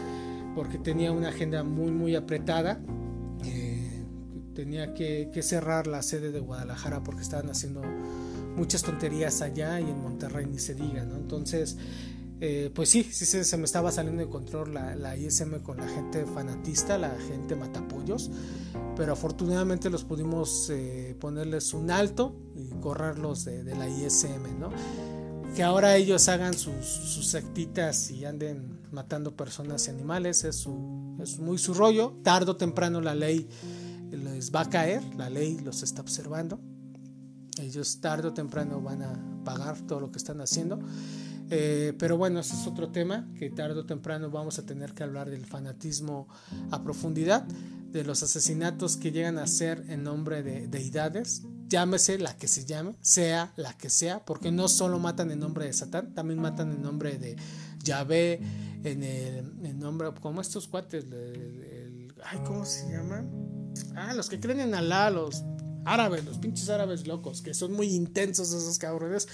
porque 0.56 0.78
tenía 0.78 1.12
una 1.12 1.30
agenda 1.30 1.64
muy, 1.64 1.92
muy 1.92 2.16
apretada. 2.16 2.80
Eh, 3.44 4.04
tenía 4.54 4.94
que, 4.94 5.30
que 5.34 5.42
cerrar 5.42 5.88
la 5.88 6.02
sede 6.02 6.32
de 6.32 6.40
Guadalajara 6.40 7.04
porque 7.04 7.22
estaban 7.22 7.50
haciendo 7.50 7.82
muchas 8.56 8.84
tonterías 8.84 9.42
allá 9.42 9.80
y 9.80 9.84
en 9.84 10.02
Monterrey 10.02 10.46
ni 10.46 10.60
se 10.60 10.76
diga, 10.76 11.06
¿no? 11.06 11.16
Entonces, 11.16 11.78
eh, 12.42 12.72
pues 12.74 12.90
sí, 12.90 13.04
sí 13.04 13.26
se, 13.26 13.58
me 13.58 13.66
estaba 13.66 13.92
saliendo 13.92 14.22
de 14.22 14.30
control 14.30 14.74
la, 14.74 15.18
ISM 15.18 15.60
con 15.60 15.78
la 15.78 15.88
gente 15.88 16.26
fanatista, 16.26 16.98
la 16.98 17.14
gente 17.28 17.56
matapollos, 17.56 18.32
pero 18.96 19.14
afortunadamente 19.14 19.90
los 19.90 20.06
pudimos 20.06 20.70
eh, 20.70 21.18
ponerles 21.20 21.74
un 21.74 21.92
alto 21.92 22.36
y 22.56 22.70
correrlos 22.80 23.44
de, 23.44 23.64
la 23.76 23.90
ISM, 23.90 24.58
¿no? 24.58 24.70
Que 25.54 25.64
ahora 25.64 25.98
ellos 25.98 26.30
hagan 26.30 26.54
sus, 26.54 26.86
sus, 26.86 27.28
sectitas 27.28 28.12
y 28.12 28.24
anden 28.24 28.80
matando 28.92 29.36
personas 29.36 29.88
y 29.88 29.92
animales, 29.92 30.46
es, 30.46 30.56
su, 30.56 31.18
es 31.22 31.40
muy 31.40 31.58
su 31.58 31.74
rollo, 31.74 32.14
tarde 32.24 32.52
o 32.52 32.56
temprano 32.56 33.02
la 33.02 33.16
ley 33.16 33.50
les 34.12 34.54
va 34.54 34.62
a 34.62 34.70
caer, 34.70 35.04
la 35.16 35.30
ley 35.30 35.60
los 35.60 35.84
está 35.84 36.02
observando, 36.02 36.60
ellos 37.60 38.00
tarde 38.00 38.30
o 38.30 38.34
temprano 38.34 38.82
van 38.82 39.02
a 39.02 39.44
pagar 39.44 39.80
todo 39.82 40.00
lo 40.00 40.12
que 40.12 40.18
están 40.18 40.40
haciendo. 40.40 40.80
Eh, 41.52 41.94
pero 41.98 42.18
bueno, 42.18 42.40
ese 42.40 42.54
es 42.54 42.68
otro 42.68 42.90
tema 42.90 43.28
que 43.38 43.50
tarde 43.50 43.80
o 43.80 43.86
temprano 43.86 44.30
vamos 44.30 44.60
a 44.60 44.66
tener 44.66 44.94
que 44.94 45.04
hablar 45.04 45.30
del 45.30 45.46
fanatismo 45.46 46.28
a 46.72 46.84
profundidad, 46.84 47.44
de 47.92 48.04
los 48.04 48.22
asesinatos 48.22 48.98
que 48.98 49.12
llegan 49.12 49.40
a 49.40 49.48
ser 49.48 49.84
en 49.90 50.04
nombre 50.04 50.44
de 50.44 50.68
deidades, 50.68 51.44
llámese 51.68 52.20
la 52.20 52.38
que 52.38 52.48
se 52.48 52.66
llame, 52.66 52.96
sea 53.02 53.52
la 53.56 53.76
que 53.78 53.90
sea, 53.90 54.24
porque 54.26 54.52
no 54.52 54.68
solo 54.68 55.00
matan 55.00 55.32
en 55.32 55.40
nombre 55.40 55.66
de 55.66 55.74
Satán, 55.74 56.14
también 56.14 56.40
matan 56.40 56.72
en 56.72 56.84
nombre 56.84 57.18
de 57.18 57.36
Yahvé, 57.84 58.42
en 58.84 59.04
el 59.04 59.80
nombre, 59.80 60.12
como 60.22 60.42
estos 60.42 60.68
cuates, 60.68 61.06
ay, 62.26 62.40
¿cómo 62.46 62.64
se 62.64 62.92
llaman? 62.92 63.72
Ah, 63.96 64.14
los 64.14 64.30
que 64.30 64.40
creen 64.40 64.60
en 64.60 64.76
Alá, 64.76 65.10
los 65.10 65.44
árabes, 65.86 66.26
los 66.26 66.38
pinches 66.38 66.70
árabes 66.70 67.08
locos, 67.08 67.42
que 67.42 67.54
son 67.54 67.74
muy 67.74 67.88
intensos 67.88 68.50
esos 68.50 68.78
cabrones, 68.78 69.28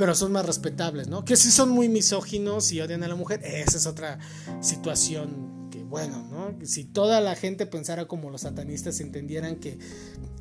pero 0.00 0.14
son 0.14 0.32
más 0.32 0.46
respetables, 0.46 1.08
¿no? 1.08 1.26
Que 1.26 1.36
si 1.36 1.50
son 1.50 1.68
muy 1.68 1.90
misóginos 1.90 2.72
y 2.72 2.80
odian 2.80 3.02
a 3.02 3.08
la 3.08 3.16
mujer, 3.16 3.42
esa 3.44 3.76
es 3.76 3.84
otra 3.84 4.18
situación 4.62 5.68
que, 5.70 5.84
bueno, 5.84 6.26
¿no? 6.30 6.56
Si 6.66 6.84
toda 6.84 7.20
la 7.20 7.36
gente 7.36 7.66
pensara 7.66 8.08
como 8.08 8.30
los 8.30 8.40
satanistas, 8.40 9.00
entendieran 9.00 9.56
que 9.56 9.78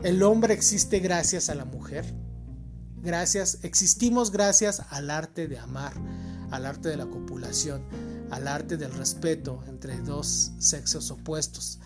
el 0.01 0.23
hombre 0.23 0.53
existe 0.53 0.99
gracias 0.99 1.49
a 1.49 1.55
la 1.55 1.65
mujer, 1.65 2.05
gracias, 3.03 3.59
existimos 3.63 4.31
gracias 4.31 4.81
al 4.91 5.09
arte 5.09 5.49
de 5.49 5.59
amar, 5.59 5.91
al 6.51 6.65
arte 6.65 6.87
de 6.87 6.95
la 6.95 7.07
copulación, 7.07 7.81
al 8.31 8.47
arte 8.47 8.77
del 8.77 8.93
respeto 8.93 9.61
entre 9.67 9.97
dos 9.97 10.53
sexos 10.59 11.11
opuestos. 11.11 11.79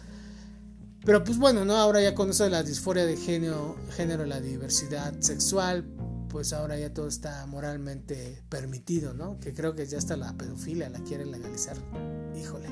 Pero 1.04 1.24
pues 1.24 1.40
bueno, 1.40 1.66
¿no? 1.66 1.76
Ahora 1.78 2.04
ya 2.04 2.14
con 2.14 2.30
eso 2.30 2.44
de 2.44 2.52
la 2.52 2.62
disforia 2.62 3.08
de 3.08 3.18
género, 3.18 3.76
género 3.96 4.28
la 4.28 4.40
diversidad 4.42 5.20
sexual, 5.22 5.88
pues 6.34 6.52
ahora 6.52 6.80
ya 6.80 6.92
todo 6.92 7.08
está 7.08 7.46
moralmente 7.46 8.42
permitido, 8.50 9.14
¿no? 9.14 9.40
Que 9.40 9.54
creo 9.54 9.76
que 9.76 9.86
ya 9.86 10.00
hasta 10.00 10.18
la 10.18 10.34
pedofilia 10.36 10.90
la 10.90 10.98
quieren 11.04 11.30
legalizar. 11.30 11.78
Híjole. 12.36 12.70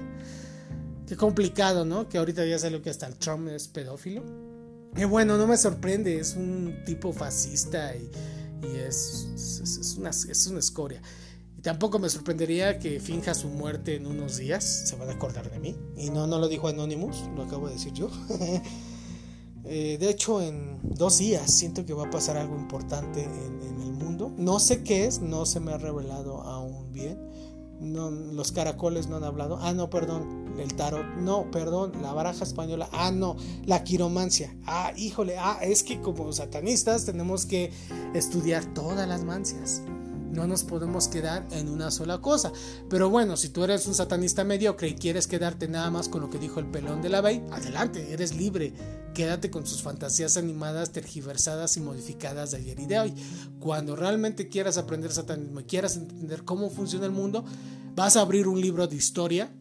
Qué 1.05 1.15
complicado, 1.15 1.85
¿no? 1.85 2.09
Que 2.09 2.17
ahorita 2.17 2.43
ya 2.43 2.57
salió 2.57 2.81
que 2.81 2.89
hasta 2.89 3.05
el 3.05 3.17
Trump 3.17 3.47
es 3.49 3.67
pedófilo. 3.67 4.23
Y 4.97 5.03
bueno, 5.03 5.37
no 5.37 5.45
me 5.45 5.57
sorprende, 5.57 6.19
es 6.19 6.35
un 6.35 6.83
tipo 6.87 7.13
fascista 7.13 7.95
y, 7.95 8.09
es, 8.65 9.27
es, 9.35 9.95
una, 9.95 10.09
es 10.09 10.47
una 10.47 10.57
escoria. 10.57 10.99
Y 11.55 11.61
tampoco 11.61 11.99
me 11.99 12.09
sorprendería 12.09 12.79
que 12.79 12.99
finja 12.99 13.35
su 13.35 13.47
muerte 13.47 13.95
en 13.95 14.07
unos 14.07 14.37
días, 14.37 14.89
se 14.89 14.95
van 14.95 15.07
a 15.09 15.13
acordar 15.13 15.51
de 15.51 15.59
mí. 15.59 15.77
Y 15.95 16.09
no, 16.09 16.25
no 16.25 16.39
lo 16.39 16.47
dijo 16.47 16.67
Anonymous, 16.67 17.29
lo 17.35 17.43
acabo 17.43 17.67
de 17.67 17.75
decir 17.75 17.93
yo. 17.93 18.09
Eh, 19.65 19.97
de 19.99 20.09
hecho, 20.09 20.41
en 20.41 20.79
dos 20.83 21.19
días 21.19 21.53
siento 21.53 21.85
que 21.85 21.93
va 21.93 22.07
a 22.07 22.09
pasar 22.09 22.37
algo 22.37 22.55
importante 22.55 23.23
en, 23.23 23.81
el 23.81 23.93
mundo. 23.93 24.31
No 24.37 24.59
sé 24.59 24.83
qué 24.83 25.05
es, 25.05 25.21
no 25.21 25.45
se 25.45 25.59
me 25.59 25.71
ha 25.73 25.77
revelado 25.77 26.41
aún 26.41 26.91
bien. 26.91 27.19
No, 27.79 28.11
los 28.11 28.51
caracoles 28.51 29.07
no 29.07 29.17
han 29.17 29.23
hablado. 29.23 29.57
Ah, 29.61 29.73
no, 29.73 29.89
perdón. 29.89 30.53
El 30.59 30.75
tarot. 30.75 31.05
No, 31.17 31.49
perdón. 31.49 31.93
La 32.01 32.13
baraja 32.13 32.43
española. 32.43 32.87
Ah, 32.91 33.11
no. 33.11 33.35
La 33.65 33.83
quiromancia. 33.83 34.55
Ah, 34.65 34.93
híjole. 34.95 35.37
Ah, 35.39 35.59
es 35.61 35.81
que 35.81 35.99
como 35.99 36.31
satanistas 36.31 37.05
tenemos 37.05 37.45
que 37.45 37.71
estudiar 38.13 38.65
todas 38.73 39.07
las 39.07 39.23
mancias. 39.23 39.81
No 40.31 40.47
nos 40.47 40.63
podemos 40.63 41.07
quedar 41.07 41.45
en 41.51 41.67
una 41.67 41.91
sola 41.91 42.19
cosa. 42.19 42.51
Pero 42.89 43.09
bueno, 43.09 43.35
si 43.35 43.49
tú 43.49 43.63
eres 43.63 43.85
un 43.85 43.93
satanista 43.93 44.43
mediocre 44.43 44.87
y 44.87 44.95
quieres 44.95 45.27
quedarte 45.27 45.67
nada 45.67 45.91
más 45.91 46.07
con 46.07 46.21
lo 46.21 46.29
que 46.29 46.39
dijo 46.39 46.59
el 46.59 46.67
pelón 46.67 47.01
de 47.01 47.09
la 47.09 47.21
Bey, 47.21 47.43
adelante, 47.51 48.13
eres 48.13 48.35
libre. 48.35 48.73
Quédate 49.13 49.51
con 49.51 49.67
sus 49.67 49.81
fantasías 49.81 50.37
animadas, 50.37 50.91
tergiversadas 50.91 51.75
y 51.75 51.81
modificadas 51.81 52.51
de 52.51 52.57
ayer 52.57 52.79
y 52.79 52.85
de 52.85 52.99
hoy. 52.99 53.13
Cuando 53.59 53.95
realmente 53.95 54.47
quieras 54.47 54.77
aprender 54.77 55.11
satanismo 55.11 55.59
y 55.59 55.65
quieras 55.65 55.97
entender 55.97 56.45
cómo 56.45 56.69
funciona 56.69 57.05
el 57.05 57.11
mundo, 57.11 57.43
vas 57.95 58.15
a 58.15 58.21
abrir 58.21 58.47
un 58.47 58.61
libro 58.61 58.87
de 58.87 58.95
historia, 58.95 59.53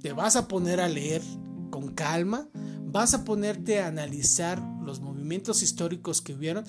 te 0.00 0.12
vas 0.12 0.36
a 0.36 0.46
poner 0.46 0.80
a 0.80 0.88
leer 0.88 1.22
con 1.70 1.94
calma, 1.94 2.48
vas 2.84 3.14
a 3.14 3.24
ponerte 3.24 3.80
a 3.80 3.88
analizar 3.88 4.62
los 4.84 5.00
movimientos 5.00 5.62
históricos 5.62 6.20
que 6.20 6.34
hubieron 6.34 6.64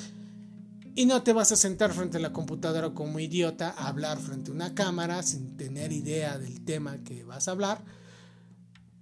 y 0.95 1.05
no 1.05 1.23
te 1.23 1.33
vas 1.33 1.51
a 1.51 1.55
sentar 1.55 1.91
frente 1.91 2.17
a 2.17 2.21
la 2.21 2.33
computadora 2.33 2.93
como 2.93 3.19
idiota 3.19 3.73
a 3.77 3.87
hablar 3.87 4.19
frente 4.19 4.51
a 4.51 4.53
una 4.53 4.75
cámara 4.75 5.23
sin 5.23 5.57
tener 5.57 5.91
idea 5.91 6.37
del 6.37 6.63
tema 6.63 7.03
que 7.03 7.23
vas 7.23 7.47
a 7.47 7.51
hablar, 7.51 7.83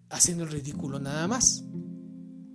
haciendo 0.10 0.44
el 0.44 0.52
ridículo 0.52 1.00
nada 1.00 1.28
más. 1.28 1.64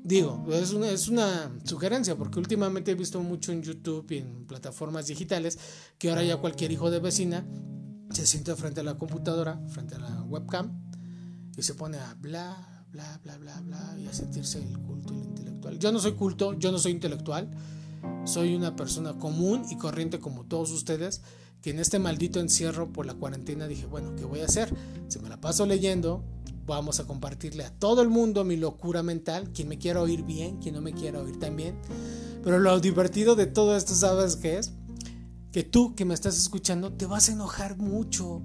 Digo, 0.03 0.47
es 0.53 0.72
una, 0.72 0.89
es 0.89 1.09
una 1.09 1.51
sugerencia 1.64 2.16
porque 2.16 2.39
últimamente 2.39 2.93
he 2.93 2.95
visto 2.95 3.20
mucho 3.20 3.53
en 3.53 3.62
YouTube 3.62 4.11
y 4.12 4.18
en 4.18 4.47
plataformas 4.47 5.09
digitales 5.09 5.59
que 5.99 6.09
ahora 6.09 6.22
ya 6.22 6.37
cualquier 6.37 6.70
hijo 6.70 6.91
de 6.91 7.01
vecina 7.01 7.45
se 8.11 8.24
sienta 8.24 8.55
frente 8.57 8.80
a 8.80 8.84
la 8.84 8.97
computadora, 8.97 9.61
frente 9.68 9.97
a 9.97 9.99
la 9.99 10.22
webcam 10.22 10.80
y 11.57 11.62
se 11.62 11.74
pone 11.74 11.99
a 11.99 12.14
bla, 12.14 12.87
bla, 12.91 13.20
bla, 13.24 13.37
bla, 13.37 13.61
bla 13.61 13.97
y 13.99 14.07
a 14.07 14.12
sentirse 14.12 14.62
el 14.62 14.78
culto 14.78 15.12
el 15.12 15.24
intelectual. 15.24 15.78
Yo 15.78 15.91
no 15.91 15.99
soy 15.99 16.12
culto, 16.12 16.57
yo 16.57 16.70
no 16.70 16.78
soy 16.78 16.93
intelectual 16.93 17.51
soy 18.26 18.54
una 18.54 18.76
persona 18.76 19.18
común 19.18 19.64
y 19.70 19.76
corriente 19.76 20.18
como 20.18 20.44
todos 20.44 20.70
ustedes, 20.72 21.22
que 21.62 21.70
en 21.70 21.78
este 21.78 21.98
maldito 21.98 22.40
encierro 22.40 22.92
por 22.92 23.06
la 23.06 23.14
cuarentena 23.14 23.66
dije, 23.66 23.86
bueno, 23.86 24.14
¿qué 24.16 24.24
voy 24.24 24.40
a 24.40 24.44
hacer? 24.46 24.74
Si 25.08 25.18
me 25.20 25.28
la 25.28 25.40
paso 25.40 25.64
leyendo, 25.64 26.24
vamos 26.66 27.00
a 27.00 27.06
compartirle 27.06 27.64
a 27.64 27.70
todo 27.70 28.02
el 28.02 28.08
mundo 28.08 28.44
mi 28.44 28.56
locura 28.56 29.02
mental, 29.02 29.50
quien 29.52 29.68
me 29.68 29.78
quiera 29.78 30.02
oír 30.02 30.22
bien, 30.24 30.58
quien 30.58 30.74
no 30.74 30.80
me 30.80 30.92
quiera 30.92 31.20
oír 31.20 31.38
también. 31.38 31.78
Pero 32.42 32.58
lo 32.58 32.78
divertido 32.80 33.36
de 33.36 33.46
todo 33.46 33.76
esto, 33.76 33.94
¿sabes 33.94 34.36
qué 34.36 34.58
es? 34.58 34.72
Que 35.52 35.62
tú 35.62 35.94
que 35.94 36.04
me 36.04 36.14
estás 36.14 36.36
escuchando 36.36 36.92
te 36.92 37.06
vas 37.06 37.28
a 37.28 37.32
enojar 37.32 37.78
mucho 37.78 38.42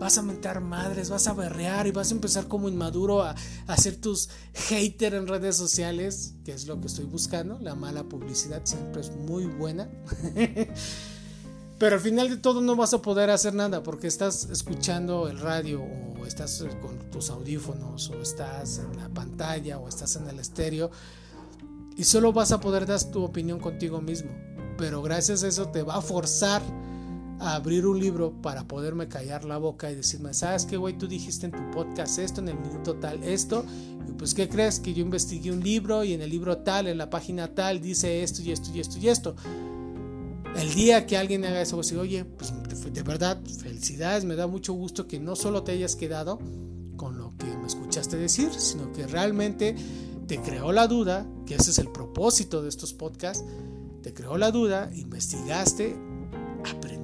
vas 0.00 0.16
a 0.16 0.22
mentar 0.22 0.62
madres, 0.62 1.10
vas 1.10 1.28
a 1.28 1.34
berrear 1.34 1.86
y 1.86 1.90
vas 1.92 2.10
a 2.10 2.14
empezar 2.14 2.48
como 2.48 2.70
inmaduro 2.70 3.22
a, 3.22 3.36
hacer 3.66 3.96
tus 3.96 4.30
hater 4.54 5.12
en 5.12 5.28
redes 5.28 5.56
sociales, 5.56 6.32
que 6.42 6.52
es 6.52 6.66
lo 6.66 6.80
que 6.80 6.86
estoy 6.86 7.04
buscando. 7.04 7.58
La 7.60 7.74
mala 7.74 8.02
publicidad 8.04 8.62
siempre 8.64 9.02
es 9.02 9.10
muy 9.10 9.44
buena. 9.44 9.90
Pero 11.78 11.96
al 11.96 12.00
final 12.00 12.30
de 12.30 12.38
todo 12.38 12.62
no 12.62 12.76
vas 12.76 12.94
a 12.94 13.02
poder 13.02 13.30
hacer 13.30 13.54
nada 13.54 13.82
porque 13.82 14.06
estás 14.06 14.48
escuchando 14.50 15.28
el 15.28 15.38
radio 15.38 15.82
o 15.82 16.26
estás 16.26 16.64
con 16.80 16.98
tus 17.10 17.28
audífonos 17.28 18.08
o 18.10 18.20
estás 18.20 18.78
en 18.78 18.96
la 18.96 19.08
pantalla 19.10 19.78
o 19.78 19.88
estás 19.88 20.16
en 20.16 20.28
el 20.28 20.38
estéreo 20.38 20.90
y 21.96 22.04
solo 22.04 22.32
vas 22.32 22.52
a 22.52 22.60
poder 22.60 22.86
dar 22.86 23.02
tu 23.04 23.22
opinión 23.22 23.60
contigo 23.60 24.00
mismo. 24.00 24.30
Pero 24.78 25.02
gracias 25.02 25.42
a 25.42 25.48
eso 25.48 25.68
te 25.68 25.82
va 25.82 25.96
a 25.96 26.02
forzar 26.02 26.62
a 27.40 27.54
abrir 27.54 27.86
un 27.86 27.98
libro 27.98 28.32
para 28.42 28.68
poderme 28.68 29.08
callar 29.08 29.44
la 29.44 29.56
boca 29.56 29.90
y 29.90 29.94
decirme, 29.94 30.34
¿sabes 30.34 30.66
qué, 30.66 30.76
güey? 30.76 30.96
Tú 30.96 31.08
dijiste 31.08 31.46
en 31.46 31.52
tu 31.52 31.70
podcast 31.70 32.18
esto, 32.18 32.42
en 32.42 32.48
el 32.48 32.58
minuto 32.58 32.96
tal, 32.96 33.22
esto. 33.24 33.64
Y 34.06 34.12
pues, 34.12 34.34
¿qué 34.34 34.48
crees? 34.48 34.78
Que 34.78 34.92
yo 34.92 35.02
investigué 35.02 35.50
un 35.50 35.60
libro 35.60 36.04
y 36.04 36.12
en 36.12 36.20
el 36.20 36.28
libro 36.28 36.58
tal, 36.58 36.86
en 36.86 36.98
la 36.98 37.08
página 37.08 37.54
tal, 37.54 37.80
dice 37.80 38.22
esto 38.22 38.42
y 38.42 38.52
esto 38.52 38.70
y 38.74 38.80
esto 38.80 38.98
y 38.98 39.08
esto. 39.08 39.34
El 40.54 40.74
día 40.74 41.06
que 41.06 41.16
alguien 41.16 41.44
haga 41.44 41.62
eso, 41.62 41.78
decir, 41.78 41.98
oye, 41.98 42.24
pues 42.24 42.52
de 42.92 43.02
verdad, 43.02 43.40
felicidades, 43.62 44.24
me 44.24 44.36
da 44.36 44.46
mucho 44.46 44.74
gusto 44.74 45.06
que 45.06 45.18
no 45.18 45.34
solo 45.34 45.62
te 45.62 45.72
hayas 45.72 45.96
quedado 45.96 46.38
con 46.96 47.16
lo 47.16 47.34
que 47.38 47.46
me 47.46 47.66
escuchaste 47.66 48.18
decir, 48.18 48.52
sino 48.52 48.92
que 48.92 49.06
realmente 49.06 49.74
te 50.26 50.40
creó 50.42 50.72
la 50.72 50.86
duda, 50.86 51.26
que 51.46 51.54
ese 51.54 51.70
es 51.70 51.78
el 51.78 51.90
propósito 51.90 52.62
de 52.62 52.68
estos 52.68 52.92
podcasts, 52.92 53.44
te 54.02 54.12
creó 54.12 54.36
la 54.36 54.50
duda, 54.50 54.90
investigaste, 54.94 55.96
aprendiste, 56.68 56.99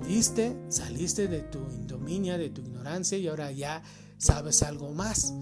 saliste 0.69 1.29
de 1.29 1.41
tu 1.41 1.59
indominia, 1.59 2.39
de 2.39 2.51
tu 2.51 2.61
ignorancia 2.61 3.19
y 3.19 3.29
ahora 3.29 3.51
ya 3.53 3.83
sabes 4.19 4.63
algo 4.63 4.93
más. 4.93 5.35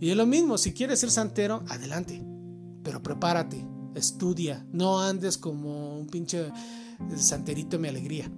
Y 0.00 0.10
es 0.10 0.16
lo 0.16 0.26
mismo, 0.26 0.58
si 0.58 0.72
quieres 0.72 1.00
ser 1.00 1.10
santero, 1.10 1.62
adelante, 1.68 2.22
pero 2.82 3.02
prepárate, 3.02 3.64
estudia, 3.94 4.66
no 4.72 5.00
andes 5.00 5.38
como 5.38 5.98
un 5.98 6.08
pinche 6.08 6.50
santerito 7.16 7.78
mi 7.78 7.88
alegría, 7.88 8.30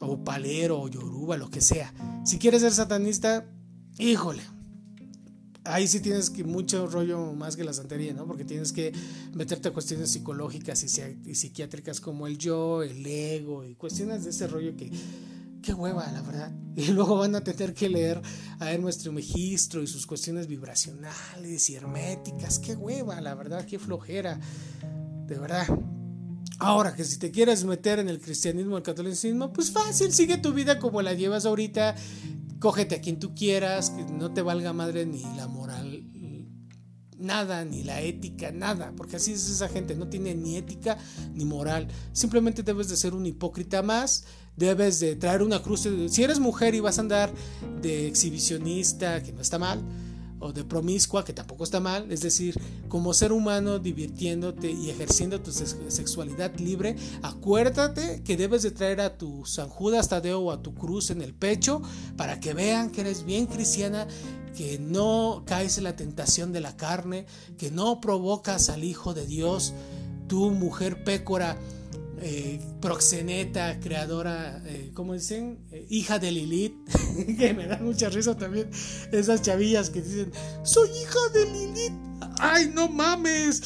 o 0.00 0.22
palero, 0.22 0.80
o 0.80 0.88
yoruba, 0.88 1.36
lo 1.36 1.50
que 1.50 1.60
sea. 1.60 1.92
Si 2.24 2.38
quieres 2.38 2.60
ser 2.62 2.72
satanista, 2.72 3.46
híjole, 3.98 4.42
ahí 5.68 5.86
sí 5.86 6.00
tienes 6.00 6.30
que 6.30 6.44
mucho 6.44 6.86
rollo 6.86 7.32
más 7.32 7.56
que 7.56 7.64
la 7.64 7.72
santería, 7.72 8.12
¿no? 8.14 8.26
Porque 8.26 8.44
tienes 8.44 8.72
que 8.72 8.92
meterte 9.34 9.68
a 9.68 9.72
cuestiones 9.72 10.10
psicológicas 10.10 10.82
y, 10.82 11.34
psiquiátricas 11.34 12.00
como 12.00 12.26
el 12.26 12.38
yo, 12.38 12.82
el 12.82 13.06
ego 13.06 13.64
y 13.64 13.74
cuestiones 13.74 14.24
de 14.24 14.30
ese 14.30 14.46
rollo 14.46 14.76
que 14.76 14.90
qué 15.62 15.74
hueva, 15.74 16.10
la 16.12 16.22
verdad. 16.22 16.52
Y 16.76 16.92
luego 16.92 17.16
van 17.16 17.34
a 17.34 17.42
tener 17.42 17.74
que 17.74 17.88
leer 17.88 18.22
a 18.60 18.72
nuestro 18.76 19.10
Megistro 19.12 19.82
y 19.82 19.88
sus 19.88 20.06
cuestiones 20.06 20.46
vibracionales 20.46 21.68
y 21.70 21.74
herméticas, 21.74 22.60
qué 22.60 22.76
hueva, 22.76 23.20
la 23.20 23.34
verdad, 23.34 23.64
qué 23.64 23.80
flojera. 23.80 24.38
De 25.26 25.38
verdad. 25.38 25.66
Ahora 26.60 26.94
que 26.94 27.04
si 27.04 27.18
te 27.18 27.32
quieres 27.32 27.64
meter 27.64 27.98
en 27.98 28.08
el 28.08 28.20
cristianismo, 28.20 28.76
el 28.76 28.82
catolicismo, 28.84 29.52
pues 29.52 29.72
fácil, 29.72 30.12
sigue 30.12 30.38
tu 30.38 30.52
vida 30.52 30.78
como 30.78 31.02
la 31.02 31.14
llevas 31.14 31.46
ahorita 31.46 31.96
cógete 32.58 32.96
a 32.96 33.00
quien 33.00 33.18
tú 33.18 33.34
quieras, 33.34 33.90
que 33.90 34.04
no 34.04 34.32
te 34.32 34.42
valga 34.42 34.72
madre 34.72 35.06
ni 35.06 35.22
la 35.36 35.46
moral, 35.46 36.04
nada, 37.18 37.64
ni 37.64 37.82
la 37.82 38.00
ética, 38.00 38.52
nada, 38.52 38.92
porque 38.96 39.16
así 39.16 39.32
es 39.32 39.48
esa 39.48 39.68
gente, 39.68 39.96
no 39.96 40.08
tiene 40.08 40.34
ni 40.34 40.56
ética 40.56 40.98
ni 41.34 41.44
moral, 41.44 41.88
simplemente 42.12 42.62
debes 42.62 42.88
de 42.88 42.96
ser 42.96 43.14
un 43.14 43.26
hipócrita 43.26 43.82
más, 43.82 44.24
debes 44.56 45.00
de 45.00 45.16
traer 45.16 45.42
una 45.42 45.62
cruz, 45.62 45.88
si 46.08 46.22
eres 46.22 46.38
mujer 46.38 46.74
y 46.74 46.80
vas 46.80 46.98
a 46.98 47.02
andar 47.02 47.32
de 47.82 48.06
exhibicionista, 48.06 49.22
que 49.22 49.32
no 49.32 49.40
está 49.40 49.58
mal, 49.58 49.82
o 50.40 50.52
de 50.52 50.64
promiscua, 50.64 51.24
que 51.24 51.32
tampoco 51.32 51.64
está 51.64 51.80
mal, 51.80 52.10
es 52.10 52.20
decir, 52.20 52.60
como 52.88 53.14
ser 53.14 53.32
humano 53.32 53.78
divirtiéndote 53.78 54.70
y 54.70 54.90
ejerciendo 54.90 55.40
tu 55.40 55.52
sexualidad 55.52 56.56
libre, 56.58 56.96
acuérdate 57.22 58.22
que 58.22 58.36
debes 58.36 58.62
de 58.62 58.70
traer 58.70 59.00
a 59.00 59.16
tu 59.16 59.44
San 59.44 59.68
Judas 59.68 60.08
Tadeo 60.08 60.40
o 60.40 60.52
a 60.52 60.62
tu 60.62 60.74
cruz 60.74 61.10
en 61.10 61.22
el 61.22 61.34
pecho 61.34 61.82
para 62.16 62.40
que 62.40 62.54
vean 62.54 62.90
que 62.90 63.00
eres 63.02 63.24
bien 63.24 63.46
cristiana, 63.46 64.06
que 64.56 64.78
no 64.78 65.42
caes 65.46 65.78
en 65.78 65.84
la 65.84 65.96
tentación 65.96 66.52
de 66.52 66.60
la 66.60 66.76
carne, 66.76 67.26
que 67.56 67.70
no 67.70 68.00
provocas 68.00 68.70
al 68.70 68.84
Hijo 68.84 69.14
de 69.14 69.26
Dios, 69.26 69.72
tu 70.26 70.50
mujer 70.50 71.04
pécora 71.04 71.56
eh, 72.20 72.60
proxeneta, 72.80 73.80
creadora, 73.80 74.62
eh, 74.66 74.90
¿cómo 74.94 75.14
dicen? 75.14 75.58
Eh, 75.70 75.86
hija 75.90 76.18
de 76.18 76.32
Lilith, 76.32 76.74
que 77.38 77.54
me 77.54 77.66
da 77.66 77.78
mucha 77.78 78.08
risa 78.08 78.36
también 78.36 78.70
esas 79.12 79.42
chavillas 79.42 79.90
que 79.90 80.02
dicen, 80.02 80.32
soy 80.62 80.88
hija 80.90 81.18
de 81.34 81.46
Lilith, 81.46 81.92
ay, 82.40 82.70
no 82.74 82.88
mames. 82.88 83.62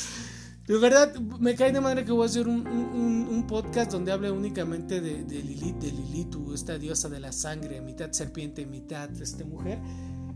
De 0.66 0.78
verdad, 0.78 1.14
me 1.40 1.54
cae 1.56 1.72
de 1.72 1.80
madre 1.80 2.04
que 2.04 2.12
voy 2.12 2.22
a 2.22 2.26
hacer 2.26 2.46
un, 2.48 3.44
podcast 3.48 3.90
donde 3.90 4.12
hable 4.12 4.30
únicamente 4.30 5.00
de, 5.00 5.42
Lilith, 5.42 5.76
de 5.76 5.90
Lilith, 5.90 6.36
esta 6.54 6.78
diosa 6.78 7.08
de 7.08 7.20
la 7.20 7.32
sangre, 7.32 7.80
mitad 7.80 8.12
serpiente, 8.12 8.64
mitad 8.64 9.10
este 9.20 9.44
mujer. 9.44 9.80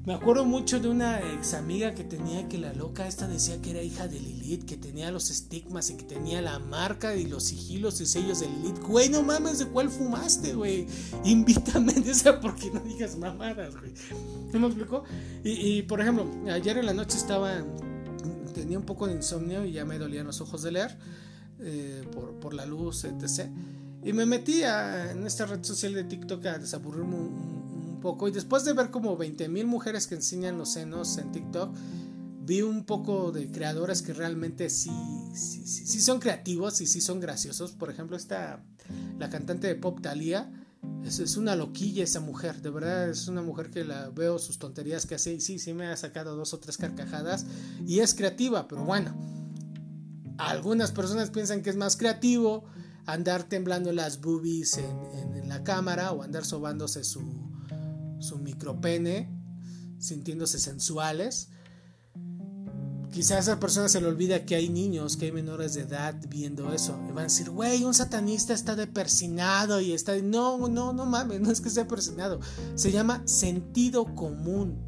Me 0.07 0.15
acuerdo 0.15 0.45
mucho 0.45 0.79
de 0.79 0.89
una 0.89 1.19
ex 1.33 1.55
amiga 1.55 1.93
que 1.93 2.05
tenía 2.05 2.49
que 2.49 2.59
la 2.59 2.73
loca 2.73 3.09
esta 3.09 3.27
decía 3.27 3.61
que 3.61 3.73
era 3.73 3.83
hija 3.83 4.07
de 4.07 4.21
Lilith, 4.21 4.65
que 4.65 4.77
tenía 4.77 5.11
los 5.11 5.31
estigmas 5.31 5.91
y 5.91 5.97
que 5.97 6.05
tenía 6.05 6.41
la 6.41 6.61
marca 6.61 7.17
y 7.17 7.27
los 7.27 7.43
sigilos 7.43 8.01
y 8.01 8.07
sellos 8.07 8.39
de 8.39 8.47
Lilith. 8.47 8.79
Güey, 8.85 9.09
no 9.09 9.25
mames, 9.25 9.59
¿de 9.59 9.67
cuál 9.67 9.91
fumaste, 9.91 10.55
güey? 10.55 10.87
Invítame, 11.25 11.93
esa 12.07 12.41
porque 12.41 12.71
no 12.71 12.79
digas 12.79 13.17
mamadas, 13.19 13.75
güey. 13.77 13.95
¿No 14.53 14.61
me 14.61 14.67
explicó? 14.69 15.03
Y, 15.43 15.83
por 15.83 16.01
ejemplo, 16.01 16.31
ayer 16.53 16.79
en 16.79 16.87
la 16.87 16.95
noche 16.95 17.19
estaba, 17.19 17.65
tenía 18.55 18.79
un 18.79 18.87
poco 18.87 19.09
de 19.09 19.15
insomnio 19.15 19.65
y 19.65 19.73
ya 19.73 19.85
me 19.85 19.99
dolían 19.99 20.27
los 20.27 20.41
ojos 20.41 20.63
de 20.63 20.71
leer 20.71 20.97
eh, 21.59 22.05
por, 22.41 22.55
la 22.55 22.65
luz, 22.65 23.03
etc. 23.03 23.51
Y 24.05 24.13
me 24.13 24.25
metí 24.25 24.63
en 24.63 25.27
esta 25.27 25.47
red 25.47 25.65
social 25.65 25.95
de 25.95 26.05
TikTok 26.05 26.47
a 26.47 26.59
desaburrirme 26.59 27.17
un 27.17 27.66
y 28.29 28.31
después 28.31 28.65
de 28.65 28.73
ver 28.73 28.91
como 28.91 29.17
20 29.17 29.49
mil 29.49 29.67
mujeres 29.67 30.07
que 30.07 30.15
enseñan 30.15 30.59
los 30.59 30.73
senos 30.73 31.19
en 31.19 31.33
TikTok, 31.33 31.75
vi 32.47 32.63
un 32.63 32.85
poco 32.85 33.33
de 33.33 33.51
creadores 33.51 34.03
que 34.03 34.13
realmente 34.13 34.71
sí, 34.71 34.91
sí, 35.35 35.67
sí, 35.67 36.01
son 36.01 36.21
creativos 36.21 36.81
y 36.81 36.87
sí 36.87 37.01
son 37.01 37.19
graciosos. 37.19 37.73
Por 37.73 37.91
ejemplo, 37.91 38.17
esta, 38.17 38.63
la 39.19 39.29
cantante 39.29 39.67
de 39.67 39.75
pop 39.75 40.01
Thalia, 40.01 40.49
es, 41.05 41.19
es, 41.19 41.37
una 41.37 41.57
loquilla 41.57 42.05
esa 42.05 42.21
mujer, 42.21 42.63
de 42.63 42.71
verdad 42.71 43.11
es 43.11 43.27
una 43.27 43.43
mujer 43.43 43.71
que 43.71 43.85
la 43.85 44.09
veo 44.11 44.39
sus 44.39 44.59
tonterías 44.59 45.05
que 45.07 45.17
hace 45.17 45.35
y 45.35 45.41
sí, 45.41 45.59
sí 45.59 45.75
me 45.75 45.87
ha 45.87 45.97
sacado 45.97 46.37
dos 46.37 46.55
o 46.55 46.61
tres 46.61 46.77
carcajadas 46.77 47.45
y 47.85 47.99
es 47.99 48.15
creativa, 48.15 48.69
pero 48.69 48.85
bueno, 48.85 49.17
algunas 50.39 50.93
personas 50.93 51.31
piensan 51.31 51.63
que 51.63 51.71
es 51.71 51.77
más 51.77 51.97
creativo 51.97 52.65
andar 53.07 53.45
temblando 53.45 53.91
las 53.91 54.21
boobies 54.21 54.79
en, 54.79 55.35
en 55.35 55.49
la 55.49 55.65
cámara 55.65 56.13
o 56.13 56.23
andar 56.23 56.45
sobándose 56.45 57.03
su, 57.03 57.46
su 58.19 58.39
micropene, 58.39 59.31
sintiéndose 59.99 60.59
sensuales. 60.59 61.49
Quizás 63.13 63.49
a 63.49 63.53
esa 63.53 63.61
persona 63.61 63.89
se 63.89 64.01
le 64.01 64.09
olvida 64.09 64.45
que 64.45 64.57
hay 64.57 64.69
niños, 64.69 65.17
que 65.17 65.27
hay 65.27 65.33
menores 65.33 65.73
de 65.75 65.83
edad 65.83 66.15
viendo 66.29 66.73
eso. 66.73 66.99
Y 67.09 67.13
van 67.13 67.21
a 67.21 67.23
decir, 67.23 67.49
güey, 67.49 67.83
un 67.85 67.95
satanista 67.95 68.53
está 68.53 68.77
depersinado 68.77 69.81
y 69.81 69.93
está... 69.93 70.17
No, 70.19 70.69
no, 70.69 70.93
no 70.93 71.07
mames, 71.07 71.41
no 71.41 71.51
es 71.51 71.63
que 71.63 71.69
esté 71.69 71.87
persinado. 71.87 72.41
Se 72.75 72.93
llama 72.93 73.23
sentido 73.27 74.15
común. 74.15 74.85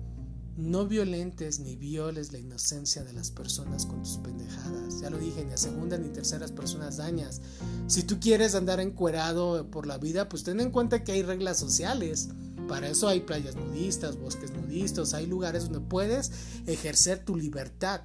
No 0.58 0.86
violentes 0.86 1.60
ni 1.60 1.76
violes 1.76 2.32
la 2.32 2.40
inocencia 2.40 3.04
de 3.04 3.12
las 3.12 3.30
personas 3.30 3.86
con 3.86 4.02
tus 4.02 4.18
pendejadas. 4.18 5.00
Ya 5.00 5.08
lo 5.08 5.16
dije, 5.16 5.44
ni 5.44 5.52
a 5.52 5.56
segunda 5.56 5.96
ni 5.96 6.08
terceras 6.08 6.50
personas 6.50 6.96
dañas. 6.96 7.40
Si 7.86 8.02
tú 8.02 8.18
quieres 8.18 8.56
andar 8.56 8.80
encuerado 8.80 9.70
por 9.70 9.86
la 9.86 9.98
vida, 9.98 10.28
pues 10.28 10.42
ten 10.42 10.60
en 10.60 10.72
cuenta 10.72 11.04
que 11.04 11.12
hay 11.12 11.22
reglas 11.22 11.58
sociales. 11.58 12.28
Para 12.68 12.88
eso 12.88 13.08
hay 13.08 13.20
playas 13.20 13.56
nudistas, 13.56 14.18
bosques 14.18 14.52
nudistas, 14.52 15.14
hay 15.14 15.26
lugares 15.26 15.64
donde 15.64 15.80
puedes 15.80 16.30
ejercer 16.66 17.24
tu 17.24 17.34
libertad. 17.34 18.02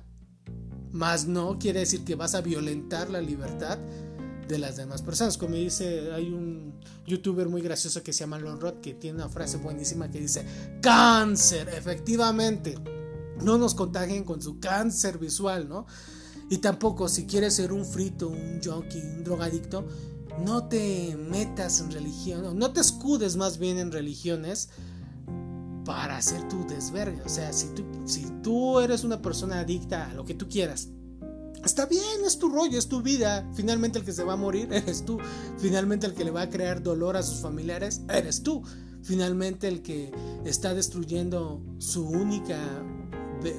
Más 0.91 1.28
no 1.28 1.59
quiere 1.59 1.82
decir 1.82 2.05
que 2.05 2.16
vas 2.16 2.34
a 2.34 2.41
violentar 2.41 3.09
la 3.09 3.22
libertad 3.22 3.78
de 4.47 4.57
las 4.57 4.78
demás 4.78 5.01
personas. 5.01 5.38
Como 5.38 5.55
dice, 5.55 6.11
hay 6.14 6.32
un 6.32 6.80
youtuber 7.05 7.49
muy 7.49 7.61
gracioso 7.61 8.01
que 8.03 8.14
se 8.14 8.22
llama 8.22 8.39
Lon 8.39 8.59
Rod 8.59 8.76
que 8.76 8.93
tiene 8.93 9.18
una 9.18 9.30
frase 9.30 9.57
buenísima 9.57 10.09
que 10.09 10.20
dice, 10.20 10.45
cáncer, 10.82 11.70
efectivamente. 11.70 12.76
No 13.43 13.57
nos 13.57 13.76
contagien 13.76 14.24
con 14.24 14.41
su 14.41 14.59
cáncer 14.59 15.18
visual, 15.18 15.68
¿no? 15.68 15.86
Y 16.49 16.59
tampoco 16.59 17.07
si 17.09 17.26
quieres 17.26 17.55
ser 17.55 17.74
un 17.74 17.86
frito, 17.86 18.30
un 18.30 18.61
junkie, 18.64 18.99
un 18.99 19.24
drogadicto, 19.24 19.86
no 20.40 20.68
te 20.68 21.16
metas 21.18 21.80
en 21.80 21.92
religión, 21.92 22.58
no 22.58 22.72
te 22.72 22.82
escudes 22.82 23.36
más 23.36 23.58
bien 23.58 23.78
en 23.78 23.92
religiones 23.92 24.70
para 25.86 26.18
hacer 26.18 26.48
tu 26.48 26.66
desvergue. 26.66 27.22
O 27.24 27.30
sea, 27.30 27.54
si 27.54 27.68
tú, 27.68 27.84
si 28.06 28.26
tú 28.42 28.80
eres 28.80 29.04
una 29.04 29.22
persona 29.22 29.60
adicta 29.60 30.10
a 30.10 30.14
lo 30.14 30.26
que 30.26 30.34
tú 30.34 30.48
quieras, 30.48 30.90
está 31.64 31.86
bien, 31.86 32.26
es 32.26 32.40
tu 32.40 32.50
rollo, 32.50 32.78
es 32.78 32.88
tu 32.88 33.02
vida. 33.02 33.50
Finalmente 33.54 34.00
el 34.00 34.06
que 34.06 34.14
se 34.14 34.24
va 34.24 34.34
a 34.34 34.38
morir 34.38 34.70
eres 34.74 35.06
tú. 35.06 35.20
Finalmente 35.58 36.08
el 36.08 36.14
que 36.14 36.24
le 36.24 36.32
va 36.32 36.44
a 36.44 36.50
crear 36.50 36.82
dolor 36.82 37.18
a 37.18 37.24
sus 37.24 37.40
familiares 37.40 38.02
eres 38.10 38.44
tú. 38.44 38.64
Finalmente 39.02 39.68
el 39.68 39.82
que 39.82 40.12
está 40.46 40.74
destruyendo 40.74 41.62
su 41.78 42.08
única 42.08 42.58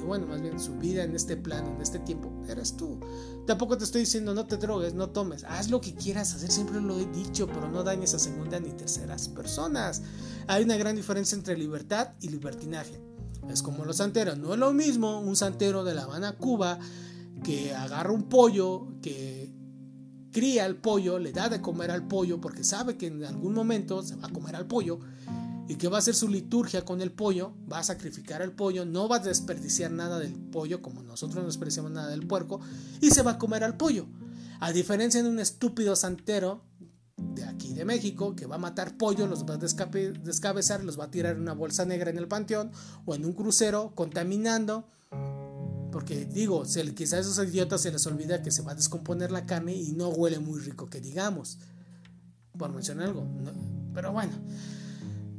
bueno, 0.05 0.25
más 0.27 0.41
bien 0.41 0.59
su 0.59 0.75
vida 0.75 1.03
en 1.03 1.15
este 1.15 1.37
plano, 1.37 1.73
en 1.75 1.81
este 1.81 1.99
tiempo, 1.99 2.31
eres 2.47 2.75
tú. 2.75 2.99
Tampoco 3.45 3.77
te 3.77 3.83
estoy 3.83 4.01
diciendo 4.01 4.33
no 4.33 4.45
te 4.47 4.57
drogues, 4.57 4.95
no 4.95 5.09
tomes, 5.09 5.43
haz 5.43 5.69
lo 5.69 5.79
que 5.79 5.93
quieras 5.93 6.33
hacer, 6.33 6.51
siempre 6.51 6.81
lo 6.81 6.99
he 6.99 7.05
dicho, 7.05 7.47
pero 7.47 7.69
no 7.69 7.83
dañes 7.83 8.13
a 8.15 8.19
segunda 8.19 8.59
ni 8.59 8.71
terceras 8.71 9.29
personas. 9.29 10.01
Hay 10.47 10.63
una 10.63 10.77
gran 10.77 10.95
diferencia 10.95 11.35
entre 11.35 11.57
libertad 11.57 12.13
y 12.21 12.29
libertinaje. 12.29 12.99
Es 13.49 13.61
como 13.61 13.85
los 13.85 13.97
santeros, 13.97 14.39
no 14.39 14.53
es 14.53 14.59
lo 14.59 14.73
mismo 14.73 15.19
un 15.19 15.35
santero 15.35 15.83
de 15.83 15.93
La 15.93 16.03
Habana, 16.03 16.35
Cuba, 16.37 16.79
que 17.43 17.75
agarra 17.75 18.11
un 18.11 18.23
pollo, 18.23 18.87
que 19.03 19.53
cría 20.31 20.65
el 20.65 20.77
pollo, 20.77 21.19
le 21.19 21.31
da 21.31 21.47
de 21.47 21.61
comer 21.61 21.91
al 21.91 22.07
pollo 22.07 22.41
porque 22.41 22.63
sabe 22.63 22.97
que 22.97 23.07
en 23.07 23.23
algún 23.23 23.53
momento 23.53 24.01
se 24.01 24.15
va 24.15 24.27
a 24.27 24.33
comer 24.33 24.55
al 24.55 24.65
pollo 24.65 24.99
y 25.67 25.75
que 25.75 25.87
va 25.87 25.97
a 25.97 25.99
hacer 25.99 26.15
su 26.15 26.27
liturgia 26.27 26.85
con 26.85 27.01
el 27.01 27.11
pollo, 27.11 27.53
va 27.71 27.79
a 27.79 27.83
sacrificar 27.83 28.41
el 28.41 28.51
pollo, 28.51 28.85
no 28.85 29.07
va 29.07 29.17
a 29.17 29.19
desperdiciar 29.19 29.91
nada 29.91 30.19
del 30.19 30.33
pollo 30.33 30.81
como 30.81 31.01
nosotros 31.01 31.41
no 31.41 31.47
desperdiciamos 31.47 31.91
nada 31.91 32.09
del 32.09 32.27
puerco 32.27 32.59
y 33.01 33.11
se 33.11 33.23
va 33.23 33.31
a 33.31 33.37
comer 33.37 33.63
al 33.63 33.77
pollo. 33.77 34.07
A 34.59 34.71
diferencia 34.71 35.21
de 35.21 35.29
un 35.29 35.39
estúpido 35.39 35.95
santero 35.95 36.63
de 37.17 37.43
aquí 37.45 37.73
de 37.73 37.85
México 37.85 38.35
que 38.35 38.45
va 38.45 38.55
a 38.55 38.59
matar 38.59 38.97
pollo, 38.97 39.27
los 39.27 39.45
va 39.45 39.55
a 39.55 39.57
descabezar, 39.57 40.83
los 40.83 40.99
va 40.99 41.05
a 41.05 41.11
tirar 41.11 41.35
en 41.35 41.41
una 41.41 41.53
bolsa 41.53 41.85
negra 41.85 42.09
en 42.09 42.17
el 42.17 42.27
panteón 42.27 42.71
o 43.05 43.15
en 43.15 43.25
un 43.25 43.33
crucero 43.33 43.93
contaminando. 43.95 44.87
Porque 45.91 46.25
digo, 46.25 46.63
quizás 46.95 47.13
a 47.13 47.19
esos 47.19 47.47
idiotas 47.47 47.81
se 47.81 47.91
les 47.91 48.05
olvida 48.05 48.41
que 48.41 48.51
se 48.51 48.61
va 48.61 48.73
a 48.73 48.75
descomponer 48.75 49.31
la 49.31 49.45
carne 49.45 49.73
y 49.73 49.93
no 49.93 50.09
huele 50.09 50.39
muy 50.39 50.59
rico, 50.59 50.87
que 50.87 50.99
digamos. 50.99 51.57
Por 52.57 52.71
mencionar 52.71 53.07
algo. 53.07 53.25
pero 53.93 54.11
bueno. 54.11 54.33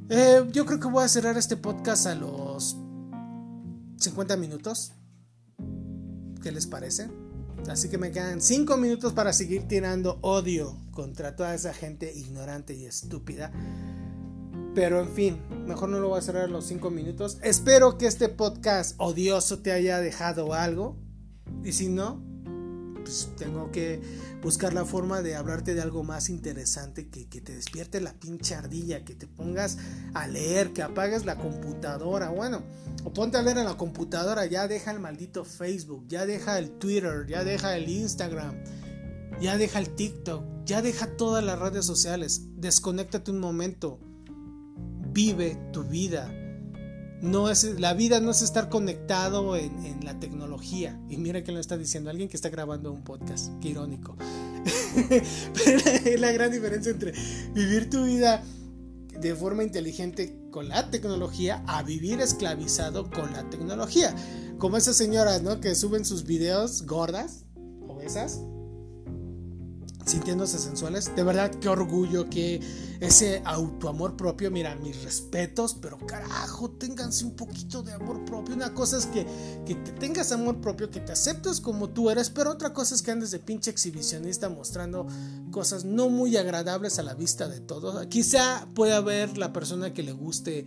Eh, 0.09 0.46
yo 0.52 0.64
creo 0.66 0.78
que 0.78 0.86
voy 0.86 1.04
a 1.04 1.09
cerrar 1.09 1.36
este 1.36 1.57
podcast 1.57 2.07
a 2.07 2.14
los 2.14 2.76
50 3.98 4.36
minutos. 4.36 4.92
¿Qué 6.42 6.52
les 6.52 6.68
parece? 6.68 7.09
Así 7.68 7.88
que 7.88 7.98
me 7.98 8.12
quedan 8.12 8.40
5 8.40 8.76
minutos 8.76 9.12
para 9.12 9.32
seguir 9.32 9.66
tirando 9.66 10.18
odio 10.20 10.76
contra 10.92 11.34
toda 11.34 11.54
esa 11.57 11.74
gente 11.74 12.12
ignorante 12.14 12.74
y 12.74 12.86
estúpida. 12.86 13.50
Pero 14.76 15.00
en 15.00 15.09
fin, 15.09 15.40
mejor 15.66 15.88
no 15.88 15.98
lo 15.98 16.11
voy 16.11 16.18
a 16.20 16.22
cerrar 16.22 16.50
los 16.50 16.66
5 16.66 16.88
minutos. 16.90 17.38
Espero 17.42 17.98
que 17.98 18.07
este 18.07 18.28
podcast 18.28 18.94
odioso 18.98 19.59
te 19.59 19.72
haya 19.72 19.98
dejado 19.98 20.54
algo. 20.54 20.96
Y 21.64 21.72
si 21.72 21.88
no, 21.88 22.22
pues 23.07 23.30
tengo 23.36 23.70
que 23.70 24.00
buscar 24.42 24.74
la 24.74 24.84
forma 24.84 25.22
de 25.22 25.36
hablarte 25.36 25.76
de 25.76 25.80
algo 25.80 26.02
más 26.02 26.28
interesante 26.28 27.09
que, 27.09 27.28
que, 27.28 27.40
te 27.40 27.54
despierte 27.54 28.00
la 28.00 28.14
pinche 28.14 28.57
ardilla, 28.57 29.04
que 29.04 29.14
te 29.14 29.28
pongas 29.28 29.78
a 30.12 30.26
leer, 30.26 30.72
que 30.72 30.82
apagues 30.82 31.24
la 31.24 31.36
computadora. 31.36 32.30
Bueno, 32.30 32.64
o 33.04 33.12
ponte 33.12 33.38
a 33.38 33.42
leer 33.42 33.59
en 33.59 33.66
la 33.66 33.76
computadora, 33.76 34.44
ya 34.46 34.66
deja 34.66 34.90
el 34.90 34.98
maldito 34.98 35.44
Facebook, 35.44 36.04
ya 36.09 36.26
deja 36.26 36.59
el 36.59 36.78
Twitter, 36.78 37.26
ya 37.28 37.44
deja 37.44 37.76
el 37.76 37.88
Instagram, 37.88 38.57
ya 39.40 39.57
deja 39.57 39.78
el 39.78 39.94
TikTok, 39.94 40.64
ya 40.64 40.82
deja 40.82 41.16
todas 41.16 41.44
las 41.44 41.61
redes 41.61 41.86
sociales. 41.86 42.42
Desconéctate 42.57 43.30
un 43.30 43.38
momento. 43.38 44.00
Vive 45.12 45.57
tu 45.72 45.84
vida 45.84 46.28
no 47.22 47.50
es, 47.50 47.64
la 47.80 47.94
vida 47.94 48.20
no 48.20 48.30
es 48.30 48.42
estar 48.42 48.68
conectado 48.68 49.56
en, 49.56 50.04
la 50.04 50.18
tecnología. 50.20 51.00
Y 51.08 51.16
mira 51.16 51.42
que 51.42 51.52
lo 51.52 51.58
está 51.58 51.76
diciendo 51.76 52.10
alguien 52.10 52.28
que 52.28 52.36
está 52.36 52.48
grabando 52.48 52.92
un 52.92 53.02
podcast. 53.02 53.50
Qué 53.60 53.70
irónico. 53.70 54.16
Pero 55.64 55.78
es 55.78 56.20
la 56.20 56.32
gran 56.32 56.52
diferencia 56.52 56.92
entre 56.92 57.12
vivir 57.52 57.90
tu 57.90 58.04
vida 58.04 58.42
de 59.20 59.34
forma 59.34 59.64
inteligente 59.64 60.38
con 60.50 60.68
la 60.68 60.90
tecnología 60.90 61.64
a 61.66 61.82
vivir 61.82 62.20
esclavizado 62.20 63.10
con 63.10 63.32
la 63.32 63.48
tecnología. 63.50 64.14
Como 64.58 64.76
esas 64.76 64.96
señoras, 64.96 65.42
¿no? 65.42 65.60
Que 65.60 65.74
suben 65.74 66.04
sus 66.04 66.24
videos 66.24 66.86
gordas, 66.86 67.44
obesas, 67.88 68.40
sintiéndose 70.07 70.59
sensuales. 70.59 71.14
De 71.14 71.24
verdad, 71.24 71.50
qué 71.50 71.68
orgullo, 71.68 72.30
que 72.30 72.61
ese 73.00 73.42
autoamor 73.44 74.16
propio. 74.16 74.50
Mira, 74.50 74.74
mis 74.76 75.02
respetos, 75.02 75.74
pero 75.74 75.98
carajo, 75.98 76.70
ténganse 76.70 77.24
un 77.24 77.34
poquito 77.34 77.82
de 77.82 77.92
amor 77.92 78.24
propio. 78.24 78.54
Una 78.54 78.72
cosa 78.72 78.96
es 78.96 79.07
que, 79.07 79.26
que 79.66 79.74
te 79.74 79.92
tengas 79.92 80.32
amor 80.32 80.61
propio, 80.61 80.90
que 80.90 81.00
te 81.00 81.12
aceptes 81.12 81.61
como 81.61 81.90
tú 81.90 82.09
eres, 82.09 82.30
pero 82.30 82.52
otra 82.52 82.72
cosa 82.72 82.94
es 82.94 83.02
que 83.02 83.11
andes 83.11 83.32
de 83.32 83.40
pinche 83.40 83.70
exhibicionista 83.70 84.48
mostrando 84.48 85.07
cosas 85.50 85.84
no 85.84 86.09
muy 86.09 86.36
agradables 86.36 86.98
a 86.98 87.02
la 87.02 87.14
vista 87.14 87.48
de 87.48 87.61
todos. 87.61 88.07
Quizá 88.07 88.68
pueda 88.74 88.98
haber 88.98 89.36
la 89.36 89.52
persona 89.52 89.92
que 89.92 90.04
le 90.04 90.12
guste 90.12 90.66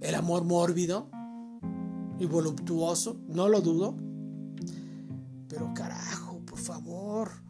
el 0.00 0.14
amor 0.14 0.44
mórbido 0.44 1.08
y 2.18 2.26
voluptuoso, 2.26 3.16
no 3.28 3.48
lo 3.48 3.62
dudo. 3.62 3.96
Pero 5.48 5.72
carajo, 5.72 6.40
por 6.44 6.58
favor 6.58 7.44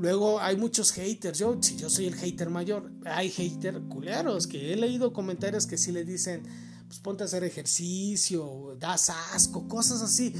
Luego 0.00 0.40
hay 0.40 0.56
muchos 0.56 0.92
haters. 0.92 1.38
Yo, 1.38 1.58
si 1.60 1.76
yo 1.76 1.90
soy 1.90 2.06
el 2.06 2.14
hater 2.14 2.48
mayor, 2.48 2.90
hay 3.04 3.28
haters 3.30 3.80
culeros 3.90 4.46
que 4.46 4.72
he 4.72 4.76
leído 4.76 5.12
comentarios 5.12 5.66
que 5.66 5.76
sí 5.76 5.92
le 5.92 6.04
dicen, 6.04 6.42
pues 6.86 6.98
ponte 7.00 7.22
a 7.22 7.26
hacer 7.26 7.44
ejercicio, 7.44 8.76
das 8.80 9.10
asco, 9.10 9.68
cosas 9.68 10.00
así 10.00 10.34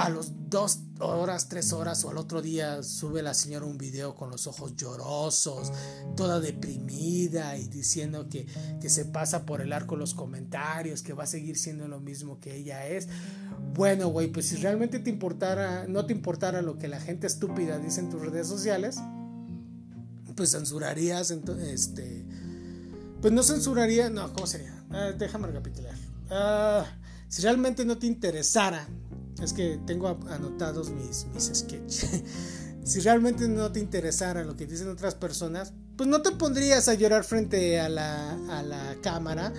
a 0.00 0.08
los 0.08 0.32
dos 0.48 0.78
horas, 0.98 1.50
tres 1.50 1.74
horas 1.74 2.04
o 2.04 2.10
al 2.10 2.16
otro 2.16 2.40
día 2.40 2.82
sube 2.82 3.20
la 3.20 3.34
señora 3.34 3.66
un 3.66 3.76
video 3.76 4.14
con 4.14 4.30
los 4.30 4.46
ojos 4.46 4.74
llorosos, 4.74 5.72
toda 6.16 6.40
deprimida 6.40 7.58
y 7.58 7.68
diciendo 7.68 8.26
que, 8.26 8.46
que 8.80 8.88
se 8.88 9.04
pasa 9.04 9.44
por 9.44 9.60
el 9.60 9.74
arco 9.74 9.96
los 9.96 10.14
comentarios, 10.14 11.02
que 11.02 11.12
va 11.12 11.24
a 11.24 11.26
seguir 11.26 11.58
siendo 11.58 11.86
lo 11.86 12.00
mismo 12.00 12.40
que 12.40 12.56
ella 12.56 12.86
es. 12.86 13.08
Bueno, 13.74 14.08
güey, 14.08 14.28
pues 14.28 14.46
si 14.46 14.56
realmente 14.56 14.98
te 14.98 15.10
importara, 15.10 15.86
no 15.86 16.06
te 16.06 16.12
importara 16.12 16.62
lo 16.62 16.78
que 16.78 16.88
la 16.88 17.00
gente 17.00 17.26
estúpida 17.26 17.78
dice 17.78 18.00
en 18.00 18.10
tus 18.10 18.20
redes 18.20 18.46
sociales, 18.46 18.98
pues 20.34 20.50
censurarías, 20.52 21.30
este, 21.30 22.24
pues 23.20 23.32
no 23.32 23.42
censuraría, 23.42 24.10
no, 24.10 24.32
¿cómo 24.32 24.46
sería? 24.46 24.74
Ah, 24.90 25.12
déjame 25.16 25.46
recapitular. 25.46 25.94
Ah, 26.30 26.84
si 27.28 27.42
realmente 27.42 27.84
no 27.84 27.98
te 27.98 28.06
interesara 28.06 28.88
es 29.42 29.52
que 29.52 29.80
tengo 29.86 30.08
anotados 30.28 30.90
mis, 30.90 31.26
mis 31.32 31.50
sketches. 31.54 32.22
si 32.84 33.00
realmente 33.00 33.48
no 33.48 33.72
te 33.72 33.80
interesara 33.80 34.44
lo 34.44 34.56
que 34.56 34.66
dicen 34.66 34.88
otras 34.88 35.14
personas, 35.14 35.72
pues 35.96 36.08
no 36.08 36.22
te 36.22 36.32
pondrías 36.32 36.88
a 36.88 36.94
llorar 36.94 37.24
frente 37.24 37.80
a 37.80 37.88
la, 37.88 38.32
a 38.58 38.62
la 38.62 38.96
cámara. 39.02 39.52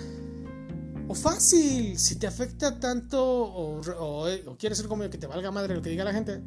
Fácil, 1.14 1.98
si 1.98 2.16
te 2.16 2.26
afecta 2.26 2.78
tanto 2.80 3.24
o, 3.24 3.80
o, 3.80 4.56
quieres 4.56 4.78
ser 4.78 4.88
como 4.88 5.02
yo 5.02 5.10
que 5.10 5.18
te 5.18 5.26
valga 5.26 5.50
madre 5.50 5.74
lo 5.74 5.82
que 5.82 5.90
diga 5.90 6.04
la 6.04 6.12
gente, 6.12 6.40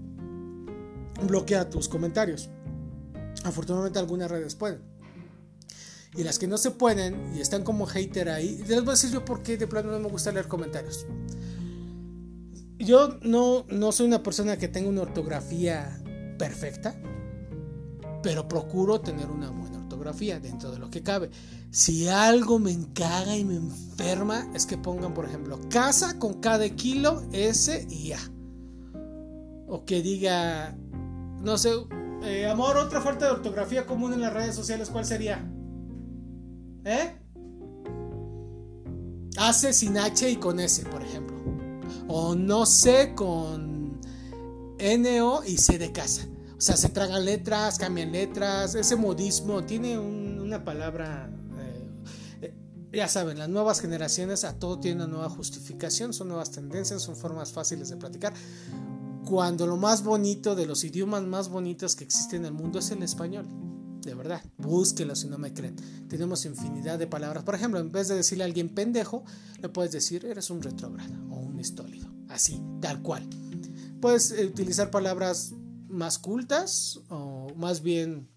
bloquea 1.27 1.69
tus 1.69 1.87
comentarios. 1.87 2.49
Afortunadamente 3.43 3.99
algunas 3.99 4.29
redes 4.29 4.55
pueden. 4.55 4.81
Y 6.15 6.23
las 6.23 6.39
que 6.39 6.47
no 6.47 6.57
se 6.57 6.71
pueden 6.71 7.35
y 7.35 7.41
están 7.41 7.63
como 7.63 7.85
hater 7.85 8.29
ahí, 8.29 8.63
les 8.67 8.79
voy 8.79 8.89
a 8.89 8.91
decir 8.91 9.11
yo 9.11 9.25
por 9.25 9.43
qué 9.43 9.57
de 9.57 9.67
plano 9.67 9.91
no 9.91 9.99
me 9.99 10.09
gusta 10.09 10.31
leer 10.31 10.47
comentarios 10.47 11.05
yo 12.77 13.17
no, 13.21 13.65
no 13.69 13.91
soy 13.91 14.07
una 14.07 14.23
persona 14.23 14.57
que 14.57 14.67
tenga 14.67 14.89
una 14.89 15.01
ortografía 15.01 16.01
perfecta, 16.37 16.95
pero 18.21 18.47
procuro 18.47 19.01
tener 19.01 19.29
una 19.29 19.49
buena 19.49 19.74
dentro 19.95 20.71
de 20.71 20.79
lo 20.79 20.89
que 20.89 21.01
cabe. 21.03 21.29
Si 21.71 22.07
algo 22.07 22.59
me 22.59 22.71
encaga 22.71 23.35
y 23.35 23.43
me 23.43 23.55
enferma, 23.55 24.49
es 24.53 24.65
que 24.65 24.77
pongan, 24.77 25.13
por 25.13 25.25
ejemplo, 25.25 25.59
casa 25.69 26.19
con 26.19 26.35
cada 26.35 26.69
kilo, 26.69 27.23
S 27.31 27.87
y 27.89 28.13
A. 28.13 28.19
O 29.67 29.83
que 29.85 30.01
diga, 30.01 30.75
no 31.41 31.57
sé, 31.57 31.71
eh, 32.23 32.47
amor, 32.47 32.77
otra 32.77 33.01
falta 33.01 33.25
de 33.25 33.31
ortografía 33.31 33.85
común 33.85 34.13
en 34.13 34.21
las 34.21 34.33
redes 34.33 34.55
sociales, 34.55 34.89
¿cuál 34.89 35.05
sería? 35.05 35.45
¿Eh? 36.85 37.15
Hace 39.37 39.73
sin 39.73 39.97
H 39.97 40.29
y 40.29 40.37
con 40.37 40.59
S, 40.59 40.83
por 40.85 41.01
ejemplo 41.01 41.35
o 42.07 42.35
no 42.35 42.65
sé 42.65 43.13
con 43.15 43.99
NO 44.79 45.43
y 45.45 45.57
C 45.57 45.77
de 45.77 45.91
casa. 45.91 46.27
Sea, 46.65 46.77
se 46.77 46.89
tragan 46.89 47.25
letras, 47.25 47.77
cambian 47.77 48.11
letras, 48.11 48.73
ese 48.73 48.95
modismo 48.95 49.63
tiene 49.63 49.99
una 49.99 50.65
palabra, 50.65 51.29
eh, 52.41 52.55
ya 52.91 53.07
saben, 53.07 53.37
las 53.37 53.49
nuevas 53.49 53.81
generaciones 53.81 54.43
a 54.45 54.57
todo 54.57 54.79
tienen 54.79 55.01
una 55.01 55.11
nueva 55.17 55.29
justificación, 55.29 56.11
son 56.11 56.29
nuevas 56.29 56.49
tendencias, 56.49 57.03
son 57.03 57.15
formas 57.15 57.51
fáciles 57.51 57.89
de 57.89 57.97
platicar. 57.97 58.33
Cuando 59.25 59.67
lo 59.67 59.77
más 59.77 60.03
bonito 60.03 60.55
de 60.55 60.65
los 60.65 60.83
idiomas 60.83 61.21
más 61.21 61.49
bonitos 61.49 61.95
que 61.95 62.03
existen 62.03 62.39
en 62.39 62.45
el 62.47 62.53
mundo 62.53 62.79
es 62.79 62.89
el 62.89 63.03
español. 63.03 63.45
De 64.01 64.15
verdad, 64.15 64.41
búsquenlo 64.57 65.15
si 65.15 65.27
no 65.27 65.37
me 65.37 65.53
creen. 65.53 65.75
Tenemos 66.09 66.45
infinidad 66.45 66.97
de 66.97 67.05
palabras. 67.05 67.43
Por 67.43 67.53
ejemplo, 67.53 67.79
en 67.79 67.91
vez 67.91 68.07
de 68.07 68.15
decirle 68.15 68.43
a 68.43 68.47
alguien 68.47 68.69
pendejo, 68.69 69.23
le 69.61 69.69
puedes 69.69 69.91
decir 69.91 70.25
eres 70.25 70.49
un 70.49 70.63
retrógrado 70.63 71.13
o 71.29 71.41
un 71.41 71.59
estólido. 71.59 72.11
Así, 72.27 72.59
tal 72.81 73.03
cual. 73.03 73.29
Puedes 74.01 74.31
eh, 74.31 74.47
utilizar 74.47 74.89
palabras 74.89 75.53
más 75.87 76.17
cultas 76.17 76.99
o 77.09 77.47
más 77.55 77.81
bien 77.81 78.29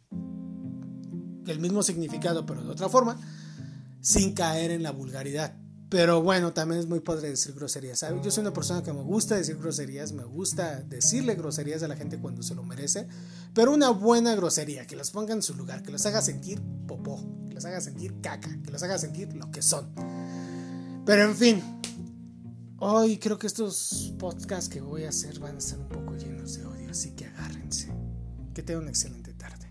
el 1.46 1.61
mismo 1.61 1.82
significado 1.82 2.44
pero 2.46 2.62
de 2.62 2.70
otra 2.70 2.88
forma, 2.88 3.18
sin 4.01 4.34
caer 4.34 4.70
en 4.70 4.82
la 4.82 4.90
vulgaridad. 4.90 5.57
Pero 5.88 6.22
bueno, 6.22 6.53
también 6.53 6.80
es 6.80 6.86
muy 6.86 7.01
padre 7.01 7.30
decir 7.30 7.55
groserías. 7.55 8.05
Yo 8.22 8.30
soy 8.30 8.42
una 8.42 8.53
persona 8.53 8.82
que 8.82 8.92
me 8.92 9.03
gusta 9.03 9.36
decir 9.36 9.57
groserías, 9.57 10.12
me 10.12 10.24
gusta 10.24 10.82
decirle 10.82 11.34
groserías 11.34 11.82
a 11.82 11.88
la 11.88 11.96
gente 11.96 12.18
cuando 12.18 12.42
se 12.42 12.55
lo 12.55 12.62
merece, 12.62 13.09
pero 13.55 13.72
una 13.72 13.88
buena 13.88 14.34
grosería, 14.34 14.86
que 14.86 14.96
los 14.96 15.11
ponga 15.11 15.32
en 15.32 15.42
su 15.42 15.55
lugar, 15.55 15.82
que 15.82 15.90
los 15.90 16.05
haga 16.05 16.20
sentir 16.20 16.61
popó, 16.86 17.26
que 17.49 17.55
los 17.55 17.64
haga 17.64 17.80
sentir 17.80 18.20
caca, 18.20 18.51
que 18.62 18.70
los 18.70 18.82
haga 18.82 18.99
sentir 18.99 19.32
lo 19.34 19.51
que 19.51 19.62
son. 19.62 19.90
Pero 21.07 21.22
en 21.22 21.34
fin, 21.34 21.62
hoy 22.80 23.16
creo 23.16 23.38
que 23.38 23.46
estos 23.46 24.12
podcasts 24.18 24.68
que 24.68 24.82
voy 24.82 25.05
a 25.05 25.09
hacer 25.09 25.38
van 25.38 25.55
a 25.55 25.59
estar 25.59 25.78
un 25.78 25.88
poco 25.88 26.14
llenos 26.16 26.53
de 26.53 26.66
odio, 26.66 26.90
así 26.90 27.12
que. 27.12 27.30
Que 28.59 28.64
tenga 28.64 28.80
una 28.80 28.90
excelente 28.90 29.32
tarde. 29.34 29.68